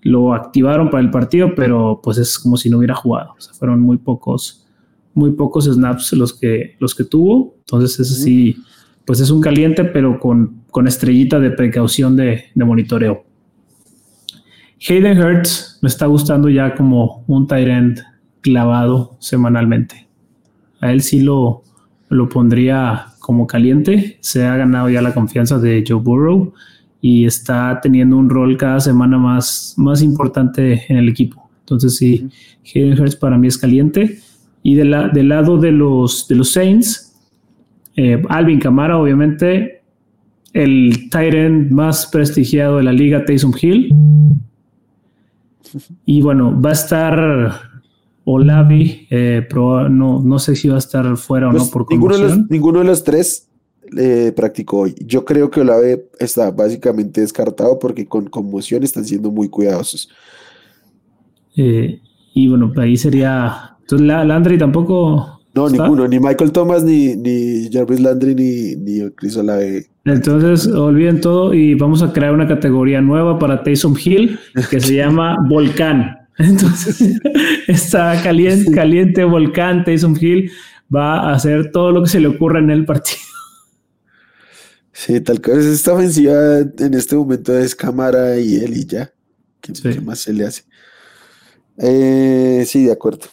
lo 0.01 0.33
activaron 0.33 0.89
para 0.89 1.03
el 1.03 1.11
partido, 1.11 1.53
pero 1.55 1.99
pues 2.03 2.17
es 2.17 2.37
como 2.39 2.57
si 2.57 2.69
no 2.69 2.77
hubiera 2.77 2.95
jugado. 2.95 3.33
O 3.37 3.41
sea, 3.41 3.53
fueron 3.53 3.81
muy 3.81 3.97
pocos, 3.97 4.65
muy 5.13 5.31
pocos 5.31 5.65
snaps 5.65 6.13
los 6.13 6.33
que, 6.33 6.75
los 6.79 6.95
que 6.95 7.03
tuvo. 7.03 7.55
Entonces, 7.59 7.99
ese 7.99 8.21
sí, 8.21 8.57
pues 9.05 9.19
es 9.19 9.29
un 9.29 9.41
caliente, 9.41 9.83
pero 9.83 10.19
con, 10.19 10.63
con 10.71 10.87
estrellita 10.87 11.39
de 11.39 11.51
precaución 11.51 12.15
de, 12.15 12.45
de 12.53 12.65
monitoreo. 12.65 13.25
Hayden 14.87 15.19
Hurts 15.19 15.79
me 15.81 15.89
está 15.89 16.05
gustando 16.05 16.49
ya 16.49 16.75
como 16.75 17.23
un 17.27 17.47
tight 17.47 17.67
end 17.67 18.03
clavado 18.41 19.17
semanalmente. 19.19 20.07
A 20.79 20.91
él 20.91 21.01
sí 21.01 21.21
lo, 21.21 21.63
lo 22.09 22.29
pondría 22.29 23.07
como 23.19 23.47
caliente. 23.47 24.17
Se 24.21 24.45
ha 24.45 24.55
ganado 24.55 24.89
ya 24.89 25.01
la 25.01 25.13
confianza 25.13 25.57
de 25.57 25.83
Joe 25.87 25.99
Burrow 25.99 26.53
y 27.01 27.25
está 27.25 27.79
teniendo 27.81 28.17
un 28.17 28.29
rol 28.29 28.57
cada 28.57 28.79
semana 28.79 29.17
más, 29.17 29.75
más 29.77 30.01
importante 30.01 30.85
en 30.89 30.97
el 30.97 31.09
equipo. 31.09 31.49
Entonces 31.59 31.95
sí, 31.97 32.27
Hayden 32.73 32.99
Hurts 32.99 33.15
para 33.15 33.37
mí 33.37 33.47
es 33.47 33.57
caliente. 33.57 34.19
Y 34.63 34.75
de 34.75 34.85
la, 34.85 35.07
del 35.09 35.29
lado 35.29 35.57
de 35.57 35.71
los, 35.71 36.27
de 36.27 36.35
los 36.35 36.51
Saints, 36.51 37.15
eh, 37.95 38.21
Alvin 38.29 38.59
Camara, 38.59 38.97
obviamente, 38.97 39.81
el 40.53 41.09
Tyrant 41.09 41.71
más 41.71 42.07
prestigiado 42.07 42.77
de 42.77 42.83
la 42.83 42.91
liga, 42.91 43.23
Taysom 43.23 43.53
Hill. 43.61 43.93
Y 46.05 46.21
bueno, 46.21 46.59
va 46.59 46.71
a 46.71 46.73
estar 46.73 47.61
Olavi, 48.25 49.07
eh, 49.09 49.47
no, 49.53 50.21
no 50.21 50.39
sé 50.39 50.55
si 50.55 50.67
va 50.67 50.75
a 50.75 50.79
estar 50.79 51.15
fuera 51.15 51.49
o 51.49 51.53
no 51.53 51.59
pues 51.59 51.69
por 51.69 51.89
ninguno 51.89 52.17
de, 52.17 52.23
los, 52.23 52.49
ninguno 52.49 52.79
de 52.79 52.85
los 52.85 53.03
tres 53.03 53.46
eh, 53.97 54.33
practicó 54.35 54.79
hoy. 54.79 54.95
Yo 55.05 55.25
creo 55.25 55.49
que 55.49 55.61
Olave 55.61 56.05
está 56.19 56.51
básicamente 56.51 57.21
descartado 57.21 57.79
porque 57.79 58.05
con 58.05 58.25
conmoción 58.25 58.83
están 58.83 59.05
siendo 59.05 59.31
muy 59.31 59.49
cuidadosos. 59.49 60.09
Eh, 61.55 61.99
y 62.33 62.47
bueno, 62.47 62.71
ahí 62.77 62.97
sería. 62.97 63.75
Entonces, 63.81 64.07
Landry 64.07 64.57
tampoco. 64.57 65.41
No, 65.55 65.69
ninguno, 65.69 66.07
ni 66.07 66.19
Michael 66.19 66.51
Thomas, 66.51 66.83
ni, 66.83 67.15
ni 67.15 67.67
Jarvis 67.71 67.99
Landry, 67.99 68.35
ni, 68.35 68.75
ni 68.75 69.09
Chris 69.11 69.35
Olave. 69.37 69.87
Entonces, 70.05 70.67
olviden 70.67 71.19
todo 71.19 71.53
y 71.53 71.73
vamos 71.73 72.03
a 72.03 72.13
crear 72.13 72.31
una 72.31 72.47
categoría 72.47 73.01
nueva 73.01 73.39
para 73.39 73.63
Taysom 73.63 73.95
Hill 74.03 74.37
que 74.69 74.79
se 74.79 74.95
llama 74.97 75.35
Volcán. 75.49 76.15
Entonces, 76.37 77.19
está 77.67 78.21
caliente, 78.21 78.71
caliente 78.71 79.23
Volcán. 79.23 79.83
Taysom 79.83 80.15
Hill 80.19 80.51
va 80.93 81.21
a 81.21 81.33
hacer 81.33 81.71
todo 81.71 81.91
lo 81.91 82.03
que 82.03 82.09
se 82.09 82.19
le 82.19 82.27
ocurra 82.27 82.59
en 82.59 82.69
el 82.69 82.85
partido. 82.85 83.26
Sí, 84.97 85.21
tal 85.21 85.37
vez 85.37 85.63
esta 85.63 85.93
ofensiva 85.93 86.57
en 86.57 86.93
este 86.95 87.15
momento 87.15 87.55
es 87.55 87.75
Cámara 87.75 88.39
y 88.39 88.55
él 88.55 88.75
y 88.75 88.83
ya. 88.87 89.13
¿Qué, 89.61 90.01
más 90.01 90.17
se 90.17 90.33
le 90.33 90.43
hace? 90.43 90.63
Eh, 91.77 92.65
sí, 92.65 92.85
de 92.85 92.93
acuerdo. 92.93 93.27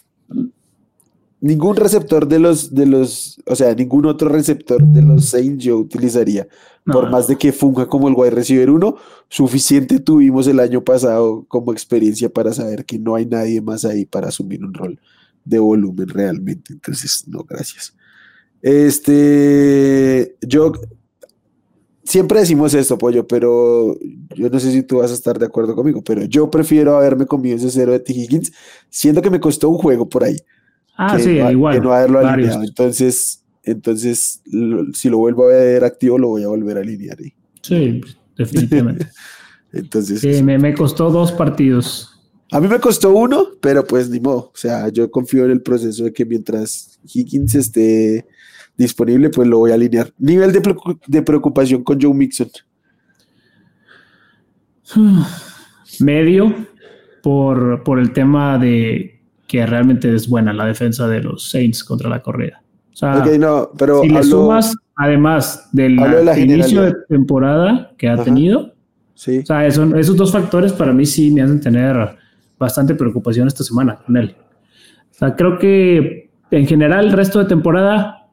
Ningún 1.40 1.76
receptor 1.76 2.28
de 2.28 2.38
los, 2.38 2.74
de 2.74 2.84
los, 2.84 3.40
o 3.46 3.56
sea, 3.56 3.74
ningún 3.74 4.04
otro 4.04 4.28
receptor 4.28 4.84
de 4.84 5.00
los 5.00 5.30
Saints 5.30 5.64
yo 5.64 5.78
utilizaría. 5.78 6.46
Por 6.84 7.10
más 7.10 7.28
de 7.28 7.38
que 7.38 7.50
funja 7.50 7.86
como 7.86 8.08
el 8.08 8.14
wide 8.14 8.32
receiver 8.32 8.68
uno, 8.68 8.96
suficiente 9.30 10.00
tuvimos 10.00 10.46
el 10.46 10.60
año 10.60 10.84
pasado 10.84 11.46
como 11.48 11.72
experiencia 11.72 12.28
para 12.28 12.52
saber 12.52 12.84
que 12.84 12.98
no 12.98 13.14
hay 13.14 13.24
nadie 13.24 13.62
más 13.62 13.86
ahí 13.86 14.04
para 14.04 14.28
asumir 14.28 14.62
un 14.62 14.74
rol 14.74 15.00
de 15.46 15.58
volumen 15.58 16.08
realmente. 16.08 16.74
Entonces, 16.74 17.24
no, 17.26 17.42
gracias. 17.42 17.94
Este, 18.60 20.36
yo 20.42 20.72
siempre 22.04 22.40
decimos 22.40 22.74
esto, 22.74 22.98
pollo, 22.98 23.26
pero 23.26 23.98
yo 24.34 24.50
no 24.50 24.60
sé 24.60 24.70
si 24.70 24.82
tú 24.82 24.98
vas 24.98 25.10
a 25.10 25.14
estar 25.14 25.38
de 25.38 25.46
acuerdo 25.46 25.74
conmigo, 25.74 26.02
pero 26.02 26.24
yo 26.24 26.50
prefiero 26.50 26.96
haberme 26.96 27.26
comido 27.26 27.56
ese 27.56 27.70
cero 27.70 27.92
de 27.92 28.00
T. 28.00 28.12
Higgins, 28.12 28.52
siendo 28.90 29.22
que 29.22 29.30
me 29.30 29.40
costó 29.40 29.68
un 29.68 29.78
juego 29.78 30.08
por 30.08 30.24
ahí. 30.24 30.36
Ah, 30.96 31.18
sí, 31.18 31.30
igual. 31.30 31.74
Que 31.74 31.80
no 31.80 31.92
haberlo 31.92 32.20
alineado. 32.20 32.62
Entonces, 32.62 33.42
entonces, 33.64 34.42
si 34.92 35.08
lo 35.08 35.18
vuelvo 35.18 35.44
a 35.44 35.48
ver 35.48 35.84
activo, 35.84 36.18
lo 36.18 36.28
voy 36.28 36.44
a 36.44 36.48
volver 36.48 36.76
a 36.76 36.80
alinear 36.80 37.18
ahí. 37.18 37.32
Sí, 37.62 38.00
definitivamente. 38.36 39.08
entonces. 39.72 40.20
Sí, 40.20 40.42
me, 40.42 40.58
me 40.58 40.74
costó 40.74 41.10
dos 41.10 41.32
partidos. 41.32 42.10
A 42.52 42.60
mí 42.60 42.68
me 42.68 42.78
costó 42.78 43.12
uno, 43.12 43.48
pero 43.60 43.84
pues 43.84 44.08
ni 44.10 44.20
modo. 44.20 44.52
O 44.54 44.56
sea, 44.56 44.88
yo 44.88 45.10
confío 45.10 45.44
en 45.46 45.50
el 45.50 45.62
proceso 45.62 46.04
de 46.04 46.12
que 46.12 46.24
mientras 46.24 47.00
Higgins 47.12 47.54
esté 47.56 48.26
disponible, 48.76 49.30
pues 49.30 49.48
lo 49.48 49.58
voy 49.58 49.70
a 49.70 49.74
alinear. 49.74 50.12
Nivel 50.18 50.52
de, 50.52 51.22
preocupación 51.22 51.82
con 51.84 52.00
Joe 52.00 52.14
Mixon. 52.14 52.48
Medio 56.00 56.54
por, 57.22 57.82
por 57.84 57.98
el 57.98 58.12
tema 58.12 58.58
de 58.58 59.20
que 59.46 59.64
realmente 59.66 60.14
es 60.14 60.28
buena 60.28 60.52
la 60.52 60.66
defensa 60.66 61.06
de 61.08 61.22
los 61.22 61.50
Saints 61.50 61.84
contra 61.84 62.08
la 62.08 62.22
corrida. 62.22 62.62
O 62.92 62.96
sea, 62.96 63.24
no, 63.38 63.70
pero 63.76 64.02
si 64.02 64.08
le 64.08 64.22
sumas 64.22 64.74
además 64.96 65.68
del 65.72 65.98
inicio 66.36 66.82
de 66.82 66.94
temporada 67.08 67.92
que 67.98 68.08
ha 68.08 68.22
tenido. 68.22 68.72
Sí. 69.14 69.38
O 69.38 69.46
sea, 69.46 69.66
esos 69.66 70.16
dos 70.16 70.32
factores 70.32 70.72
para 70.72 70.92
mí 70.92 71.06
sí 71.06 71.30
me 71.30 71.42
hacen 71.42 71.60
tener 71.60 72.16
bastante 72.58 72.94
preocupación 72.94 73.48
esta 73.48 73.64
semana 73.64 73.96
con 73.96 74.16
él. 74.16 74.36
O 75.10 75.14
sea, 75.14 75.34
creo 75.34 75.58
que 75.58 76.30
en 76.50 76.66
general 76.66 77.06
el 77.06 77.12
resto 77.12 77.38
de 77.38 77.46
temporada 77.46 78.23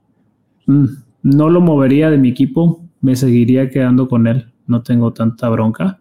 mm, 0.65 0.85
no 1.23 1.49
lo 1.49 1.61
movería 1.61 2.09
de 2.09 2.17
mi 2.17 2.29
equipo, 2.29 2.81
me 3.01 3.15
seguiría 3.15 3.69
quedando 3.69 4.07
con 4.07 4.27
él, 4.27 4.51
no 4.67 4.83
tengo 4.83 5.13
tanta 5.13 5.49
bronca. 5.49 5.99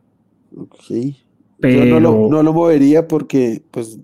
Ok. 0.57 1.14
Pero... 1.61 1.85
Yo 1.85 2.01
no 2.01 2.42
lo, 2.42 2.53
movería 2.53 3.07
porque 3.07 3.62
pues 3.70 3.99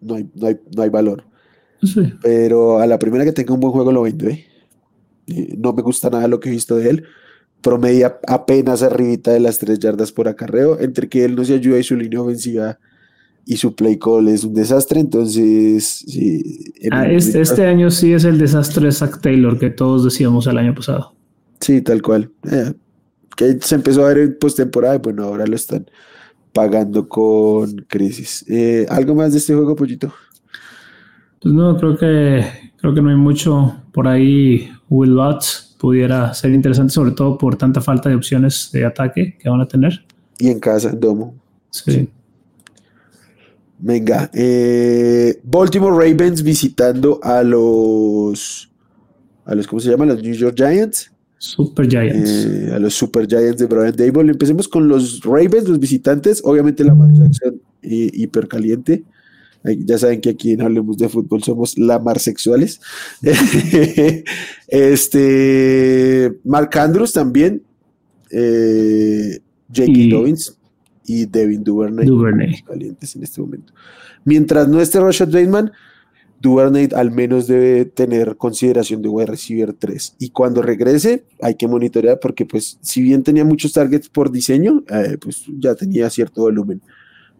no 0.00 0.14
hay, 0.14 0.28
no 0.34 0.82
hay, 0.82 0.88
valor. 0.88 1.24
Sí. 1.82 2.12
Pero 2.22 2.78
a 2.78 2.86
la 2.86 2.98
primera 2.98 3.24
que 3.24 3.32
tenga 3.32 3.54
un 3.54 3.60
buen 3.60 3.72
juego 3.72 3.92
lo 3.92 4.02
vendo, 4.02 4.28
¿eh? 4.28 4.46
No 5.58 5.72
me 5.72 5.82
gusta 5.82 6.10
nada 6.10 6.26
lo 6.28 6.40
que 6.40 6.48
he 6.48 6.52
visto 6.52 6.76
de 6.76 6.90
él. 6.90 7.04
Promedia 7.60 8.18
apenas 8.26 8.82
arribita 8.82 9.30
de 9.30 9.40
las 9.40 9.58
tres 9.58 9.78
yardas 9.78 10.10
por 10.10 10.28
acarreo. 10.28 10.80
Entre 10.80 11.08
que 11.08 11.24
él 11.24 11.36
no 11.36 11.44
se 11.44 11.54
ayuda 11.54 11.78
y 11.78 11.84
su 11.84 11.96
línea 11.96 12.20
ofensiva 12.20 12.78
y 13.44 13.56
su 13.56 13.74
play 13.74 13.98
call 13.98 14.28
es 14.28 14.44
un 14.44 14.54
desastre, 14.54 15.00
entonces 15.00 16.04
ah, 16.90 17.06
este, 17.08 17.40
este, 17.40 17.66
año 17.66 17.90
sí 17.90 18.12
es 18.12 18.24
el 18.24 18.38
desastre 18.38 18.86
de 18.86 18.92
Zach 18.92 19.20
Taylor 19.20 19.58
que 19.58 19.70
todos 19.70 20.04
decíamos 20.04 20.46
el 20.46 20.58
año 20.58 20.74
pasado. 20.74 21.14
Sí, 21.60 21.82
tal 21.82 22.02
cual. 22.02 22.30
Eh, 22.50 22.72
que 23.36 23.58
se 23.60 23.74
empezó 23.74 24.04
a 24.04 24.08
ver 24.08 24.18
en 24.18 24.38
postemporada 24.38 24.96
y 24.96 24.98
bueno, 24.98 25.24
ahora 25.24 25.46
lo 25.46 25.56
están 25.56 25.86
pagando 26.52 27.08
con 27.08 27.84
crisis. 27.88 28.44
Eh, 28.48 28.86
¿Algo 28.88 29.14
más 29.14 29.32
de 29.32 29.38
este 29.38 29.54
juego, 29.54 29.74
Pollito? 29.74 30.12
Pues 31.40 31.52
no, 31.54 31.76
creo 31.76 31.96
que 31.96 32.44
creo 32.76 32.94
que 32.94 33.02
no 33.02 33.10
hay 33.10 33.16
mucho 33.16 33.76
por 33.92 34.06
ahí. 34.06 34.68
Will 34.88 35.14
Lutz 35.14 35.74
pudiera 35.78 36.32
ser 36.34 36.52
interesante, 36.52 36.92
sobre 36.92 37.12
todo 37.12 37.38
por 37.38 37.56
tanta 37.56 37.80
falta 37.80 38.08
de 38.08 38.14
opciones 38.14 38.70
de 38.72 38.84
ataque 38.84 39.36
que 39.38 39.48
van 39.48 39.60
a 39.60 39.66
tener. 39.66 40.04
Y 40.38 40.48
en 40.48 40.60
casa, 40.60 40.90
en 40.90 41.00
domo. 41.00 41.34
sí. 41.70 42.08
Venga, 43.84 44.30
eh, 44.32 45.40
Baltimore 45.42 45.92
Ravens 45.92 46.40
visitando 46.44 47.18
a 47.20 47.42
los, 47.42 48.70
a 49.44 49.56
los, 49.56 49.66
¿cómo 49.66 49.80
se 49.80 49.90
llaman? 49.90 50.06
Los 50.06 50.22
New 50.22 50.34
York 50.34 50.54
Giants. 50.56 51.10
Super 51.36 51.88
Giants. 51.88 52.30
Eh, 52.30 52.70
a 52.72 52.78
los 52.78 52.94
Super 52.94 53.26
Giants 53.26 53.58
de 53.58 53.66
Brian 53.66 53.92
Dable. 53.96 54.30
Empecemos 54.30 54.68
con 54.68 54.86
los 54.86 55.20
Ravens, 55.24 55.68
los 55.68 55.80
visitantes. 55.80 56.40
Obviamente 56.44 56.84
la 56.84 56.94
Mar 56.94 57.12
Jackson 57.12 57.60
eh, 57.82 58.08
hipercaliente. 58.12 59.02
Ya 59.64 59.98
saben 59.98 60.20
que 60.20 60.30
aquí 60.30 60.52
en 60.52 60.62
Hablemos 60.62 60.96
de 60.96 61.08
Fútbol 61.08 61.42
somos 61.42 61.76
la 61.76 61.98
mar 61.98 62.20
sexuales. 62.20 62.80
este, 64.68 66.38
Mark 66.44 66.70
Andrews 66.78 67.12
también. 67.12 67.64
Eh, 68.30 69.40
J.K. 69.74 69.92
Dobbins 70.08 70.56
y 71.06 71.26
Devin 71.26 71.64
Duvernay, 71.64 72.06
Duvernay. 72.06 72.62
calientes 72.62 73.16
en 73.16 73.22
este 73.22 73.40
momento. 73.40 73.72
Mientras 74.24 74.68
no 74.68 74.80
esté 74.80 75.00
Rashad 75.00 75.28
Bateman, 75.28 75.72
Duvernay 76.40 76.88
al 76.94 77.10
menos 77.10 77.46
debe 77.46 77.84
tener 77.84 78.36
consideración 78.36 79.02
de 79.02 79.08
wide 79.08 79.26
receiver 79.26 79.72
3. 79.72 80.16
Y 80.18 80.30
cuando 80.30 80.62
regrese, 80.62 81.24
hay 81.40 81.54
que 81.54 81.68
monitorear 81.68 82.18
porque, 82.20 82.44
pues, 82.46 82.78
si 82.80 83.02
bien 83.02 83.22
tenía 83.22 83.44
muchos 83.44 83.72
targets 83.72 84.08
por 84.08 84.30
diseño, 84.30 84.82
eh, 84.88 85.18
pues 85.20 85.44
ya 85.58 85.74
tenía 85.74 86.10
cierto 86.10 86.42
volumen. 86.42 86.82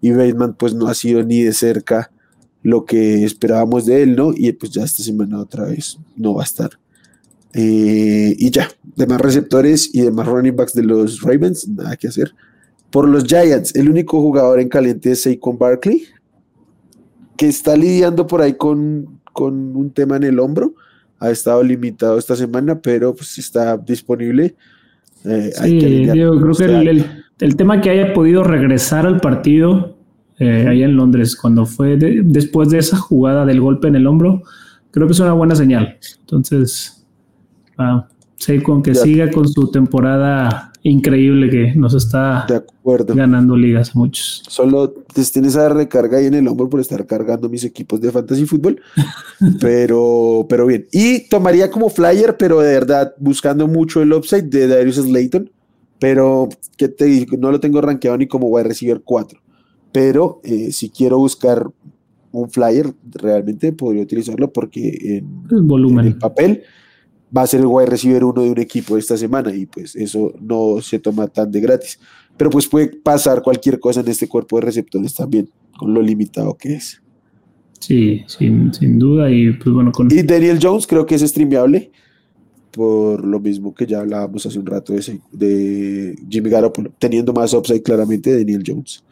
Y 0.00 0.10
Bateman, 0.10 0.54
pues, 0.54 0.74
no 0.74 0.86
ha 0.86 0.94
sido 0.94 1.22
ni 1.22 1.42
de 1.42 1.52
cerca 1.52 2.10
lo 2.62 2.84
que 2.84 3.24
esperábamos 3.24 3.86
de 3.86 4.02
él, 4.02 4.16
¿no? 4.16 4.32
Y 4.34 4.52
pues 4.52 4.72
ya 4.72 4.84
esta 4.84 5.02
semana 5.02 5.40
otra 5.40 5.64
vez 5.64 5.98
no 6.16 6.34
va 6.34 6.42
a 6.42 6.44
estar. 6.44 6.70
Eh, 7.54 8.34
y 8.38 8.50
ya, 8.50 8.68
demás 8.96 9.20
receptores 9.20 9.90
y 9.92 10.00
demás 10.00 10.26
running 10.26 10.56
backs 10.56 10.72
de 10.74 10.84
los 10.84 11.20
Ravens, 11.22 11.68
nada 11.68 11.96
que 11.96 12.08
hacer. 12.08 12.34
Por 12.92 13.08
los 13.08 13.24
Giants, 13.24 13.74
el 13.74 13.88
único 13.88 14.20
jugador 14.20 14.60
en 14.60 14.68
caliente 14.68 15.12
es 15.12 15.22
Saquon 15.22 15.56
Barkley, 15.56 16.04
que 17.38 17.48
está 17.48 17.74
lidiando 17.74 18.26
por 18.26 18.42
ahí 18.42 18.52
con, 18.52 19.18
con 19.32 19.74
un 19.74 19.90
tema 19.90 20.16
en 20.16 20.24
el 20.24 20.38
hombro. 20.38 20.74
Ha 21.18 21.30
estado 21.30 21.62
limitado 21.62 22.18
esta 22.18 22.36
semana, 22.36 22.78
pero 22.78 23.14
pues 23.14 23.38
está 23.38 23.78
disponible. 23.78 24.54
Eh, 25.24 25.52
sí, 25.54 26.04
yo 26.14 26.38
creo 26.38 26.54
que 26.54 27.04
el, 27.38 27.56
tema 27.56 27.80
que 27.80 27.88
haya 27.88 28.12
podido 28.12 28.44
regresar 28.44 29.06
al 29.06 29.20
partido 29.20 29.96
eh, 30.38 30.66
allá 30.68 30.84
en 30.84 30.96
Londres, 30.96 31.34
cuando 31.34 31.64
fue 31.64 31.96
después 31.96 32.68
de 32.68 32.78
esa 32.78 32.98
jugada 32.98 33.46
del 33.46 33.60
golpe 33.60 33.88
en 33.88 33.96
el 33.96 34.06
hombro, 34.06 34.42
creo 34.90 35.06
que 35.06 35.14
es 35.14 35.20
una 35.20 35.32
buena 35.32 35.54
señal. 35.54 35.96
Entonces, 36.20 37.06
ah, 37.78 38.06
con 38.62 38.82
que 38.82 38.94
siga 38.94 39.30
con 39.30 39.48
su 39.48 39.70
temporada 39.70 40.71
increíble 40.82 41.48
que 41.48 41.74
nos 41.74 41.94
está 41.94 42.46
ganando 43.14 43.56
ligas 43.56 43.94
muchos. 43.94 44.42
Solo 44.48 44.90
tienes 44.90 45.52
esa 45.52 45.68
recarga 45.68 46.18
ahí 46.18 46.26
en 46.26 46.34
el 46.34 46.48
hombro 46.48 46.68
por 46.68 46.80
estar 46.80 47.06
cargando 47.06 47.48
mis 47.48 47.64
equipos 47.64 48.00
de 48.00 48.10
fantasy 48.10 48.46
fútbol, 48.46 48.80
pero, 49.60 50.46
pero 50.48 50.66
bien. 50.66 50.86
Y 50.92 51.28
tomaría 51.28 51.70
como 51.70 51.88
flyer, 51.88 52.36
pero 52.36 52.60
de 52.60 52.72
verdad 52.72 53.14
buscando 53.18 53.68
mucho 53.68 54.02
el 54.02 54.12
upside 54.12 54.48
de 54.48 54.66
Darius 54.66 54.96
Slayton, 54.96 55.50
pero 55.98 56.48
que 56.76 56.88
te 56.88 57.26
no 57.38 57.50
lo 57.50 57.60
tengo 57.60 57.80
rankeado 57.80 58.18
ni 58.18 58.26
como 58.26 58.48
wide 58.48 58.68
receiver 58.68 59.02
4, 59.04 59.40
pero 59.92 60.40
eh, 60.42 60.72
si 60.72 60.90
quiero 60.90 61.18
buscar 61.18 61.68
un 62.32 62.50
flyer, 62.50 62.92
realmente 63.12 63.72
podría 63.72 64.02
utilizarlo 64.02 64.52
porque 64.52 65.18
en, 65.18 65.44
el 65.50 65.62
volumen. 65.62 66.06
en 66.06 66.12
el 66.12 66.18
papel 66.18 66.62
va 67.36 67.42
a 67.42 67.46
ser 67.46 67.60
el 67.60 67.66
wide 67.66 67.86
receiver 67.86 68.24
uno 68.24 68.42
de 68.42 68.50
un 68.50 68.58
equipo 68.58 68.96
esta 68.96 69.16
semana 69.16 69.54
y 69.54 69.66
pues 69.66 69.96
eso 69.96 70.32
no 70.40 70.80
se 70.80 70.98
toma 70.98 71.26
tan 71.28 71.50
de 71.50 71.60
gratis. 71.60 71.98
Pero 72.36 72.50
pues 72.50 72.66
puede 72.66 72.88
pasar 72.88 73.42
cualquier 73.42 73.78
cosa 73.78 74.00
en 74.00 74.08
este 74.08 74.28
cuerpo 74.28 74.56
de 74.56 74.66
receptores 74.66 75.14
también, 75.14 75.48
con 75.76 75.92
lo 75.92 76.02
limitado 76.02 76.56
que 76.56 76.74
es. 76.74 77.02
Sí, 77.78 78.22
sin, 78.26 78.72
sin 78.72 78.98
duda. 78.98 79.30
Y 79.30 79.52
pues 79.52 79.74
bueno, 79.74 79.92
con... 79.92 80.10
Y 80.10 80.22
Daniel 80.22 80.58
Jones 80.60 80.86
creo 80.86 81.04
que 81.04 81.14
es 81.14 81.22
streameable 81.22 81.90
por 82.72 83.24
lo 83.24 83.38
mismo 83.38 83.74
que 83.74 83.86
ya 83.86 84.00
hablábamos 84.00 84.46
hace 84.46 84.58
un 84.58 84.66
rato 84.66 84.94
de, 84.94 85.20
de 85.30 86.16
Jimmy 86.28 86.48
Garoppolo, 86.48 86.90
teniendo 86.98 87.32
más 87.32 87.52
upside 87.52 87.82
claramente 87.82 88.30
de 88.30 88.38
Daniel 88.38 88.64
Jones. 88.66 89.04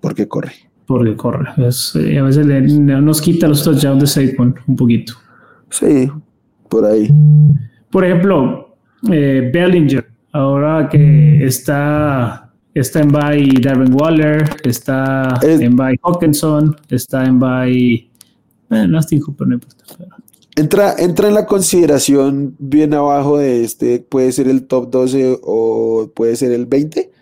Porque 0.00 0.28
corre. 0.28 0.52
Porque 0.86 1.16
corre. 1.16 1.48
Eh, 1.94 2.18
a 2.18 2.22
veces 2.22 2.46
nos 2.46 3.20
quita 3.20 3.48
los 3.48 3.64
touchdowns 3.64 4.00
de 4.00 4.06
Saquon 4.06 4.54
un 4.66 4.76
poquito. 4.76 5.14
Sí, 5.70 6.10
por 6.68 6.84
ahí. 6.84 7.08
Por 7.90 8.04
ejemplo, 8.04 8.76
eh, 9.10 9.50
Bellinger, 9.52 10.06
ahora 10.32 10.88
que 10.88 11.44
está, 11.44 12.52
está 12.74 13.00
en 13.00 13.08
by 13.08 13.60
Darren 13.62 13.94
Waller, 13.94 14.44
está 14.64 15.38
en 15.42 15.76
by 15.76 15.98
Hawkinson, 16.02 16.76
está 16.90 17.24
en 17.24 17.38
by. 17.38 18.10
Eh, 18.70 18.86
no 18.86 19.00
Entra, 20.56 20.96
entra 20.98 21.28
en 21.28 21.34
la 21.34 21.46
consideración 21.46 22.56
bien 22.58 22.92
abajo 22.92 23.38
de 23.38 23.64
este, 23.64 24.00
puede 24.00 24.32
ser 24.32 24.48
el 24.48 24.66
top 24.66 24.90
12 24.90 25.38
o 25.42 26.10
puede 26.14 26.34
ser 26.36 26.52
el 26.52 26.66
20. 26.66 27.12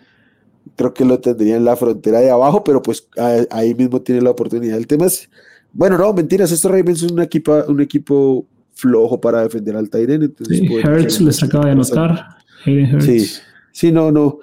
Creo 0.75 0.93
que 0.93 1.05
lo 1.05 1.19
tendría 1.19 1.55
en 1.55 1.63
la 1.63 1.75
frontera 1.75 2.19
de 2.19 2.31
abajo, 2.31 2.63
pero 2.63 2.81
pues 2.81 3.07
ahí 3.51 3.75
mismo 3.75 4.01
tiene 4.01 4.21
la 4.21 4.31
oportunidad. 4.31 4.77
El 4.77 4.87
tema 4.87 5.05
es, 5.05 5.29
bueno, 5.71 5.97
no, 5.97 6.11
mentiras, 6.13 6.51
estos 6.51 6.69
Ravens 6.71 7.03
es 7.03 7.11
un 7.11 7.21
equipo, 7.21 7.63
un 7.67 7.79
equipo 7.79 8.45
flojo 8.77 9.19
para 9.19 9.43
defender 9.43 9.75
al 9.75 9.89
Tyren. 9.89 10.33
Sí, 10.47 10.67
Hertz 10.83 11.19
les 11.21 11.43
acaba 11.43 11.65
de 11.65 11.71
anotar. 11.71 12.37
Sí, 12.63 13.25
sí, 13.71 13.91
no, 13.91 14.11
no. 14.11 14.39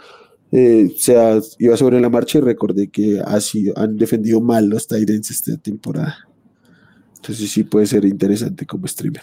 Eh, 0.56 0.88
o 0.94 0.98
sea, 0.98 1.40
iba 1.58 1.76
sobre 1.76 2.00
la 2.00 2.08
marcha 2.08 2.38
y 2.38 2.40
recordé 2.40 2.88
que 2.88 3.20
así 3.24 3.72
han 3.74 3.96
defendido 3.96 4.40
mal 4.40 4.68
los 4.68 4.86
Tyrants 4.86 5.30
esta 5.30 5.56
temporada. 5.56 6.16
Entonces 7.16 7.50
sí 7.50 7.64
puede 7.64 7.86
ser 7.86 8.04
interesante 8.04 8.64
como 8.64 8.86
streamer. 8.86 9.22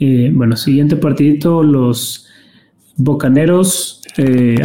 Eh, 0.00 0.30
bueno, 0.34 0.56
siguiente 0.56 0.96
partidito, 0.96 1.62
los 1.62 2.26
Bocaneros, 2.96 4.02
eh, 4.18 4.56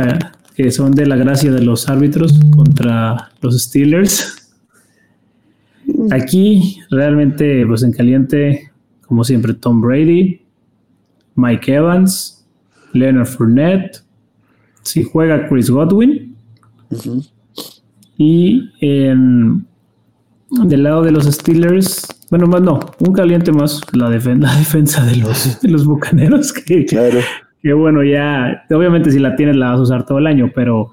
que 0.56 0.72
son 0.72 0.92
de 0.92 1.06
la 1.06 1.16
gracia 1.16 1.52
de 1.52 1.62
los 1.62 1.88
árbitros 1.88 2.38
contra 2.54 3.32
los 3.42 3.62
Steelers. 3.64 4.52
Mm. 5.86 6.12
Aquí 6.12 6.82
realmente, 6.92 7.66
pues 7.66 7.84
en 7.84 7.94
caliente, 7.94 8.69
como 9.10 9.24
siempre, 9.24 9.56
Tom 9.56 9.82
Brady, 9.82 10.40
Mike 11.34 11.74
Evans, 11.74 12.48
Leonard 12.94 13.26
Fournette, 13.26 14.04
si 14.84 15.04
juega 15.04 15.50
Chris 15.50 15.72
Godwin. 15.72 16.36
Y 18.18 18.70
en, 18.82 19.66
del 20.52 20.84
lado 20.84 21.02
de 21.02 21.12
los 21.12 21.26
Steelers, 21.26 22.08
bueno, 22.30 22.46
más 22.46 22.62
no, 22.62 22.80
un 23.00 23.12
caliente 23.12 23.52
más 23.52 23.82
la, 23.94 24.10
defensa 24.12 25.04
de 25.04 25.16
los, 25.16 25.58
los 25.64 25.86
bucaneros. 25.86 26.54
Que, 26.54 26.86
claro. 26.86 27.20
que 27.64 27.74
bueno, 27.74 28.04
ya, 28.04 28.64
obviamente 28.70 29.10
si 29.10 29.18
la 29.18 29.36
tienes 29.36 29.56
la 29.56 29.72
vas 29.72 29.80
a 29.80 29.84
usar 29.84 30.06
todo 30.06 30.20
el 30.20 30.28
año, 30.28 30.52
pero 30.54 30.92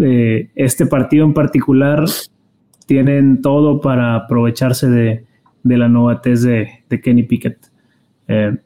eh, 0.00 0.50
este 0.56 0.86
partido 0.86 1.24
en 1.24 1.34
particular 1.34 2.04
tienen 2.86 3.42
todo 3.42 3.80
para 3.80 4.16
aprovecharse 4.16 4.88
de, 4.90 5.27
de 5.68 5.78
la 5.78 5.88
nueva 5.88 6.20
test 6.20 6.44
de, 6.44 7.00
Kenny 7.02 7.22
Pickett. 7.22 7.58
Eh, 8.26 8.56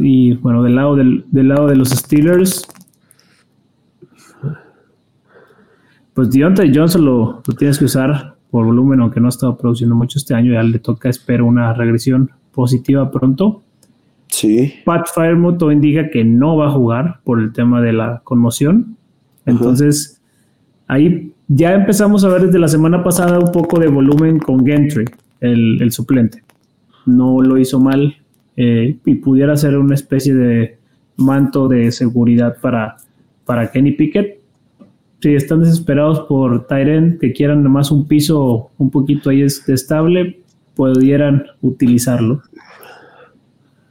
y 0.00 0.34
bueno, 0.34 0.62
del 0.62 0.74
lado, 0.74 0.96
del, 0.96 1.24
lado 1.32 1.66
de 1.66 1.76
los 1.76 1.90
Steelers, 1.90 2.66
pues 6.14 6.30
Deontay 6.30 6.74
Johnson 6.74 7.04
lo, 7.04 7.42
lo, 7.46 7.54
tienes 7.54 7.78
que 7.78 7.86
usar 7.86 8.34
por 8.50 8.66
volumen, 8.66 9.00
aunque 9.00 9.18
no 9.18 9.26
ha 9.26 9.30
estado 9.30 9.56
produciendo 9.56 9.94
mucho 9.94 10.18
este 10.18 10.34
año, 10.34 10.52
ya 10.52 10.62
le 10.62 10.78
toca, 10.78 11.08
espero, 11.08 11.46
una 11.46 11.72
regresión 11.72 12.30
positiva 12.52 13.10
pronto. 13.10 13.62
Sí. 14.28 14.74
Pat 14.84 15.08
Firemouth 15.14 15.62
indica 15.70 16.10
que 16.10 16.24
no 16.24 16.56
va 16.56 16.68
a 16.68 16.70
jugar 16.70 17.20
por 17.24 17.40
el 17.40 17.52
tema 17.52 17.80
de 17.80 17.92
la 17.92 18.20
conmoción. 18.24 18.96
Entonces, 19.46 20.20
ahí 20.86 21.32
ya 21.48 21.74
empezamos 21.74 22.24
a 22.24 22.28
ver 22.28 22.46
desde 22.46 22.58
la 22.58 22.68
semana 22.68 23.02
pasada 23.02 23.38
un 23.38 23.52
poco 23.52 23.78
de 23.78 23.88
volumen 23.88 24.38
con 24.38 24.64
Gentry, 24.64 25.04
el, 25.42 25.90
suplente. 25.92 26.42
No 27.04 27.42
lo 27.42 27.58
hizo 27.58 27.80
mal 27.80 28.16
eh, 28.56 28.96
y 29.04 29.14
pudiera 29.16 29.56
ser 29.56 29.76
una 29.76 29.94
especie 29.94 30.34
de 30.34 30.78
manto 31.16 31.68
de 31.68 31.90
seguridad 31.92 32.56
para, 32.60 32.96
Kenny 33.72 33.92
Pickett. 33.92 34.40
Si 35.20 35.34
están 35.34 35.60
desesperados 35.60 36.20
por 36.20 36.66
Tyren, 36.66 37.18
que 37.20 37.32
quieran 37.32 37.62
nomás 37.62 37.90
un 37.90 38.08
piso 38.08 38.70
un 38.78 38.90
poquito 38.90 39.30
ahí 39.30 39.42
estable, 39.42 40.40
pudieran 40.74 41.44
utilizarlo. 41.60 42.42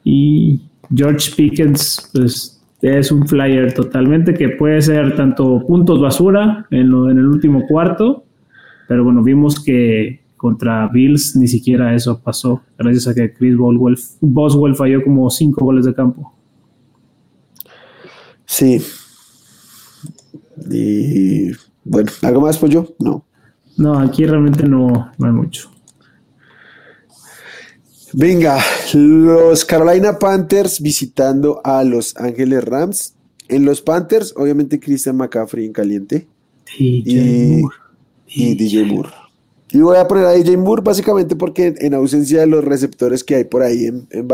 Y 0.04 0.62
George 0.94 1.32
Pickens, 1.36 2.10
pues 2.14 2.62
es 2.82 3.12
un 3.12 3.28
flyer 3.28 3.74
totalmente 3.74 4.34
que 4.34 4.50
puede 4.50 4.82
ser 4.82 5.16
tanto 5.16 5.66
puntos 5.68 6.02
basura 6.02 6.66
en, 6.72 6.88
en 6.88 7.18
el 7.18 7.28
último 7.28 7.66
cuarto, 7.68 8.26
pero 8.88 9.04
bueno, 9.04 9.24
vimos 9.24 9.64
que 9.64 10.21
contra 10.42 10.88
Bills 10.88 11.36
ni 11.36 11.48
siquiera 11.48 11.94
eso 11.94 12.20
pasó, 12.20 12.64
gracias 12.76 13.08
a 13.08 13.14
que 13.14 13.32
Chris 13.32 13.56
Boswell, 14.20 14.76
falló 14.76 15.04
como 15.04 15.30
cinco 15.30 15.64
goles 15.64 15.86
de 15.86 15.94
campo. 15.94 16.34
Sí. 18.48 18.82
Y 20.72 21.52
bueno, 21.84 22.12
¿algo 22.24 22.42
más, 22.42 22.58
pues 22.58 22.74
yo? 22.74 22.88
No. 22.98 23.24
No, 23.78 24.00
aquí 24.00 24.26
realmente 24.26 24.68
no, 24.68 25.12
no 25.16 25.28
hay 25.28 25.32
mucho. 25.32 25.70
Venga, 28.14 28.58
los 28.96 29.64
Carolina 29.64 30.18
Panthers 30.18 30.82
visitando 30.82 31.62
a 31.64 31.84
Los 31.84 32.18
Ángeles 32.18 32.64
Rams. 32.64 33.14
En 33.48 33.64
los 33.64 33.80
Panthers, 33.82 34.34
obviamente 34.36 34.80
Christian 34.80 35.18
McCaffrey 35.18 35.68
en 35.68 35.74
caliente. 35.74 36.28
DJ 36.80 37.62
y, 38.26 38.56
DJ 38.56 38.86
Moore. 38.86 39.21
Y 39.74 39.80
voy 39.80 39.98
a 39.98 40.08
poner 40.08 40.26
a 40.26 40.32
DJ 40.32 40.58
Moore 40.58 40.82
básicamente 40.84 41.36
porque 41.36 41.74
en 41.78 41.94
ausencia 41.94 42.42
de 42.42 42.48
los 42.48 42.64
receptores 42.64 43.24
que 43.24 43.36
hay 43.36 43.44
por 43.46 43.62
ahí 43.62 43.86
en, 43.86 44.08
en 44.10 44.28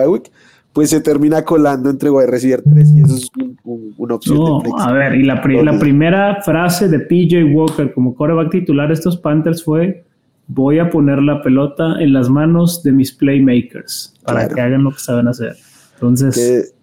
pues 0.73 0.91
se 0.91 1.01
termina 1.01 1.43
colando 1.43 1.89
entre 1.89 2.09
wide 2.09 2.27
receiver 2.27 2.61
3 2.61 2.89
y 2.91 3.01
eso 3.01 3.15
es 3.15 3.31
una 3.63 4.15
opción. 4.15 4.37
No, 4.37 4.61
a 4.77 4.91
ver, 4.91 5.15
y 5.15 5.23
la, 5.23 5.41
la 5.43 5.79
primera 5.79 6.41
frase 6.43 6.87
de 6.87 6.99
PJ 6.99 7.43
Walker 7.51 7.91
como 7.93 8.13
coreback 8.13 8.51
titular 8.51 8.87
de 8.87 8.93
estos 8.93 9.17
Panthers 9.17 9.63
fue 9.63 10.03
voy 10.47 10.79
a 10.79 10.89
poner 10.89 11.21
la 11.21 11.41
pelota 11.41 11.95
en 11.99 12.13
las 12.13 12.29
manos 12.29 12.81
de 12.83 12.91
mis 12.91 13.11
playmakers 13.11 14.13
para 14.23 14.47
que 14.47 14.61
hagan 14.61 14.83
lo 14.83 14.91
que 14.91 14.99
saben 14.99 15.27
hacer. 15.27 15.55
Entonces, 15.95 16.73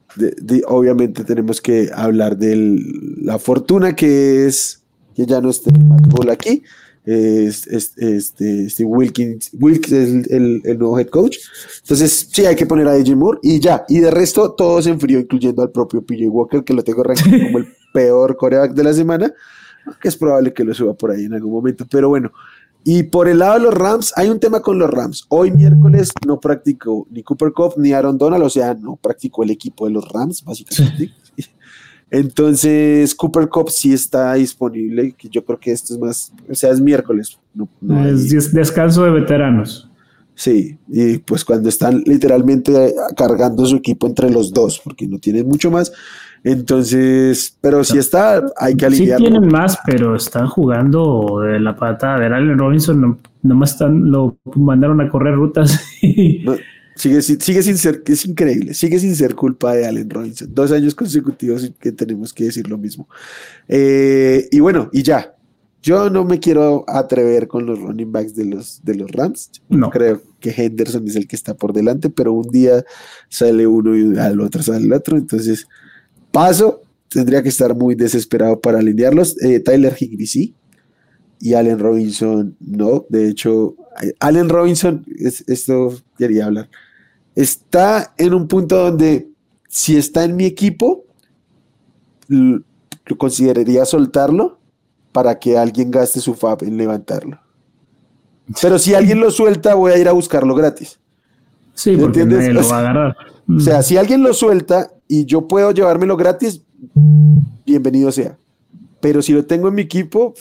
obviamente 0.66 1.24
tenemos 1.24 1.60
que 1.60 1.88
hablar 1.94 2.36
de 2.36 2.80
la 3.22 3.38
fortuna 3.38 3.94
que 3.94 4.46
es 4.46 4.82
que 5.14 5.24
ya 5.26 5.40
no 5.40 5.50
esté 5.50 5.70
Matt 5.78 6.06
aquí. 6.30 6.62
Este, 7.06 8.84
Wilkins, 8.84 9.50
es 9.52 10.30
el, 10.30 10.62
nuevo 10.78 10.98
head 10.98 11.08
coach. 11.08 11.38
Entonces, 11.82 12.28
sí, 12.32 12.46
hay 12.46 12.56
que 12.56 12.66
poner 12.66 12.88
a 12.88 12.94
DJ 12.94 13.16
Moore 13.16 13.40
y 13.42 13.60
ya. 13.60 13.84
Y 13.88 14.00
de 14.00 14.10
resto, 14.10 14.52
todo 14.52 14.80
se 14.80 14.90
enfrió, 14.90 15.20
incluyendo 15.20 15.62
al 15.62 15.70
propio 15.70 16.02
PJ 16.02 16.28
Walker, 16.28 16.64
que 16.64 16.72
lo 16.72 16.82
tengo 16.82 17.02
rankeado 17.02 17.44
como 17.44 17.58
el 17.58 17.68
peor 17.92 18.36
coreback 18.36 18.72
de 18.72 18.84
la 18.84 18.92
semana. 18.92 19.32
Que 20.00 20.08
es 20.08 20.16
probable 20.16 20.52
que 20.54 20.64
lo 20.64 20.72
suba 20.72 20.94
por 20.94 21.10
ahí 21.10 21.24
en 21.24 21.34
algún 21.34 21.52
momento. 21.52 21.86
Pero 21.90 22.08
bueno, 22.08 22.32
y 22.84 23.02
por 23.02 23.28
el 23.28 23.38
lado 23.38 23.54
de 23.54 23.60
los 23.60 23.74
Rams, 23.74 24.12
hay 24.14 24.28
un 24.28 24.38
tema 24.38 24.60
con 24.60 24.78
los 24.78 24.90
Rams. 24.90 25.24
Hoy 25.28 25.50
miércoles 25.50 26.10
no 26.26 26.38
practicó 26.38 27.06
ni 27.10 27.22
Cooper 27.22 27.52
Cup 27.52 27.74
ni 27.78 27.92
Aaron 27.92 28.18
Donald, 28.18 28.44
o 28.44 28.50
sea, 28.50 28.74
no 28.74 28.96
practicó 28.96 29.42
el 29.42 29.50
equipo 29.50 29.86
de 29.86 29.92
los 29.92 30.06
Rams, 30.10 30.44
básicamente. 30.44 31.10
Entonces, 32.14 33.12
Cooper 33.12 33.48
Cup 33.48 33.70
sí 33.70 33.92
está 33.92 34.34
disponible, 34.34 35.16
que 35.18 35.28
yo 35.28 35.44
creo 35.44 35.58
que 35.58 35.72
esto 35.72 35.94
es 35.94 35.98
más, 35.98 36.32
o 36.48 36.54
sea, 36.54 36.70
es 36.70 36.80
miércoles. 36.80 37.36
es 38.06 38.52
descanso 38.52 39.02
de 39.02 39.10
veteranos. 39.10 39.90
Sí, 40.36 40.78
y 40.86 41.18
pues 41.18 41.44
cuando 41.44 41.68
están 41.68 42.04
literalmente 42.06 42.94
cargando 43.16 43.66
su 43.66 43.74
equipo 43.74 44.06
entre 44.06 44.30
los 44.30 44.52
dos, 44.52 44.80
porque 44.84 45.08
no 45.08 45.18
tienen 45.18 45.48
mucho 45.48 45.72
más, 45.72 45.92
entonces, 46.44 47.58
pero 47.60 47.82
si 47.82 47.98
está, 47.98 48.44
hay 48.58 48.76
que 48.76 48.86
aliviarlo. 48.86 49.26
Sí 49.26 49.32
tienen 49.32 49.50
más, 49.50 49.76
pero 49.84 50.14
están 50.14 50.46
jugando 50.46 51.40
de 51.40 51.58
la 51.58 51.74
pata. 51.74 52.14
A 52.14 52.18
ver, 52.18 52.32
Allen 52.32 52.58
Robinson 52.58 53.18
nomás 53.42 53.72
están, 53.72 54.12
lo 54.12 54.36
mandaron 54.54 55.00
a 55.00 55.08
correr 55.08 55.34
rutas. 55.34 55.82
sigue, 56.94 57.22
sigue 57.22 57.62
sin 57.62 57.78
ser, 57.78 58.02
es 58.06 58.26
increíble, 58.26 58.74
sigue 58.74 58.98
sin 58.98 59.14
ser 59.16 59.34
culpa 59.34 59.74
de 59.74 59.86
Allen 59.86 60.10
Robinson. 60.10 60.48
Dos 60.52 60.72
años 60.72 60.94
consecutivos 60.94 61.70
que 61.78 61.92
tenemos 61.92 62.32
que 62.32 62.44
decir 62.44 62.68
lo 62.68 62.78
mismo. 62.78 63.08
Eh, 63.68 64.48
y 64.50 64.60
bueno, 64.60 64.90
y 64.92 65.02
ya. 65.02 65.30
Yo 65.82 66.08
no 66.08 66.24
me 66.24 66.40
quiero 66.40 66.86
atrever 66.88 67.46
con 67.46 67.66
los 67.66 67.78
running 67.78 68.10
backs 68.10 68.34
de 68.34 68.46
los, 68.46 68.82
de 68.82 68.94
los 68.94 69.10
Rams. 69.10 69.50
No 69.68 69.90
creo 69.90 70.22
que 70.40 70.50
Henderson 70.50 71.06
es 71.06 71.14
el 71.14 71.28
que 71.28 71.36
está 71.36 71.54
por 71.54 71.74
delante, 71.74 72.08
pero 72.08 72.32
un 72.32 72.48
día 72.48 72.82
sale 73.28 73.66
uno 73.66 73.94
y 73.94 74.18
al 74.18 74.40
otro 74.40 74.62
sale 74.62 74.86
el 74.86 74.92
otro. 74.94 75.18
Entonces, 75.18 75.66
Paso, 76.32 76.84
tendría 77.10 77.42
que 77.42 77.48
estar 77.48 77.76
muy 77.76 77.94
desesperado 77.94 78.60
para 78.60 78.78
alinearlos. 78.78 79.40
Eh, 79.42 79.60
Tyler 79.60 79.94
Higbee 79.98 80.26
sí, 80.26 80.54
y 81.38 81.54
Allen 81.54 81.78
Robinson 81.78 82.56
no. 82.58 83.06
De 83.08 83.28
hecho, 83.28 83.76
eh, 84.02 84.14
Allen 84.18 84.48
Robinson, 84.48 85.04
esto 85.46 85.94
quería 86.18 86.46
hablar, 86.46 86.68
está 87.34 88.12
en 88.16 88.34
un 88.34 88.48
punto 88.48 88.76
donde 88.76 89.28
si 89.68 89.96
está 89.96 90.24
en 90.24 90.36
mi 90.36 90.44
equipo, 90.44 91.04
lo 92.28 93.18
consideraría 93.18 93.84
soltarlo 93.84 94.58
para 95.12 95.38
que 95.38 95.58
alguien 95.58 95.90
gaste 95.90 96.20
su 96.20 96.34
FAB 96.34 96.64
en 96.64 96.76
levantarlo. 96.76 97.38
Pero 98.60 98.78
si 98.78 98.94
alguien 98.94 99.20
lo 99.20 99.30
suelta, 99.30 99.74
voy 99.74 99.92
a 99.92 99.98
ir 99.98 100.08
a 100.08 100.12
buscarlo 100.12 100.54
gratis. 100.54 100.98
Sí, 101.72 101.96
porque 101.96 102.24
nadie 102.24 102.52
lo 102.52 102.68
va 102.68 102.76
a 102.76 102.80
agarrar. 102.80 103.16
O 103.48 103.60
sea, 103.60 103.82
si 103.82 103.96
alguien 103.96 104.22
lo 104.22 104.32
suelta 104.32 104.90
y 105.08 105.24
yo 105.24 105.48
puedo 105.48 105.70
llevármelo 105.72 106.16
gratis, 106.16 106.62
bienvenido 107.64 108.12
sea. 108.12 108.38
Pero 109.00 109.22
si 109.22 109.32
lo 109.32 109.44
tengo 109.44 109.68
en 109.68 109.74
mi 109.74 109.82
equipo, 109.82 110.34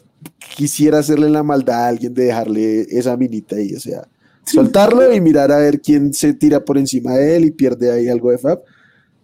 quisiera 0.56 1.00
hacerle 1.00 1.30
la 1.30 1.44
maldad 1.44 1.86
a 1.86 1.88
alguien 1.88 2.14
de 2.14 2.26
dejarle 2.26 2.82
esa 2.82 3.18
minita 3.18 3.56
ahí, 3.56 3.76
o 3.76 3.80
sea, 3.80 4.08
soltarlo 4.46 5.14
y 5.14 5.22
mirar 5.22 5.52
a 5.52 5.58
ver 5.58 5.82
quién 5.82 6.14
se 6.14 6.34
tira 6.34 6.64
por 6.64 6.78
encima 6.78 7.14
de 7.14 7.38
él 7.38 7.46
y 7.46 7.52
pierde 7.52 7.92
ahí 7.92 8.08
algo 8.08 8.32
de 8.32 8.38
FAB, 8.38 8.62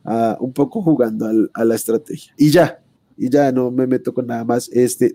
ah, 0.06 0.38
un 0.40 0.54
poco 0.54 0.82
jugando 0.82 1.30
a 1.54 1.66
la 1.66 1.76
estrategia. 1.76 2.34
Y 2.38 2.50
ya, 2.52 2.82
y 3.18 3.30
ya 3.30 3.52
no 3.52 3.72
me 3.72 3.86
meto 3.88 4.14
con 4.14 4.28
nada 4.28 4.46
más. 4.46 4.70
Este, 4.70 5.14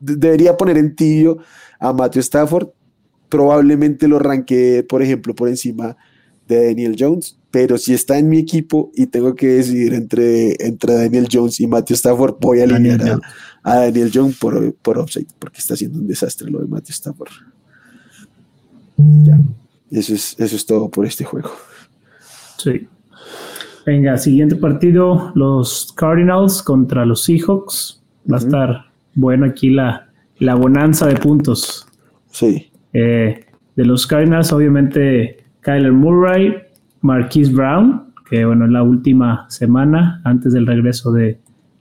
debería 0.00 0.56
poner 0.56 0.78
en 0.78 0.94
tibio 0.94 1.38
a 1.78 1.92
Matthew 1.92 2.20
Stafford, 2.20 2.68
probablemente 3.28 4.06
lo 4.06 4.18
ranquee, 4.18 4.82
por 4.84 5.02
ejemplo, 5.02 5.34
por 5.34 5.48
encima 5.48 5.96
de 6.46 6.66
Daniel 6.66 6.94
Jones, 6.98 7.38
pero 7.50 7.78
si 7.78 7.94
está 7.94 8.18
en 8.18 8.28
mi 8.28 8.38
equipo 8.38 8.90
y 8.94 9.06
tengo 9.06 9.34
que 9.34 9.46
decidir 9.46 9.94
entre, 9.94 10.56
entre 10.64 10.94
Daniel 10.94 11.28
Jones 11.30 11.58
y 11.60 11.66
Matthew 11.66 11.94
Stafford, 11.94 12.36
voy 12.40 12.60
a 12.60 12.64
alinear 12.64 13.20
a, 13.62 13.76
Daniel 13.76 14.10
Jones 14.12 14.36
por, 14.38 14.74
por 14.74 14.98
offside, 14.98 15.28
porque 15.38 15.58
está 15.58 15.74
haciendo 15.74 15.98
un 15.98 16.06
desastre 16.06 16.50
lo 16.50 16.60
de 16.60 16.66
Matthew 16.66 16.92
Stafford. 16.92 17.30
Y 18.96 19.24
ya, 19.24 19.38
eso 19.90 20.14
es, 20.14 20.38
eso 20.38 20.56
es 20.56 20.66
todo 20.66 20.90
por 20.90 21.06
este 21.06 21.24
juego. 21.24 21.50
Sí. 22.58 22.88
Venga, 23.86 24.16
siguiente 24.16 24.56
partido, 24.56 25.30
los 25.34 25.92
Cardinals 25.96 26.62
contra 26.62 27.04
los 27.04 27.22
Seahawks. 27.24 28.02
Va 28.30 28.36
a 28.36 28.40
estar 28.40 28.86
bueno 29.14 29.46
aquí 29.46 29.70
la, 29.70 30.08
la 30.38 30.54
bonanza 30.54 31.06
de 31.06 31.16
puntos. 31.16 31.86
Sí. 32.30 32.70
Eh, 32.92 33.44
de 33.76 33.84
los 33.84 34.06
Cardinals, 34.06 34.52
obviamente 34.52 35.44
Kyler 35.60 35.92
Murray, 35.92 36.54
Marquise 37.00 37.52
Brown, 37.52 38.12
que 38.28 38.44
bueno, 38.44 38.64
es 38.64 38.70
la 38.70 38.82
última 38.82 39.46
semana 39.50 40.20
antes 40.24 40.52
del 40.52 40.66
regreso 40.66 41.12
de, 41.12 41.38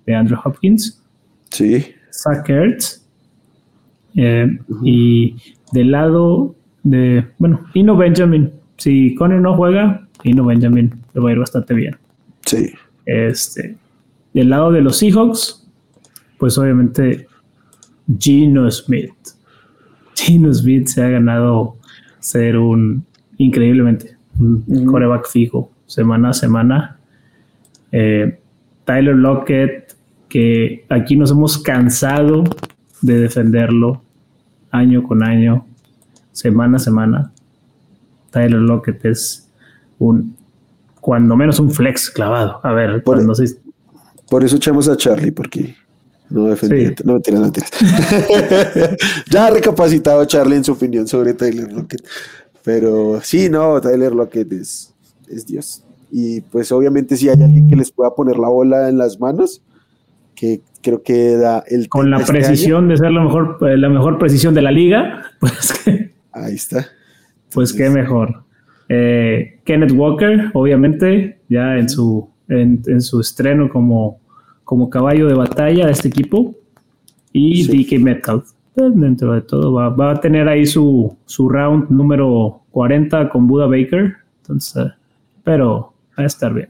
Andrew 0.07 0.37
Hopkins. 0.43 1.01
Sí. 1.49 1.85
Zach 2.11 2.49
Ertz. 2.49 3.01
Eh, 4.15 4.59
y 4.83 5.35
del 5.71 5.91
lado 5.91 6.55
de, 6.83 7.25
bueno, 7.37 7.65
Ino 7.73 7.95
Benjamin. 7.95 8.51
Si 8.77 9.15
Conner 9.15 9.41
no 9.41 9.55
juega, 9.55 10.07
Ino 10.23 10.45
Benjamin 10.45 10.93
le 11.13 11.21
va 11.21 11.29
a 11.29 11.33
ir 11.33 11.39
bastante 11.39 11.73
bien. 11.73 11.95
Sí. 12.45 12.71
Este, 13.05 13.77
del 14.33 14.49
lado 14.49 14.71
de 14.71 14.81
los 14.81 14.97
Seahawks, 14.97 15.67
pues 16.37 16.57
obviamente 16.57 17.27
Gino 18.19 18.69
Smith. 18.69 19.13
Gino 20.15 20.53
Smith 20.53 20.87
se 20.87 21.03
ha 21.03 21.09
ganado 21.09 21.77
ser 22.19 22.57
un 22.57 23.05
increíblemente. 23.37 24.17
Un 24.37 24.85
coreback 24.85 25.27
fijo, 25.27 25.71
semana 25.85 26.29
a 26.29 26.33
semana. 26.33 26.97
Eh, 27.91 28.39
Tyler 28.85 29.15
Lockett, 29.15 29.95
que 30.27 30.85
aquí 30.89 31.15
nos 31.15 31.31
hemos 31.31 31.57
cansado 31.57 32.43
de 33.01 33.19
defenderlo 33.19 34.01
año 34.71 35.03
con 35.03 35.23
año, 35.23 35.67
semana 36.33 36.77
a 36.77 36.79
semana. 36.79 37.31
Tyler 38.31 38.59
Lockett 38.59 39.05
es 39.05 39.49
un, 39.99 40.35
cuando 40.99 41.35
menos 41.35 41.59
un 41.59 41.71
flex 41.71 42.09
clavado. 42.09 42.59
A 42.63 42.73
ver, 42.73 43.03
por, 43.03 43.15
cuando 43.15 43.33
por 44.29 44.43
eso 44.43 44.57
echamos 44.57 44.89
a 44.89 44.97
Charlie, 44.97 45.31
porque 45.31 45.75
no 46.29 46.45
defendía, 46.47 46.93
no 47.05 47.19
tiras, 47.19 47.41
no 47.41 47.51
tiras. 47.51 47.71
ya 49.29 49.47
ha 49.47 49.49
recapacitado 49.51 50.25
Charlie 50.25 50.57
en 50.57 50.63
su 50.63 50.73
opinión 50.73 51.07
sobre 51.07 51.33
Tyler 51.33 51.71
Lockett. 51.71 52.03
Pero 52.63 53.19
sí, 53.21 53.49
no, 53.49 53.79
Tyler 53.79 54.13
Lockett 54.13 54.51
es, 54.53 54.93
es 55.27 55.45
Dios. 55.45 55.83
Y 56.11 56.41
pues 56.41 56.71
obviamente 56.71 57.17
si 57.17 57.29
hay 57.29 57.41
alguien 57.41 57.67
que 57.67 57.75
les 57.75 57.91
pueda 57.91 58.15
poner 58.15 58.37
la 58.37 58.47
bola 58.47 58.89
en 58.89 58.97
las 58.97 59.19
manos, 59.19 59.61
que 60.35 60.61
creo 60.81 61.03
que 61.03 61.35
da 61.37 61.63
el... 61.67 61.89
Con 61.89 62.09
la 62.09 62.17
este 62.17 62.31
precisión 62.31 62.87
de 62.87 62.97
ser 62.97 63.11
la 63.11 63.23
mejor, 63.23 63.57
eh, 63.61 63.77
la 63.77 63.89
mejor 63.89 64.17
precisión 64.17 64.53
de 64.53 64.61
la 64.61 64.71
liga, 64.71 65.23
pues 65.39 65.73
que... 65.73 66.12
Ahí 66.33 66.55
está. 66.55 66.87
Pues 67.53 67.71
qué 67.71 67.89
mejor. 67.89 68.43
Eh, 68.89 69.59
Kenneth 69.63 69.91
Walker, 69.91 70.51
obviamente, 70.53 71.39
ya 71.47 71.77
en 71.77 71.87
su, 71.87 72.29
en, 72.49 73.01
su 73.01 73.21
estreno 73.21 73.69
como, 73.69 74.19
como 74.63 74.89
caballo 74.89 75.27
de 75.27 75.35
batalla 75.35 75.85
de 75.85 75.91
este 75.91 76.07
equipo. 76.07 76.55
Y 77.31 77.65
DK 77.65 77.99
Metcalf. 77.99 78.51
Pues, 78.75 78.95
dentro 78.95 79.33
de 79.33 79.41
todo, 79.41 79.73
va, 79.73 79.89
va, 79.89 80.11
a 80.11 80.19
tener 80.19 80.47
ahí 80.47 80.65
su, 80.65 81.15
su 81.25 81.47
round 81.47 81.89
número 81.89 82.61
40 82.71 83.29
con 83.29 83.47
Buda 83.47 83.67
Baker. 83.67 84.15
Entonces, 84.41 84.91
pero 85.43 85.93
va 86.17 86.23
a 86.23 86.27
estar 86.27 86.53
bien. 86.53 86.69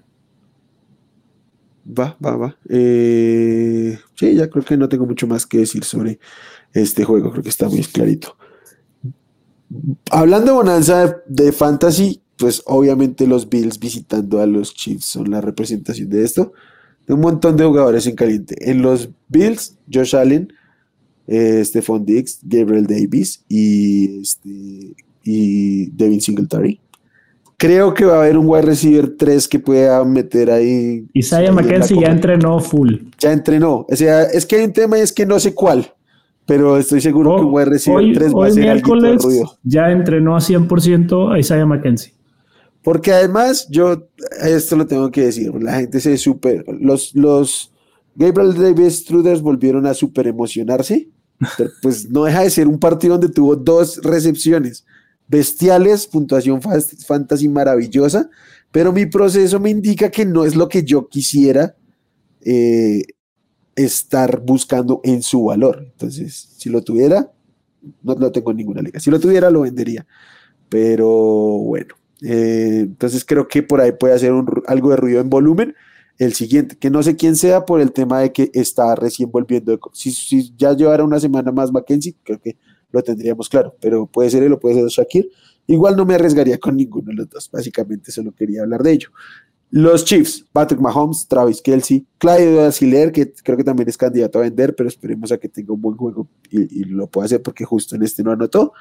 Va, 1.88 2.16
va, 2.24 2.36
va. 2.38 2.58
Eh, 2.70 3.98
sí, 4.16 4.36
ya 4.36 4.50
creo 4.50 4.64
que 4.64 4.78
no 4.78 4.88
tengo 4.88 5.06
mucho 5.06 5.28
más 5.28 5.46
que 5.46 5.60
decir 5.60 5.84
sobre 5.84 6.20
este 6.74 7.04
juego. 7.04 7.32
Creo 7.32 7.44
que 7.44 7.50
está 7.50 7.68
muy 7.68 7.84
clarito. 7.84 8.38
Hablando 10.12 10.48
de 10.48 10.58
bonanza 10.58 11.18
de, 11.28 11.52
fantasy, 11.52 12.22
pues 12.38 12.62
obviamente 12.66 13.28
los 13.28 13.50
Bills 13.50 13.80
visitando 13.80 14.42
a 14.42 14.46
los 14.46 14.74
Chiefs 14.74 15.06
son 15.06 15.32
la 15.32 15.42
representación 15.42 16.10
de 16.10 16.24
esto. 16.24 16.54
De 17.08 17.14
un 17.14 17.22
montón 17.22 17.58
de 17.58 17.66
jugadores 17.66 18.08
en 18.08 18.16
caliente. 18.16 18.56
En 18.60 18.82
los 18.82 19.10
Bills, 19.28 19.78
Josh 19.92 20.16
Allen, 20.16 20.54
eh, 21.28 21.62
Stephon 21.64 22.06
Diggs, 22.06 22.40
Gabriel 22.44 22.86
Davis 22.86 23.44
y, 23.50 24.22
este, 24.22 24.96
y 25.24 25.90
Devin 25.92 26.22
Singletary. 26.22 26.80
Creo 27.58 27.94
que 27.94 28.04
va 28.04 28.16
a 28.16 28.20
haber 28.24 28.38
un 28.38 28.48
wide 28.48 28.64
receiver 28.64 29.16
3 29.18 29.48
que 29.48 29.60
pueda 29.60 30.04
meter 30.04 30.52
ahí. 30.52 31.06
Isaiah 31.14 31.52
McKenzie 31.52 32.00
ya 32.00 32.08
entrenó 32.08 32.60
full. 32.60 32.96
Ya 33.20 33.32
entrenó. 33.32 33.86
O 33.90 33.96
sea, 33.96 34.24
es 34.24 34.46
que 34.46 34.58
hay 34.58 34.66
un 34.66 34.74
tema 34.74 34.98
y 34.98 35.02
es 35.02 35.14
que 35.14 35.26
no 35.26 35.40
sé 35.40 35.54
cuál. 35.54 35.94
Pero 36.46 36.78
estoy 36.78 37.00
seguro 37.00 37.38
que 37.38 37.44
un 37.44 37.54
wide 37.54 37.66
receiver 37.66 38.14
3 38.14 38.34
va 38.34 38.48
a 38.48 38.52
ser 38.52 38.82
de 38.82 39.18
ruido. 39.18 39.58
Ya 39.64 39.92
entrenó 39.92 40.36
a 40.36 40.40
100% 40.40 41.34
a 41.34 41.40
Isaiah 41.40 41.66
McKenzie. 41.66 42.14
Porque 42.82 43.14
además, 43.14 43.68
yo, 43.70 44.10
esto 44.44 44.76
lo 44.76 44.86
tengo 44.86 45.10
que 45.10 45.22
decir, 45.22 45.54
la 45.62 45.76
gente 45.76 46.02
se 46.02 46.18
super. 46.18 46.66
Los, 46.68 47.16
los 47.16 47.72
Gabriel 48.16 48.56
Davis 48.56 49.06
Truders 49.06 49.42
volvieron 49.42 49.86
a 49.86 49.94
super 49.94 50.28
emocionarse. 50.28 51.10
pues 51.82 52.10
no 52.10 52.26
deja 52.26 52.42
de 52.42 52.50
ser 52.50 52.68
un 52.68 52.80
partido 52.80 53.18
donde 53.18 53.34
tuvo 53.34 53.56
dos 53.56 54.02
recepciones 54.04 54.86
bestiales, 55.28 56.06
puntuación 56.08 56.62
fantasy 56.62 57.50
maravillosa, 57.50 58.30
pero 58.72 58.92
mi 58.92 59.06
proceso 59.06 59.60
me 59.60 59.70
indica 59.70 60.12
que 60.12 60.26
no 60.26 60.46
es 60.46 60.56
lo 60.56 60.68
que 60.68 60.84
yo 60.84 61.08
quisiera 61.08 61.76
eh, 62.42 63.04
estar 63.76 64.42
buscando 64.42 65.02
en 65.04 65.22
su 65.24 65.46
valor. 65.46 65.84
Entonces, 65.92 66.56
si 66.58 66.70
lo 66.70 66.82
tuviera, 66.82 67.32
no 68.02 68.16
lo 68.16 68.32
tengo 68.32 68.52
en 68.52 68.58
ninguna 68.58 68.82
liga. 68.82 69.00
Si 69.00 69.10
lo 69.10 69.20
tuviera, 69.20 69.50
lo 69.50 69.62
vendería. 69.62 70.06
Pero 70.70 71.08
bueno, 71.08 71.96
eh, 72.22 72.80
entonces 72.82 73.26
creo 73.26 73.48
que 73.48 73.64
por 73.64 73.82
ahí 73.82 73.92
puede 73.92 74.14
hacer 74.14 74.32
algo 74.68 74.90
de 74.90 74.96
ruido 74.96 75.22
en 75.22 75.30
volumen. 75.30 75.76
El 76.18 76.34
siguiente, 76.34 76.78
que 76.78 76.90
no 76.90 77.02
sé 77.02 77.16
quién 77.16 77.36
sea 77.36 77.66
por 77.66 77.82
el 77.82 77.92
tema 77.92 78.20
de 78.20 78.32
que 78.32 78.52
está 78.54 78.96
recién 78.96 79.32
volviendo. 79.32 79.80
si, 79.94 80.12
si 80.12 80.54
ya 80.58 80.74
llevara 80.74 81.04
una 81.04 81.20
semana 81.20 81.52
más 81.52 81.72
Mackenzie, 81.72 82.16
creo 82.24 82.40
que 82.40 82.58
lo 82.92 83.02
tendríamos 83.02 83.50
claro, 83.50 83.76
pero 83.82 84.06
puede 84.06 84.30
ser 84.30 84.44
él 84.44 84.54
o 84.54 84.60
puede 84.60 84.76
ser 84.76 84.86
Shakir. 84.88 85.30
Igual 85.66 85.96
no 85.96 86.06
me 86.06 86.14
arriesgaría 86.14 86.58
con 86.60 86.78
ninguno 86.78 87.10
de 87.10 87.16
los 87.16 87.30
dos, 87.30 87.50
básicamente 87.52 88.12
solo 88.12 88.32
quería 88.34 88.62
hablar 88.62 88.84
de 88.84 88.92
ello. 88.92 89.10
Los 89.76 90.06
Chiefs, 90.06 90.46
Patrick 90.54 90.80
Mahomes, 90.80 91.28
Travis 91.28 91.60
Kelsey, 91.60 92.06
Clyde 92.20 92.70
Hiller, 92.80 93.12
que 93.12 93.34
creo 93.44 93.58
que 93.58 93.64
también 93.64 93.90
es 93.90 93.98
candidato 93.98 94.38
a 94.38 94.44
vender, 94.44 94.76
pero 94.76 94.88
esperemos 94.88 95.32
a 95.32 95.40
que 95.40 95.50
tenga 95.50 95.74
un 95.74 95.82
buen 95.82 95.98
juego 95.98 96.28
y, 96.52 96.84
lo 96.84 97.08
pueda 97.08 97.26
hacer 97.26 97.42
porque 97.42 97.66
justo 97.66 97.96
en 97.96 98.04
este 98.04 98.22
no 98.22 98.32
anotó. 98.32 98.74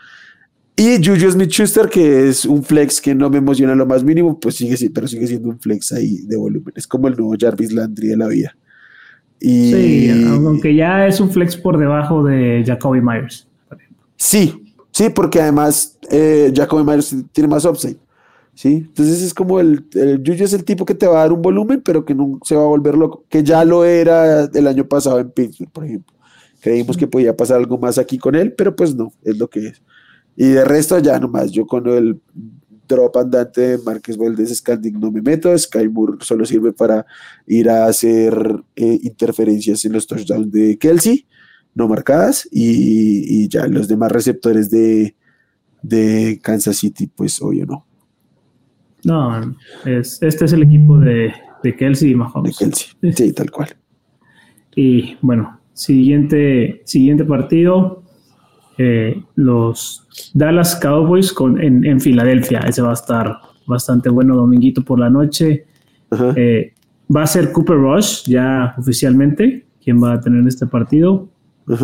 Y 0.77 1.03
Juju 1.03 1.31
Smith-Schuster, 1.31 1.89
que 1.89 2.29
es 2.29 2.45
un 2.45 2.63
flex 2.63 3.01
que 3.01 3.15
no 3.15 3.31
me 3.31 3.39
emociona 3.39 3.75
lo 3.75 3.87
más 3.87 4.05
mínimo, 4.05 4.39
pues 4.39 4.57
sigue, 4.57 4.77
pero 4.91 5.09
sigue 5.09 5.27
siendo 5.27 5.49
un 5.49 5.59
flex 5.59 5.93
ahí 5.93 6.27
de 6.27 6.37
volumen. 6.37 6.75
Es 6.77 6.87
como 6.87 7.09
el 7.09 7.17
nuevo 7.17 7.35
Jarvis 7.41 7.73
Landry 7.73 8.09
de 8.09 8.17
la 8.19 8.27
vida. 8.27 8.55
Y, 9.41 9.73
sí, 9.73 10.27
aunque 10.29 10.75
ya 10.75 11.07
es 11.07 11.21
un 11.21 11.31
flex 11.31 11.57
por 11.57 11.79
debajo 11.79 12.23
de 12.23 12.65
Jacoby 12.67 13.01
Myers. 13.01 13.49
Sí, 14.17 14.75
sí, 14.91 15.09
porque 15.09 15.41
además 15.41 15.99
eh, 16.11 16.53
Jacoby 16.55 16.85
Myers 16.85 17.17
tiene 17.33 17.49
más 17.49 17.65
upside. 17.65 17.97
¿Sí? 18.63 18.85
Entonces 18.87 19.23
es 19.23 19.35
como 19.35 19.59
el, 19.59 19.85
el 19.95 20.23
es 20.29 20.53
el 20.53 20.63
tipo 20.63 20.85
que 20.85 20.95
te 20.95 21.09
va 21.09 21.17
a 21.19 21.23
dar 21.23 21.33
un 21.33 21.43
volumen, 21.43 21.83
pero 21.85 22.05
que 22.05 22.15
no 22.15 22.39
se 22.45 22.55
va 22.55 22.63
a 22.63 22.67
volver 22.67 22.97
loco, 22.97 23.25
que 23.29 23.43
ya 23.43 23.65
lo 23.65 23.85
era 23.85 24.45
el 24.45 24.67
año 24.69 24.87
pasado 24.87 25.19
en 25.19 25.31
Pittsburgh, 25.31 25.73
por 25.73 25.85
ejemplo. 25.85 26.17
Creímos 26.61 26.97
que 26.97 27.09
podía 27.09 27.37
pasar 27.37 27.57
algo 27.57 27.77
más 27.77 27.99
aquí 27.99 28.19
con 28.19 28.37
él, 28.37 28.53
pero 28.53 28.77
pues 28.77 28.95
no, 28.95 29.13
es 29.25 29.37
lo 29.37 29.51
que 29.51 29.67
es. 29.67 29.83
Y 30.37 30.51
de 30.51 30.65
resto 30.65 30.97
ya 31.01 31.19
nomás, 31.19 31.51
yo 31.51 31.67
con 31.67 31.89
el 31.89 32.21
drop 32.87 33.17
andante 33.17 33.61
de 33.63 33.79
Márquez 33.79 34.17
Valdez 34.17 34.57
Scanding 34.57 35.01
no 35.01 35.11
me 35.11 35.23
meto, 35.23 35.57
Sky 35.59 35.89
Moore 35.89 36.19
solo 36.21 36.45
sirve 36.45 36.73
para 36.73 37.05
ir 37.49 37.69
a 37.69 37.87
hacer 37.87 38.63
eh, 38.77 39.01
interferencias 39.03 39.85
en 39.85 39.93
los 39.93 40.07
touchdowns 40.07 40.53
de 40.53 40.79
Kelsey 40.79 41.27
no 41.75 41.89
marcadas 41.89 42.49
y, 42.51 43.49
ya 43.49 43.67
los 43.67 43.89
demás 43.89 44.13
receptores 44.13 44.71
de, 44.71 45.17
Kansas 46.43 46.77
City, 46.77 47.09
pues 47.09 47.43
obvio 47.43 47.67
no. 47.67 47.87
No, 49.05 49.57
es, 49.85 50.23
este 50.23 50.45
es 50.45 50.53
el 50.53 50.63
equipo 50.63 50.99
de, 50.99 51.33
de 51.63 51.77
Kelsey 51.77 52.13
y 52.13 52.15
Mahomes. 52.15 52.59
De 52.59 52.65
Kelsey, 52.65 53.13
sí, 53.13 53.33
tal 53.33 53.51
cual. 53.51 53.69
Y 54.75 55.17
bueno, 55.21 55.61
siguiente, 55.73 56.83
siguiente 56.85 57.25
partido, 57.25 58.03
eh, 58.79 59.23
los 59.35 60.09
Dallas 60.35 60.77
Cowboys 60.77 61.33
con, 61.33 61.61
en, 61.61 62.01
Filadelfia. 62.01 62.61
Ese 62.61 62.83
va 62.83 62.91
a 62.91 62.95
estar 62.95 63.39
bastante 63.67 64.09
bueno 64.09 64.37
dominguito 64.37 64.83
por 64.83 64.99
la 64.99 65.11
noche. 65.11 65.67
Eh, 66.37 66.73
va 67.15 67.23
a 67.23 67.27
ser 67.27 67.53
Cooper 67.53 67.77
Rush 67.77 68.25
ya 68.27 68.75
oficialmente, 68.79 69.67
quien 69.83 70.03
va 70.03 70.15
a 70.15 70.21
tener 70.21 70.47
este 70.47 70.67
partido. 70.67 71.29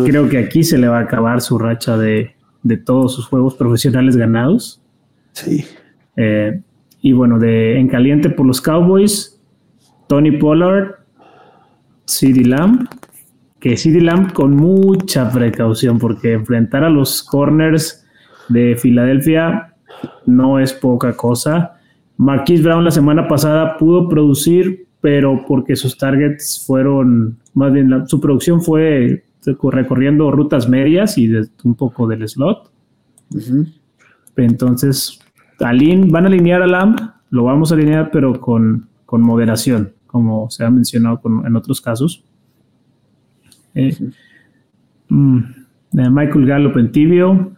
Creo 0.05 0.27
que 0.27 0.37
aquí 0.37 0.63
se 0.63 0.77
le 0.77 0.87
va 0.87 0.99
a 0.99 1.01
acabar 1.03 1.41
su 1.41 1.57
racha 1.57 1.97
de, 1.97 2.35
todos 2.85 3.15
sus 3.15 3.27
juegos 3.27 3.55
profesionales 3.55 4.17
ganados. 4.17 4.81
Sí. 5.31 5.63
Eh, 6.17 6.59
y 7.01 7.13
bueno, 7.13 7.39
de, 7.39 7.79
en 7.79 7.87
caliente 7.87 8.29
por 8.29 8.45
los 8.45 8.61
Cowboys, 8.61 9.39
Tony 10.07 10.31
Pollard, 10.31 10.95
CD 12.05 12.43
Lamb, 12.43 12.87
que 13.59 13.77
CD 13.77 14.01
Lamb 14.01 14.33
con 14.33 14.55
mucha 14.55 15.31
precaución, 15.31 15.99
porque 15.99 16.33
enfrentar 16.33 16.83
a 16.83 16.89
los 16.89 17.23
corners 17.23 18.05
de 18.49 18.75
Filadelfia 18.75 19.75
no 20.25 20.59
es 20.59 20.73
poca 20.73 21.15
cosa. 21.15 21.79
Marquise 22.17 22.63
Brown 22.63 22.83
la 22.83 22.91
semana 22.91 23.27
pasada 23.27 23.77
pudo 23.77 24.09
producir, 24.09 24.87
pero 25.01 25.45
porque 25.47 25.75
sus 25.75 25.97
targets 25.97 26.63
fueron, 26.65 27.37
más 27.53 27.71
bien 27.71 28.07
su 28.07 28.19
producción 28.19 28.61
fue 28.61 29.23
recorriendo 29.71 30.29
rutas 30.31 30.67
medias 30.67 31.17
y 31.17 31.31
un 31.63 31.75
poco 31.75 32.07
del 32.07 32.27
slot. 32.27 32.69
Entonces, 34.35 35.19
van 35.59 36.25
a 36.25 36.27
alinear 36.27 36.61
a 36.61 36.67
LAMP, 36.67 36.99
lo 37.29 37.43
vamos 37.43 37.71
a 37.71 37.75
alinear, 37.75 38.09
pero 38.11 38.39
con, 38.39 38.87
moderación, 39.11 39.93
como 40.07 40.49
se 40.49 40.63
ha 40.63 40.69
mencionado 40.69 41.21
en 41.45 41.55
otros 41.55 41.81
casos. 41.81 42.23
Eh, 43.75 43.95
mm, 45.09 45.37
eh, 45.97 46.09
Michael 46.09 46.45
Gallup 46.45 46.77
en 46.77 46.91
tibio. 46.91 47.51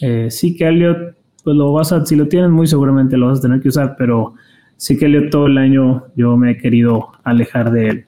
Eh, 0.00 0.28
sí 0.30 0.56
que 0.56 0.66
Elliot, 0.66 1.16
pues 1.44 1.56
lo 1.56 1.72
vas 1.72 1.92
a, 1.92 2.04
si 2.04 2.16
lo 2.16 2.28
tienes 2.28 2.50
muy 2.50 2.66
seguramente 2.66 3.16
lo 3.16 3.28
vas 3.28 3.38
a 3.38 3.42
tener 3.42 3.60
que 3.60 3.68
usar, 3.68 3.94
pero 3.96 4.34
sí 4.76 4.96
que 4.96 5.06
Elliot 5.06 5.30
todo 5.30 5.46
el 5.46 5.58
año 5.58 6.04
yo 6.16 6.36
me 6.36 6.52
he 6.52 6.58
querido 6.58 7.12
alejar 7.24 7.70
de 7.70 7.88
él 7.88 8.04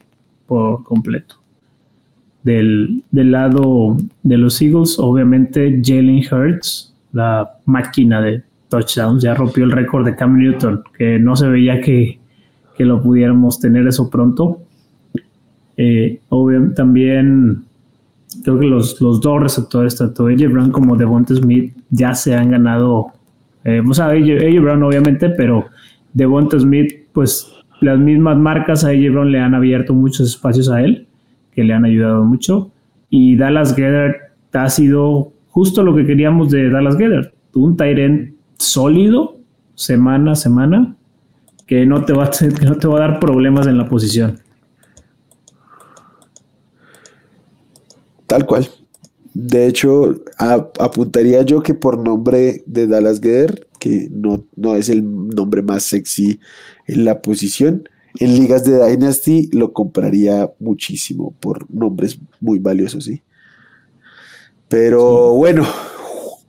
por 0.46 0.82
completo. 0.84 1.36
Del, 2.42 3.02
lado 3.10 3.96
de 4.22 4.36
los 4.36 4.60
Eagles, 4.60 4.98
obviamente 4.98 5.80
Jalen 5.82 6.22
Hurts, 6.30 6.94
la 7.12 7.58
máquina 7.64 8.20
de 8.20 8.42
touchdowns, 8.74 9.22
ya 9.22 9.34
rompió 9.34 9.64
el 9.64 9.70
récord 9.70 10.04
de 10.04 10.16
Cam 10.16 10.36
Newton, 10.36 10.82
que 10.96 11.18
no 11.18 11.36
se 11.36 11.48
veía 11.48 11.80
que, 11.80 12.18
que 12.76 12.84
lo 12.84 13.00
pudiéramos 13.00 13.60
tener 13.60 13.86
eso 13.86 14.10
pronto. 14.10 14.60
Eh, 15.76 16.20
obviamente 16.28 16.76
también 16.76 17.64
creo 18.42 18.58
que 18.58 18.66
los, 18.66 19.00
los 19.00 19.20
dos 19.20 19.42
receptores, 19.42 19.96
tanto 19.96 20.26
AJ 20.26 20.48
Brown 20.50 20.70
como 20.70 20.96
Devonta 20.96 21.34
Smith, 21.34 21.72
ya 21.90 22.14
se 22.14 22.34
han 22.34 22.50
ganado. 22.50 23.08
Eh, 23.64 23.82
o 23.86 23.94
sea, 23.94 24.06
AJ, 24.08 24.60
Brown 24.60 24.82
obviamente, 24.82 25.30
pero 25.30 25.66
Devonta 26.12 26.58
Smith, 26.58 26.92
pues 27.12 27.52
las 27.80 27.98
mismas 27.98 28.36
marcas 28.36 28.84
a 28.84 28.88
AJ 28.88 29.12
Brown 29.12 29.30
le 29.30 29.40
han 29.40 29.54
abierto 29.54 29.94
muchos 29.94 30.28
espacios 30.28 30.68
a 30.68 30.82
él, 30.82 31.06
que 31.52 31.64
le 31.64 31.74
han 31.74 31.84
ayudado 31.84 32.24
mucho. 32.24 32.70
Y 33.10 33.36
Dallas 33.36 33.74
Gedder 33.74 34.16
ha 34.52 34.68
sido 34.68 35.32
justo 35.50 35.82
lo 35.84 35.94
que 35.94 36.04
queríamos 36.04 36.50
de 36.50 36.68
Dallas 36.70 36.96
Gedder. 36.96 37.32
Un 37.54 37.76
Tyrant 37.76 38.34
sólido, 38.64 39.36
semana 39.74 40.32
a 40.32 40.36
semana, 40.36 40.96
que 41.66 41.86
no 41.86 42.04
te 42.04 42.12
va 42.12 42.24
a, 42.24 42.30
que 42.30 42.66
no 42.66 42.76
te 42.76 42.86
va 42.86 42.96
a 42.98 43.08
dar 43.08 43.20
problemas 43.20 43.66
en 43.66 43.78
la 43.78 43.88
posición. 43.88 44.40
Tal 48.26 48.46
cual. 48.46 48.68
De 49.34 49.66
hecho, 49.66 50.14
apuntaría 50.38 51.42
yo 51.42 51.62
que 51.62 51.74
por 51.74 51.98
nombre 51.98 52.62
de 52.66 52.86
Dallas 52.86 53.20
Geder, 53.20 53.66
que 53.80 54.08
no, 54.10 54.44
no 54.54 54.76
es 54.76 54.88
el 54.88 55.04
nombre 55.04 55.62
más 55.62 55.82
sexy 55.82 56.38
en 56.86 57.04
la 57.04 57.20
posición, 57.20 57.88
en 58.20 58.38
ligas 58.38 58.64
de 58.64 58.84
Dynasty 58.84 59.50
lo 59.52 59.72
compraría 59.72 60.52
muchísimo 60.60 61.34
por 61.40 61.68
nombres 61.68 62.18
muy 62.40 62.60
valiosos, 62.60 63.04
¿sí? 63.04 63.22
Pero 64.68 65.34
bueno, 65.34 65.66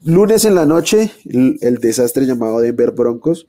lunes 0.06 0.46
en 0.46 0.56
la 0.56 0.66
noche, 0.66 1.12
el, 1.26 1.78
desastre 1.80 2.26
llamado 2.26 2.60
Denver 2.60 2.92
Broncos 2.92 3.48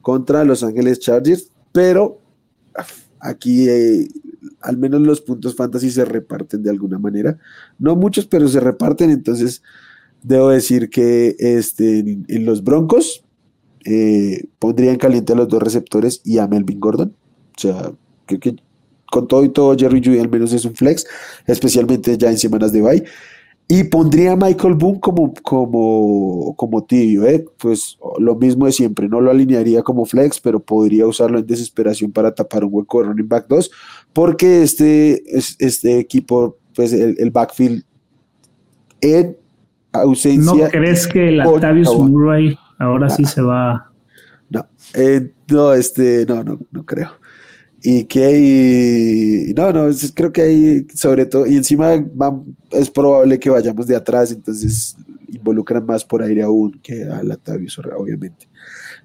contra 0.00 0.44
Los 0.44 0.64
Ángeles 0.64 0.98
Chargers, 0.98 1.52
pero 1.70 2.20
aquí 3.20 3.68
eh, 3.68 4.08
al 4.60 4.78
menos 4.78 5.00
los 5.02 5.20
puntos 5.20 5.54
fantasy 5.54 5.90
se 5.90 6.04
reparten 6.04 6.62
de 6.62 6.70
alguna 6.70 6.98
manera. 6.98 7.38
No 7.78 7.94
muchos, 7.94 8.26
pero 8.26 8.48
se 8.48 8.60
reparten. 8.60 9.10
Entonces, 9.10 9.62
debo 10.22 10.48
decir 10.48 10.88
que 10.90 11.36
este, 11.38 11.98
en, 11.98 12.44
los 12.44 12.64
Broncos 12.64 13.24
eh, 13.84 14.48
pondría 14.58 14.92
en 14.92 14.98
caliente 14.98 15.32
a 15.32 15.36
los 15.36 15.48
dos 15.48 15.62
receptores 15.62 16.22
y 16.24 16.38
a 16.38 16.48
Melvin 16.48 16.80
Gordon. 16.80 17.14
O 17.56 17.60
sea, 17.60 17.92
creo 18.26 18.40
que 18.40 18.56
con 19.10 19.26
todo 19.26 19.44
y 19.44 19.48
todo, 19.50 19.76
Jerry 19.76 20.02
Judy 20.04 20.18
al 20.18 20.28
menos 20.28 20.52
es 20.52 20.64
un 20.64 20.74
flex, 20.74 21.06
especialmente 21.46 22.16
ya 22.18 22.30
en 22.30 22.38
semanas 22.38 22.72
de 22.72 22.82
bye. 22.82 23.04
Y 23.70 23.84
pondría 23.84 24.32
a 24.32 24.36
Michael 24.36 24.74
Boone 24.74 24.98
como, 24.98 25.34
como, 25.42 26.54
como 26.56 26.84
tibio, 26.84 27.26
¿eh? 27.26 27.44
pues 27.58 27.98
lo 28.18 28.34
mismo 28.34 28.64
de 28.64 28.72
siempre, 28.72 29.10
no 29.10 29.20
lo 29.20 29.30
alinearía 29.30 29.82
como 29.82 30.06
flex, 30.06 30.40
pero 30.40 30.58
podría 30.58 31.06
usarlo 31.06 31.38
en 31.38 31.46
desesperación 31.46 32.10
para 32.10 32.34
tapar 32.34 32.64
un 32.64 32.70
hueco 32.72 33.02
de 33.02 33.08
running 33.08 33.28
back 33.28 33.46
2, 33.46 33.70
porque 34.14 34.62
este, 34.62 35.22
este 35.58 35.98
equipo, 35.98 36.56
pues 36.74 36.94
el, 36.94 37.30
backfield 37.30 37.84
en 39.02 39.36
ausencia. 39.92 40.64
¿No 40.64 40.70
crees 40.70 41.06
que 41.06 41.28
el 41.28 41.42
Octavius 41.42 41.94
Murray 41.94 42.58
ahora 42.78 43.10
sí 43.10 43.26
se 43.26 43.42
va? 43.42 43.92
No, 44.48 44.66
eh, 44.94 45.30
no, 45.50 45.74
este, 45.74 46.24
no, 46.26 46.42
no, 46.42 46.58
no 46.72 46.86
creo 46.86 47.10
y 47.82 48.04
que 48.04 48.24
hay, 48.24 49.54
no, 49.54 49.72
no, 49.72 49.94
creo 50.14 50.32
que 50.32 50.42
hay, 50.42 50.86
sobre 50.94 51.26
todo, 51.26 51.46
y 51.46 51.56
encima 51.56 51.94
es 52.72 52.90
probable 52.90 53.38
que 53.38 53.50
vayamos 53.50 53.86
de 53.86 53.96
atrás, 53.96 54.32
entonces 54.32 54.96
involucran 55.28 55.84
más 55.86 56.04
por 56.04 56.22
aire 56.22 56.42
aún 56.42 56.78
que 56.82 57.04
a 57.04 57.22
Latavius, 57.22 57.78
obviamente. 57.78 58.48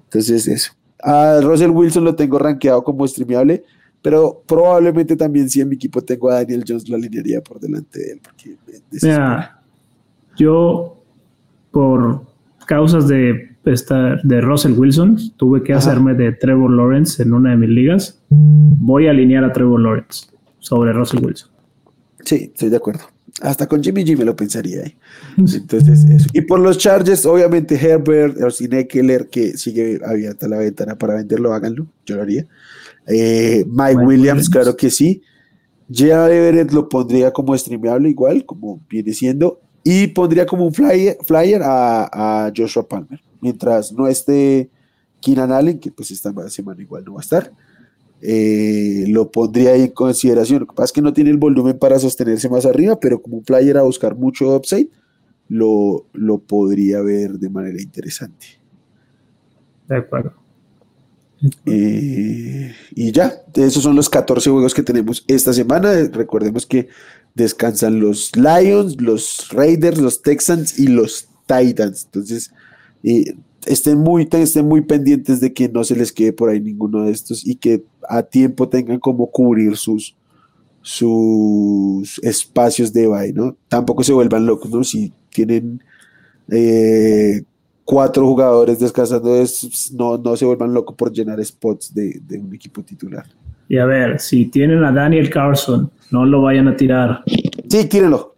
Entonces, 0.03 0.47
eso. 0.47 0.71
A 1.01 1.39
Russell 1.41 1.71
Wilson 1.71 2.03
lo 2.03 2.15
tengo 2.15 2.39
rankeado 2.39 2.83
como 2.83 3.05
streameable, 3.07 3.63
pero 4.01 4.41
probablemente 4.45 5.15
también 5.15 5.49
si 5.49 5.61
en 5.61 5.69
mi 5.69 5.75
equipo 5.75 6.01
tengo 6.01 6.29
a 6.29 6.35
Daniel 6.35 6.63
Jones 6.67 6.87
lo 6.87 6.95
alinearía 6.95 7.41
por 7.41 7.59
delante 7.59 7.99
de 7.99 8.11
él. 8.13 8.21
Porque 8.23 8.57
Mira, 9.01 9.61
yo 10.35 11.01
por 11.71 12.25
causas 12.65 13.07
de 13.07 13.52
de 13.63 14.41
Russell 14.41 14.73
Wilson, 14.73 15.17
tuve 15.37 15.63
que 15.63 15.73
hacerme 15.73 16.13
de 16.13 16.33
Trevor 16.33 16.71
Lawrence 16.71 17.23
en 17.23 17.33
una 17.33 17.51
de 17.51 17.57
mis 17.57 17.69
ligas. 17.69 18.21
Voy 18.29 19.07
a 19.07 19.11
alinear 19.11 19.43
a 19.45 19.53
Trevor 19.53 19.79
Lawrence 19.79 20.27
sobre 20.59 20.91
Russell 20.91 21.23
Wilson. 21.23 21.49
Sí, 22.25 22.51
estoy 22.53 22.69
de 22.69 22.77
acuerdo. 22.77 23.03
Hasta 23.41 23.67
con 23.67 23.81
Jimmy 23.81 24.03
G 24.03 24.17
me 24.17 24.25
lo 24.25 24.35
pensaría. 24.35 24.81
¿eh? 24.81 24.95
Entonces, 25.37 26.03
eso. 26.03 26.27
Y 26.33 26.41
por 26.41 26.59
los 26.59 26.77
Chargers, 26.77 27.25
obviamente 27.25 27.75
Herbert, 27.75 28.39
Orsine 28.41 28.87
Keller, 28.87 29.27
que 29.29 29.57
sigue 29.57 29.99
abierta 30.05 30.47
la 30.47 30.57
ventana 30.57 30.97
para 30.97 31.15
venderlo, 31.15 31.53
háganlo, 31.53 31.87
yo 32.05 32.17
lo 32.17 32.21
haría. 32.21 32.45
Eh, 33.07 33.65
Mike 33.67 34.05
Williams, 34.05 34.49
claro 34.49 34.75
que 34.75 34.89
sí. 34.89 35.21
J. 35.89 36.33
Everett 36.33 36.71
lo 36.71 36.87
pondría 36.87 37.31
como 37.31 37.57
streameable 37.57 38.09
igual, 38.09 38.45
como 38.45 38.81
viene 38.89 39.13
siendo. 39.13 39.61
Y 39.83 40.07
pondría 40.07 40.45
como 40.45 40.65
un 40.65 40.73
flyer, 40.73 41.17
flyer 41.23 41.61
a, 41.63 42.45
a 42.45 42.53
Joshua 42.55 42.87
Palmer 42.87 43.19
mientras 43.43 43.91
no 43.91 44.07
esté 44.07 44.69
Keenan 45.21 45.51
Allen, 45.51 45.79
que 45.79 45.91
pues 45.91 46.09
esta 46.11 46.33
semana 46.49 46.81
igual 46.81 47.03
no 47.03 47.15
va 47.15 47.19
a 47.19 47.23
estar, 47.23 47.51
eh, 48.21 49.03
lo 49.09 49.29
pondría 49.29 49.71
ahí 49.73 49.81
en 49.81 49.91
consideración. 49.91 50.61
Lo 50.61 50.67
que 50.67 50.73
pasa 50.73 50.85
es 50.85 50.91
que 50.93 51.01
no 51.01 51.11
tiene 51.11 51.29
el 51.29 51.37
volumen 51.37 51.77
para 51.77 51.99
sostenerse 51.99 52.49
más 52.49 52.65
arriba, 52.65 52.97
pero 52.99 53.21
como 53.21 53.37
un 53.37 53.43
player 53.43 53.77
a 53.77 53.83
buscar 53.83 54.15
mucho 54.15 54.55
upside, 54.55 54.89
lo, 55.49 56.05
lo 56.13 56.39
podría 56.39 57.01
ver 57.01 57.33
de 57.33 57.49
manera 57.49 57.81
interesante. 57.81 58.45
De 59.89 59.97
acuerdo. 59.97 60.33
Eh, 61.65 62.73
y 62.95 63.11
ya, 63.11 63.33
esos 63.55 63.83
son 63.83 63.97
los 63.97 64.09
14 64.09 64.49
juegos 64.49 64.73
que 64.73 64.83
tenemos 64.83 65.25
esta 65.27 65.51
semana. 65.51 65.93
Recordemos 66.13 66.65
que 66.65 66.87
descansan 67.35 67.99
los 67.99 68.31
Lions, 68.35 69.01
los 69.01 69.47
Raiders, 69.51 69.99
los 69.99 70.21
Texans 70.21 70.79
y 70.79 70.87
los 70.87 71.27
Titans. 71.47 72.05
Entonces, 72.05 72.51
y 73.01 73.25
estén 73.65 73.99
muy, 73.99 74.27
estén 74.31 74.67
muy 74.67 74.81
pendientes 74.81 75.39
de 75.39 75.53
que 75.53 75.69
no 75.69 75.83
se 75.83 75.95
les 75.95 76.11
quede 76.11 76.33
por 76.33 76.49
ahí 76.49 76.59
ninguno 76.59 77.05
de 77.05 77.11
estos 77.11 77.45
y 77.45 77.55
que 77.55 77.83
a 78.07 78.23
tiempo 78.23 78.69
tengan 78.69 78.99
como 78.99 79.29
cubrir 79.29 79.77
sus, 79.77 80.15
sus 80.81 82.19
espacios 82.23 82.91
de 82.93 83.07
bye, 83.07 83.33
¿no? 83.33 83.55
Tampoco 83.67 84.03
se 84.03 84.13
vuelvan 84.13 84.45
locos, 84.45 84.69
¿no? 84.71 84.83
Si 84.83 85.11
tienen 85.29 85.81
eh, 86.49 87.43
cuatro 87.85 88.25
jugadores 88.25 88.79
descansando, 88.79 89.43
no, 89.93 90.17
no 90.17 90.37
se 90.37 90.45
vuelvan 90.45 90.73
locos 90.73 90.95
por 90.95 91.11
llenar 91.11 91.43
spots 91.43 91.93
de, 91.93 92.21
un 92.39 92.53
equipo 92.53 92.83
titular. 92.83 93.25
Y 93.69 93.77
a 93.77 93.85
ver, 93.85 94.19
si 94.19 94.45
tienen 94.45 94.83
a 94.83 94.91
Daniel 94.91 95.29
Carlson, 95.29 95.89
no 96.13 96.25
lo 96.25 96.43
vayan 96.43 96.67
a 96.67 96.75
tirar. 96.75 97.23
Sí, 97.67 97.85
tírenlo. 97.89 98.35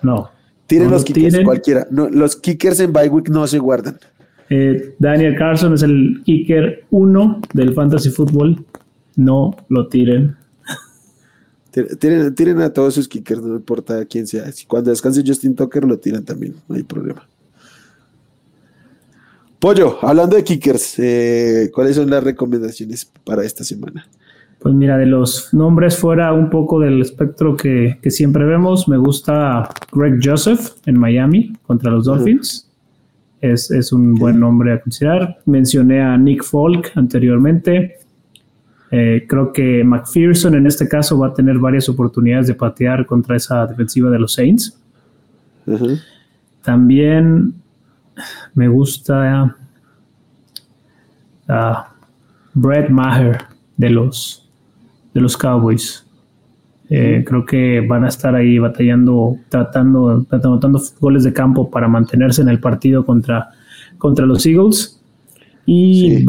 No. 0.00 0.30
Tienen 0.68 0.90
los 0.90 1.04
kickers, 1.04 1.40
cualquiera. 1.44 1.86
los 1.90 2.36
kickers 2.36 2.78
en 2.80 2.92
bye 2.92 3.08
week 3.08 3.28
no 3.28 3.46
se 3.48 3.58
guardan. 3.58 3.98
Eh, 4.48 4.94
Daniel 5.00 5.36
Carson 5.36 5.74
es 5.74 5.82
el 5.82 6.22
kicker 6.24 6.84
uno 6.90 7.40
del 7.52 7.74
fantasy 7.74 8.10
football. 8.10 8.64
No 9.16 9.56
lo 9.68 9.88
tiren. 9.88 10.36
Tiren, 11.98 12.60
a 12.60 12.72
todos 12.72 12.94
sus 12.94 13.06
kickers, 13.06 13.42
no 13.42 13.56
importa 13.56 14.04
quién 14.06 14.26
sea. 14.26 14.50
Si 14.52 14.64
cuando 14.64 14.90
descanse 14.90 15.22
Justin 15.26 15.54
Tucker 15.54 15.84
lo 15.84 15.98
tiran 15.98 16.24
también, 16.24 16.54
no 16.68 16.76
hay 16.76 16.84
problema. 16.84 17.28
Pollo, 19.58 19.98
hablando 20.00 20.36
de 20.36 20.44
kickers, 20.44 20.98
eh, 20.98 21.70
¿cuáles 21.74 21.96
son 21.96 22.08
las 22.08 22.22
recomendaciones 22.22 23.10
para 23.24 23.44
esta 23.44 23.62
semana? 23.64 24.08
Pues 24.66 24.74
mira, 24.74 24.98
de 24.98 25.06
los 25.06 25.54
nombres 25.54 25.96
fuera 25.96 26.32
un 26.32 26.50
poco 26.50 26.80
del 26.80 27.00
espectro 27.00 27.56
que, 27.56 28.00
siempre 28.08 28.44
vemos, 28.44 28.88
me 28.88 28.96
gusta 28.96 29.70
Greg 29.92 30.18
Joseph 30.20 30.70
en 30.86 30.98
Miami 30.98 31.52
contra 31.62 31.92
los 31.92 32.06
Dolphins. 32.06 32.68
es, 33.40 33.92
un 33.92 34.16
buen 34.16 34.40
nombre 34.40 34.72
a 34.72 34.80
considerar. 34.80 35.38
Mencioné 35.46 36.02
a 36.02 36.18
Nick 36.18 36.42
Folk 36.42 36.90
anteriormente. 36.96 37.98
Eh, 38.90 39.24
creo 39.28 39.52
que 39.52 39.84
McPherson 39.84 40.56
en 40.56 40.66
este 40.66 40.88
caso 40.88 41.16
va 41.16 41.28
a 41.28 41.32
tener 41.32 41.58
varias 41.58 41.88
oportunidades 41.88 42.48
de 42.48 42.54
patear 42.54 43.06
contra 43.06 43.36
esa 43.36 43.68
defensiva 43.68 44.10
de 44.10 44.18
los 44.18 44.32
Saints. 44.32 44.76
También 46.64 47.54
me 48.52 48.66
gusta 48.66 49.56
uh, 51.48 51.54
Brett 52.52 52.90
Maher 52.90 53.44
de 53.76 53.90
los 53.90 54.42
de 55.16 55.22
los 55.22 55.34
Cowboys. 55.34 56.06
Eh, 56.90 57.24
creo 57.26 57.46
que 57.46 57.80
van 57.80 58.04
a 58.04 58.08
estar 58.08 58.34
ahí 58.34 58.58
batallando, 58.58 59.38
tratando, 59.48 60.26
anotando 60.30 60.82
goles 61.00 61.24
de 61.24 61.32
campo 61.32 61.70
para 61.70 61.88
mantenerse 61.88 62.42
en 62.42 62.50
el 62.50 62.60
partido 62.60 63.04
contra, 63.06 63.48
contra 63.96 64.26
los 64.26 64.44
Eagles. 64.44 65.00
Y, 65.64 66.26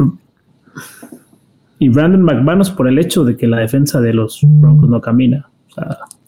y 1.78 1.88
Brandon 1.90 2.22
McManus 2.22 2.70
por 2.70 2.88
el 2.88 2.98
hecho 2.98 3.24
de 3.24 3.36
que 3.36 3.46
la 3.46 3.58
defensa 3.58 4.00
de 4.00 4.14
los 4.14 4.40
Broncos 4.42 4.88
no 4.88 5.02
camina. 5.02 5.50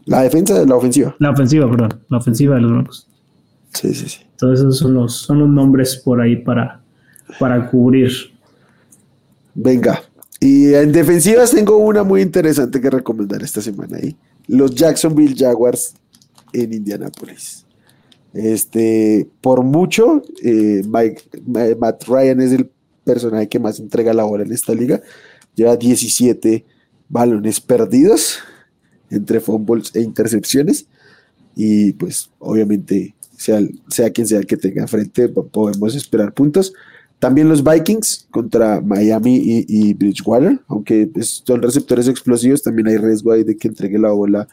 la 0.05 0.21
defensa 0.21 0.61
de 0.61 0.67
la 0.67 0.77
ofensiva. 0.77 1.17
La 1.19 1.31
ofensiva, 1.31 1.69
perdón. 1.69 1.95
La 2.11 2.19
ofensiva 2.19 2.57
de 2.57 2.61
los 2.61 2.73
Broncos. 2.73 3.09
Sí, 3.73 3.95
sí, 3.95 4.07
sí. 4.07 4.21
Entonces 4.33 4.61
esos 4.61 4.79
son 4.79 4.93
los, 4.93 5.15
son 5.15 5.39
los 5.39 5.49
nombres 5.49 5.97
por 5.97 6.21
ahí 6.21 6.37
para, 6.37 6.83
para 7.39 7.71
cubrir. 7.71 8.11
Venga, 9.55 10.03
Y 10.41 10.72
en 10.72 10.91
defensivas 10.91 11.51
tengo 11.51 11.76
una 11.76 12.03
muy 12.03 12.22
interesante 12.22 12.80
que 12.80 12.88
recomendar 12.88 13.43
esta 13.43 13.61
semana 13.61 13.99
ahí. 13.99 14.16
Los 14.47 14.74
Jacksonville 14.74 15.36
Jaguars 15.36 15.95
en 16.55 16.72
Indianapolis. 16.72 17.66
Este, 18.32 19.28
por 19.41 19.62
mucho, 19.62 20.22
eh, 20.43 20.82
Matt 20.86 22.05
Ryan 22.09 22.41
es 22.41 22.53
el 22.53 22.70
personaje 23.05 23.49
que 23.49 23.59
más 23.59 23.78
entrega 23.80 24.14
la 24.14 24.24
bola 24.24 24.45
en 24.45 24.53
esta 24.53 24.72
liga. 24.72 25.03
Lleva 25.55 25.76
17 25.76 26.64
balones 27.09 27.61
perdidos 27.61 28.38
entre 29.11 29.41
fumbles 29.41 29.95
e 29.95 30.01
intercepciones. 30.01 30.86
Y 31.55 31.93
pues 31.93 32.30
obviamente, 32.38 33.14
sea, 33.36 33.61
sea 33.88 34.11
quien 34.11 34.26
sea 34.26 34.38
el 34.38 34.47
que 34.47 34.57
tenga 34.57 34.86
frente, 34.86 35.28
podemos 35.28 35.95
esperar 35.95 36.32
puntos. 36.32 36.72
También 37.21 37.51
los 37.51 37.62
Vikings 37.62 38.29
contra 38.31 38.81
Miami 38.81 39.64
y, 39.68 39.93
Bridgewater, 39.93 40.59
aunque 40.68 41.11
son 41.21 41.61
receptores 41.61 42.09
explosivos, 42.09 42.62
también 42.62 42.89
hay 42.89 42.97
riesgo 42.97 43.31
ahí 43.31 43.45
de 43.45 43.59
que 43.59 43.68
entregue 43.68 43.99
la 43.99 44.11
bola 44.11 44.49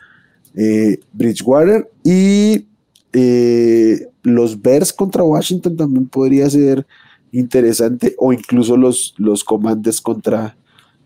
eh, 0.54 1.00
Bridgewater. 1.14 1.90
Y 2.04 2.68
eh, 3.14 4.10
los 4.22 4.62
Bears 4.62 4.92
contra 4.92 5.24
Washington 5.24 5.78
también 5.78 6.08
podría 6.08 6.50
ser 6.50 6.86
interesante, 7.32 8.16
o 8.18 8.34
incluso 8.34 8.76
los, 8.76 9.16
los 9.18 9.46
Commanders 9.46 10.02
contra, 10.02 10.58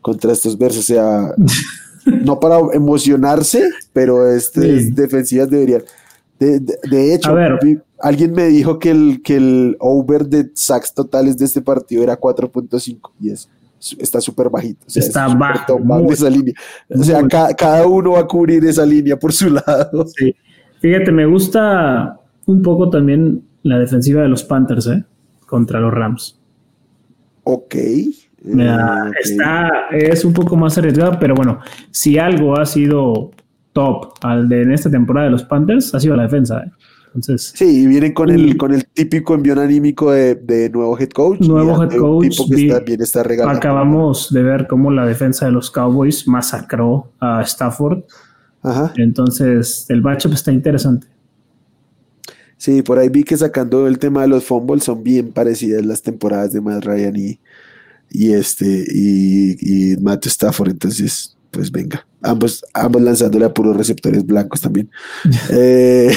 contra 0.01 0.33
estos 0.33 0.57
Bears, 0.57 0.77
o 0.79 0.81
sea, 0.81 1.35
no 2.05 2.39
para 2.39 2.57
emocionarse, 2.73 3.69
pero 3.93 4.31
este, 4.31 4.89
defensivas 4.91 5.49
deberían. 5.49 5.83
De, 6.41 7.13
hecho, 7.13 7.35
alguien 7.99 8.33
me 8.33 8.45
dijo 8.45 8.79
que 8.79 8.89
el, 8.89 9.21
que 9.21 9.35
el 9.35 9.77
over 9.79 10.25
de 10.25 10.49
sacks 10.55 10.91
totales 10.91 11.37
de 11.37 11.45
este 11.45 11.61
partido 11.61 12.01
era 12.01 12.19
4.5 12.19 13.11
y 13.19 13.29
es, 13.29 13.47
está 13.99 14.19
súper 14.19 14.49
bajito. 14.49 14.83
está 14.87 15.27
bajo. 15.27 16.11
esa 16.11 16.31
línea. 16.31 16.55
O 16.89 17.03
sea, 17.03 17.21
cada 17.27 17.85
uno 17.85 18.13
va 18.13 18.21
a 18.21 18.27
cubrir 18.27 18.65
esa 18.65 18.83
línea 18.87 19.17
por 19.17 19.31
su 19.31 19.49
lado. 19.53 20.07
Fíjate, 20.79 21.11
me 21.11 21.27
gusta 21.27 22.19
un 22.47 22.63
poco 22.63 22.89
también 22.89 23.43
la 23.61 23.77
defensiva 23.77 24.23
de 24.23 24.27
los 24.27 24.43
Panthers, 24.43 24.87
¿eh? 24.87 25.05
Contra 25.45 25.79
los 25.79 25.93
Rams. 25.93 26.39
Ok. 27.43 27.75
Está, 29.23 29.89
es 29.91 30.25
un 30.25 30.33
poco 30.33 30.55
más 30.55 30.75
arriesgado, 30.75 31.19
pero 31.19 31.35
bueno, 31.35 31.59
si 31.91 32.17
algo 32.17 32.57
ha 32.59 32.65
sido 32.65 33.29
top 33.73 34.13
al 34.21 34.49
de 34.49 34.63
en 34.63 34.71
esta 34.71 34.89
temporada 34.89 35.25
de 35.25 35.31
los 35.31 35.43
Panthers 35.43 35.93
ha 35.95 35.99
sido 35.99 36.15
la 36.15 36.23
defensa. 36.23 36.63
¿eh? 36.65 36.71
Entonces, 37.13 37.53
sí, 37.55 37.83
y 37.83 37.87
vienen 37.87 38.13
con 38.13 38.29
el, 38.29 38.55
con 38.55 38.73
el 38.73 38.85
típico 38.85 39.35
envión 39.35 39.59
anímico 39.59 40.11
de, 40.11 40.69
nuevo 40.73 40.97
head 40.97 41.09
coach. 41.09 41.41
Nuevo 41.41 41.83
head 41.83 41.97
coach. 41.97 42.37
bien 42.49 43.01
está 43.01 43.21
Acabamos 43.49 44.31
de 44.31 44.43
ver 44.43 44.67
cómo 44.67 44.91
la 44.91 45.05
defensa 45.05 45.45
de 45.45 45.51
los 45.51 45.69
Cowboys 45.71 46.25
masacró 46.27 47.11
a 47.19 47.41
Stafford. 47.41 48.03
Ajá. 48.61 48.93
Entonces, 48.95 49.85
el 49.89 50.01
matchup 50.01 50.33
está 50.33 50.53
interesante. 50.53 51.07
Sí, 52.55 52.81
por 52.81 52.99
ahí 52.99 53.09
vi 53.09 53.23
que 53.23 53.35
sacando 53.35 53.87
el 53.87 53.97
tema 53.97 54.21
de 54.21 54.27
los 54.27 54.45
fumbles 54.45 54.83
son 54.83 55.03
bien 55.03 55.33
parecidas 55.33 55.83
las 55.83 56.01
temporadas 56.01 56.53
de 56.53 56.61
Matt 56.61 56.85
Ryan 56.85 57.15
y, 57.15 57.39
y 58.09 58.33
este 58.33 58.85
y, 58.87 59.93
y 59.93 59.97
Matt 59.97 60.27
Stafford. 60.27 60.69
Entonces, 60.69 61.35
pues 61.51 61.71
venga, 61.71 62.05
ambos, 62.21 62.63
ambos 62.73 63.01
lanzándole 63.01 63.45
a 63.45 63.53
puros 63.53 63.75
receptores 63.75 64.25
blancos 64.25 64.61
también. 64.61 64.89
Eh, 65.53 66.13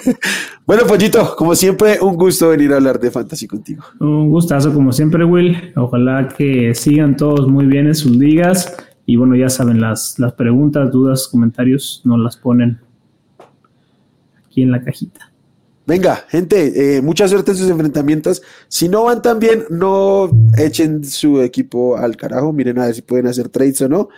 bueno, 0.66 0.84
Pollito, 0.86 1.34
como 1.36 1.54
siempre, 1.54 1.98
un 2.00 2.16
gusto 2.16 2.50
venir 2.50 2.72
a 2.72 2.76
hablar 2.76 3.00
de 3.00 3.10
fantasy 3.10 3.46
contigo. 3.46 3.82
Un 3.98 4.28
gustazo, 4.28 4.72
como 4.72 4.92
siempre, 4.92 5.24
Will. 5.24 5.72
Ojalá 5.76 6.28
que 6.28 6.74
sigan 6.74 7.16
todos 7.16 7.48
muy 7.48 7.66
bien 7.66 7.86
en 7.86 7.94
sus 7.94 8.14
ligas. 8.14 8.76
Y 9.06 9.16
bueno, 9.16 9.34
ya 9.34 9.48
saben, 9.48 9.80
las, 9.80 10.18
las 10.18 10.34
preguntas, 10.34 10.90
dudas, 10.92 11.26
comentarios 11.28 12.02
nos 12.04 12.18
las 12.18 12.36
ponen 12.36 12.78
aquí 14.46 14.62
en 14.62 14.70
la 14.70 14.82
cajita. 14.82 15.29
Venga, 15.90 16.24
gente, 16.28 16.98
eh, 16.98 17.02
mucha 17.02 17.26
suerte 17.26 17.50
en 17.50 17.56
sus 17.56 17.68
enfrentamientos. 17.68 18.42
Si 18.68 18.88
no 18.88 19.02
van 19.06 19.22
tan 19.22 19.40
bien, 19.40 19.64
no 19.70 20.30
echen 20.56 21.02
su 21.02 21.42
equipo 21.42 21.96
al 21.96 22.16
carajo. 22.16 22.52
Miren 22.52 22.78
a 22.78 22.86
ver 22.86 22.94
si 22.94 23.02
pueden 23.02 23.26
hacer 23.26 23.48
trades 23.48 23.82
o 23.82 23.88
no. 23.88 24.08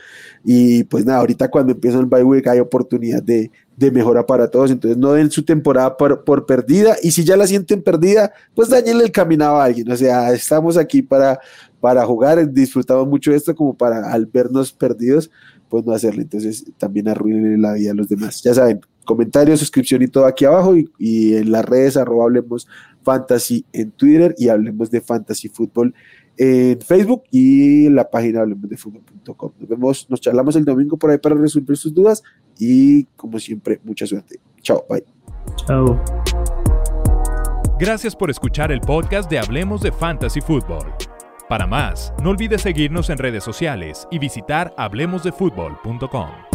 Y 0.45 0.85
pues 0.85 1.07
nada, 1.07 1.21
ahorita 1.21 1.51
cuando 1.51 1.73
empieza 1.73 1.99
el 1.99 2.05
bye 2.05 2.25
week 2.25 2.47
hay 2.47 2.59
oportunidad 2.61 3.23
de, 3.23 3.51
mejora 3.91 4.27
para 4.27 4.51
todos. 4.51 4.71
Entonces 4.71 4.99
no 4.99 5.15
den 5.15 5.31
su 5.31 5.47
temporada 5.47 5.97
por, 5.97 6.45
perdida. 6.45 6.95
Y 7.03 7.13
si 7.13 7.25
ya 7.25 7.39
la 7.39 7.47
sienten 7.47 7.83
perdida, 7.83 8.35
pues 8.55 8.69
dañenle 8.69 9.05
el 9.05 9.11
caminado 9.11 9.57
a 9.57 9.65
alguien. 9.65 9.91
O 9.91 9.97
sea, 9.97 10.31
estamos 10.35 10.77
aquí 10.77 11.01
para, 11.01 11.41
para 11.81 12.05
jugar. 12.05 12.53
Disfrutamos 12.53 13.09
mucho 13.09 13.31
de 13.31 13.39
esto 13.39 13.55
como 13.57 13.75
para 13.75 14.13
al 14.13 14.27
vernos 14.27 14.75
perdidos, 14.75 15.31
pues 15.71 15.87
no 15.87 15.95
hacerlo. 15.95 16.21
Entonces 16.21 16.67
también 16.77 17.09
arruinen 17.09 17.63
la 17.63 17.73
vida 17.73 17.93
a 17.93 17.95
los 17.95 18.11
demás. 18.11 18.43
Ya 18.43 18.53
saben, 18.53 18.83
comentarios, 19.05 19.61
suscripción 19.61 20.03
y 20.03 20.09
todo 20.09 20.27
aquí 20.27 20.45
abajo. 20.45 20.75
Y, 20.99 21.35
en 21.35 21.51
las 21.51 21.65
redes 21.65 21.97
arroba 21.97 22.25
hablemos 22.25 22.69
fantasy 23.03 23.65
en 23.73 23.91
Twitter 23.93 24.35
y 24.39 24.49
hablemos 24.49 24.91
de 24.91 25.01
fantasy 25.01 25.49
fútbol 25.49 25.95
en 26.37 26.81
Facebook 26.81 27.25
y 27.31 27.89
la 27.91 28.09
página 28.09 28.41
hablemosdefutbol.com. 28.41 29.53
Nos 29.59 29.69
vemos, 29.69 30.07
nos 30.09 30.21
charlamos 30.21 30.57
el 30.57 30.65
domingo 30.65 30.97
por 30.97 31.11
ahí 31.11 31.19
para 31.19 31.35
resolver 31.35 31.77
sus 31.77 31.93
dudas 31.93 32.23
y 32.59 33.05
como 33.17 33.39
siempre, 33.39 33.81
mucha 33.85 34.07
suerte. 34.07 34.41
Chao, 34.63 34.85
bye. 34.89 35.05
Chao. 35.67 36.01
Gracias 37.79 38.15
por 38.15 38.31
escuchar 38.31 38.71
el 38.71 38.81
podcast 38.81 39.29
de 39.29 39.39
Hablemos 39.39 39.83
de 39.83 39.91
Fantasy 39.91 40.41
Football. 40.41 40.93
Para 41.49 41.67
más, 41.67 42.15
no 42.23 42.31
olvides 42.31 42.63
seguirnos 42.63 43.11
en 43.11 43.19
redes 43.19 43.45
sociales 43.45 44.07
y 44.11 44.19
visitar 44.19 44.73
hablemosdefutbol.com. 44.79 46.52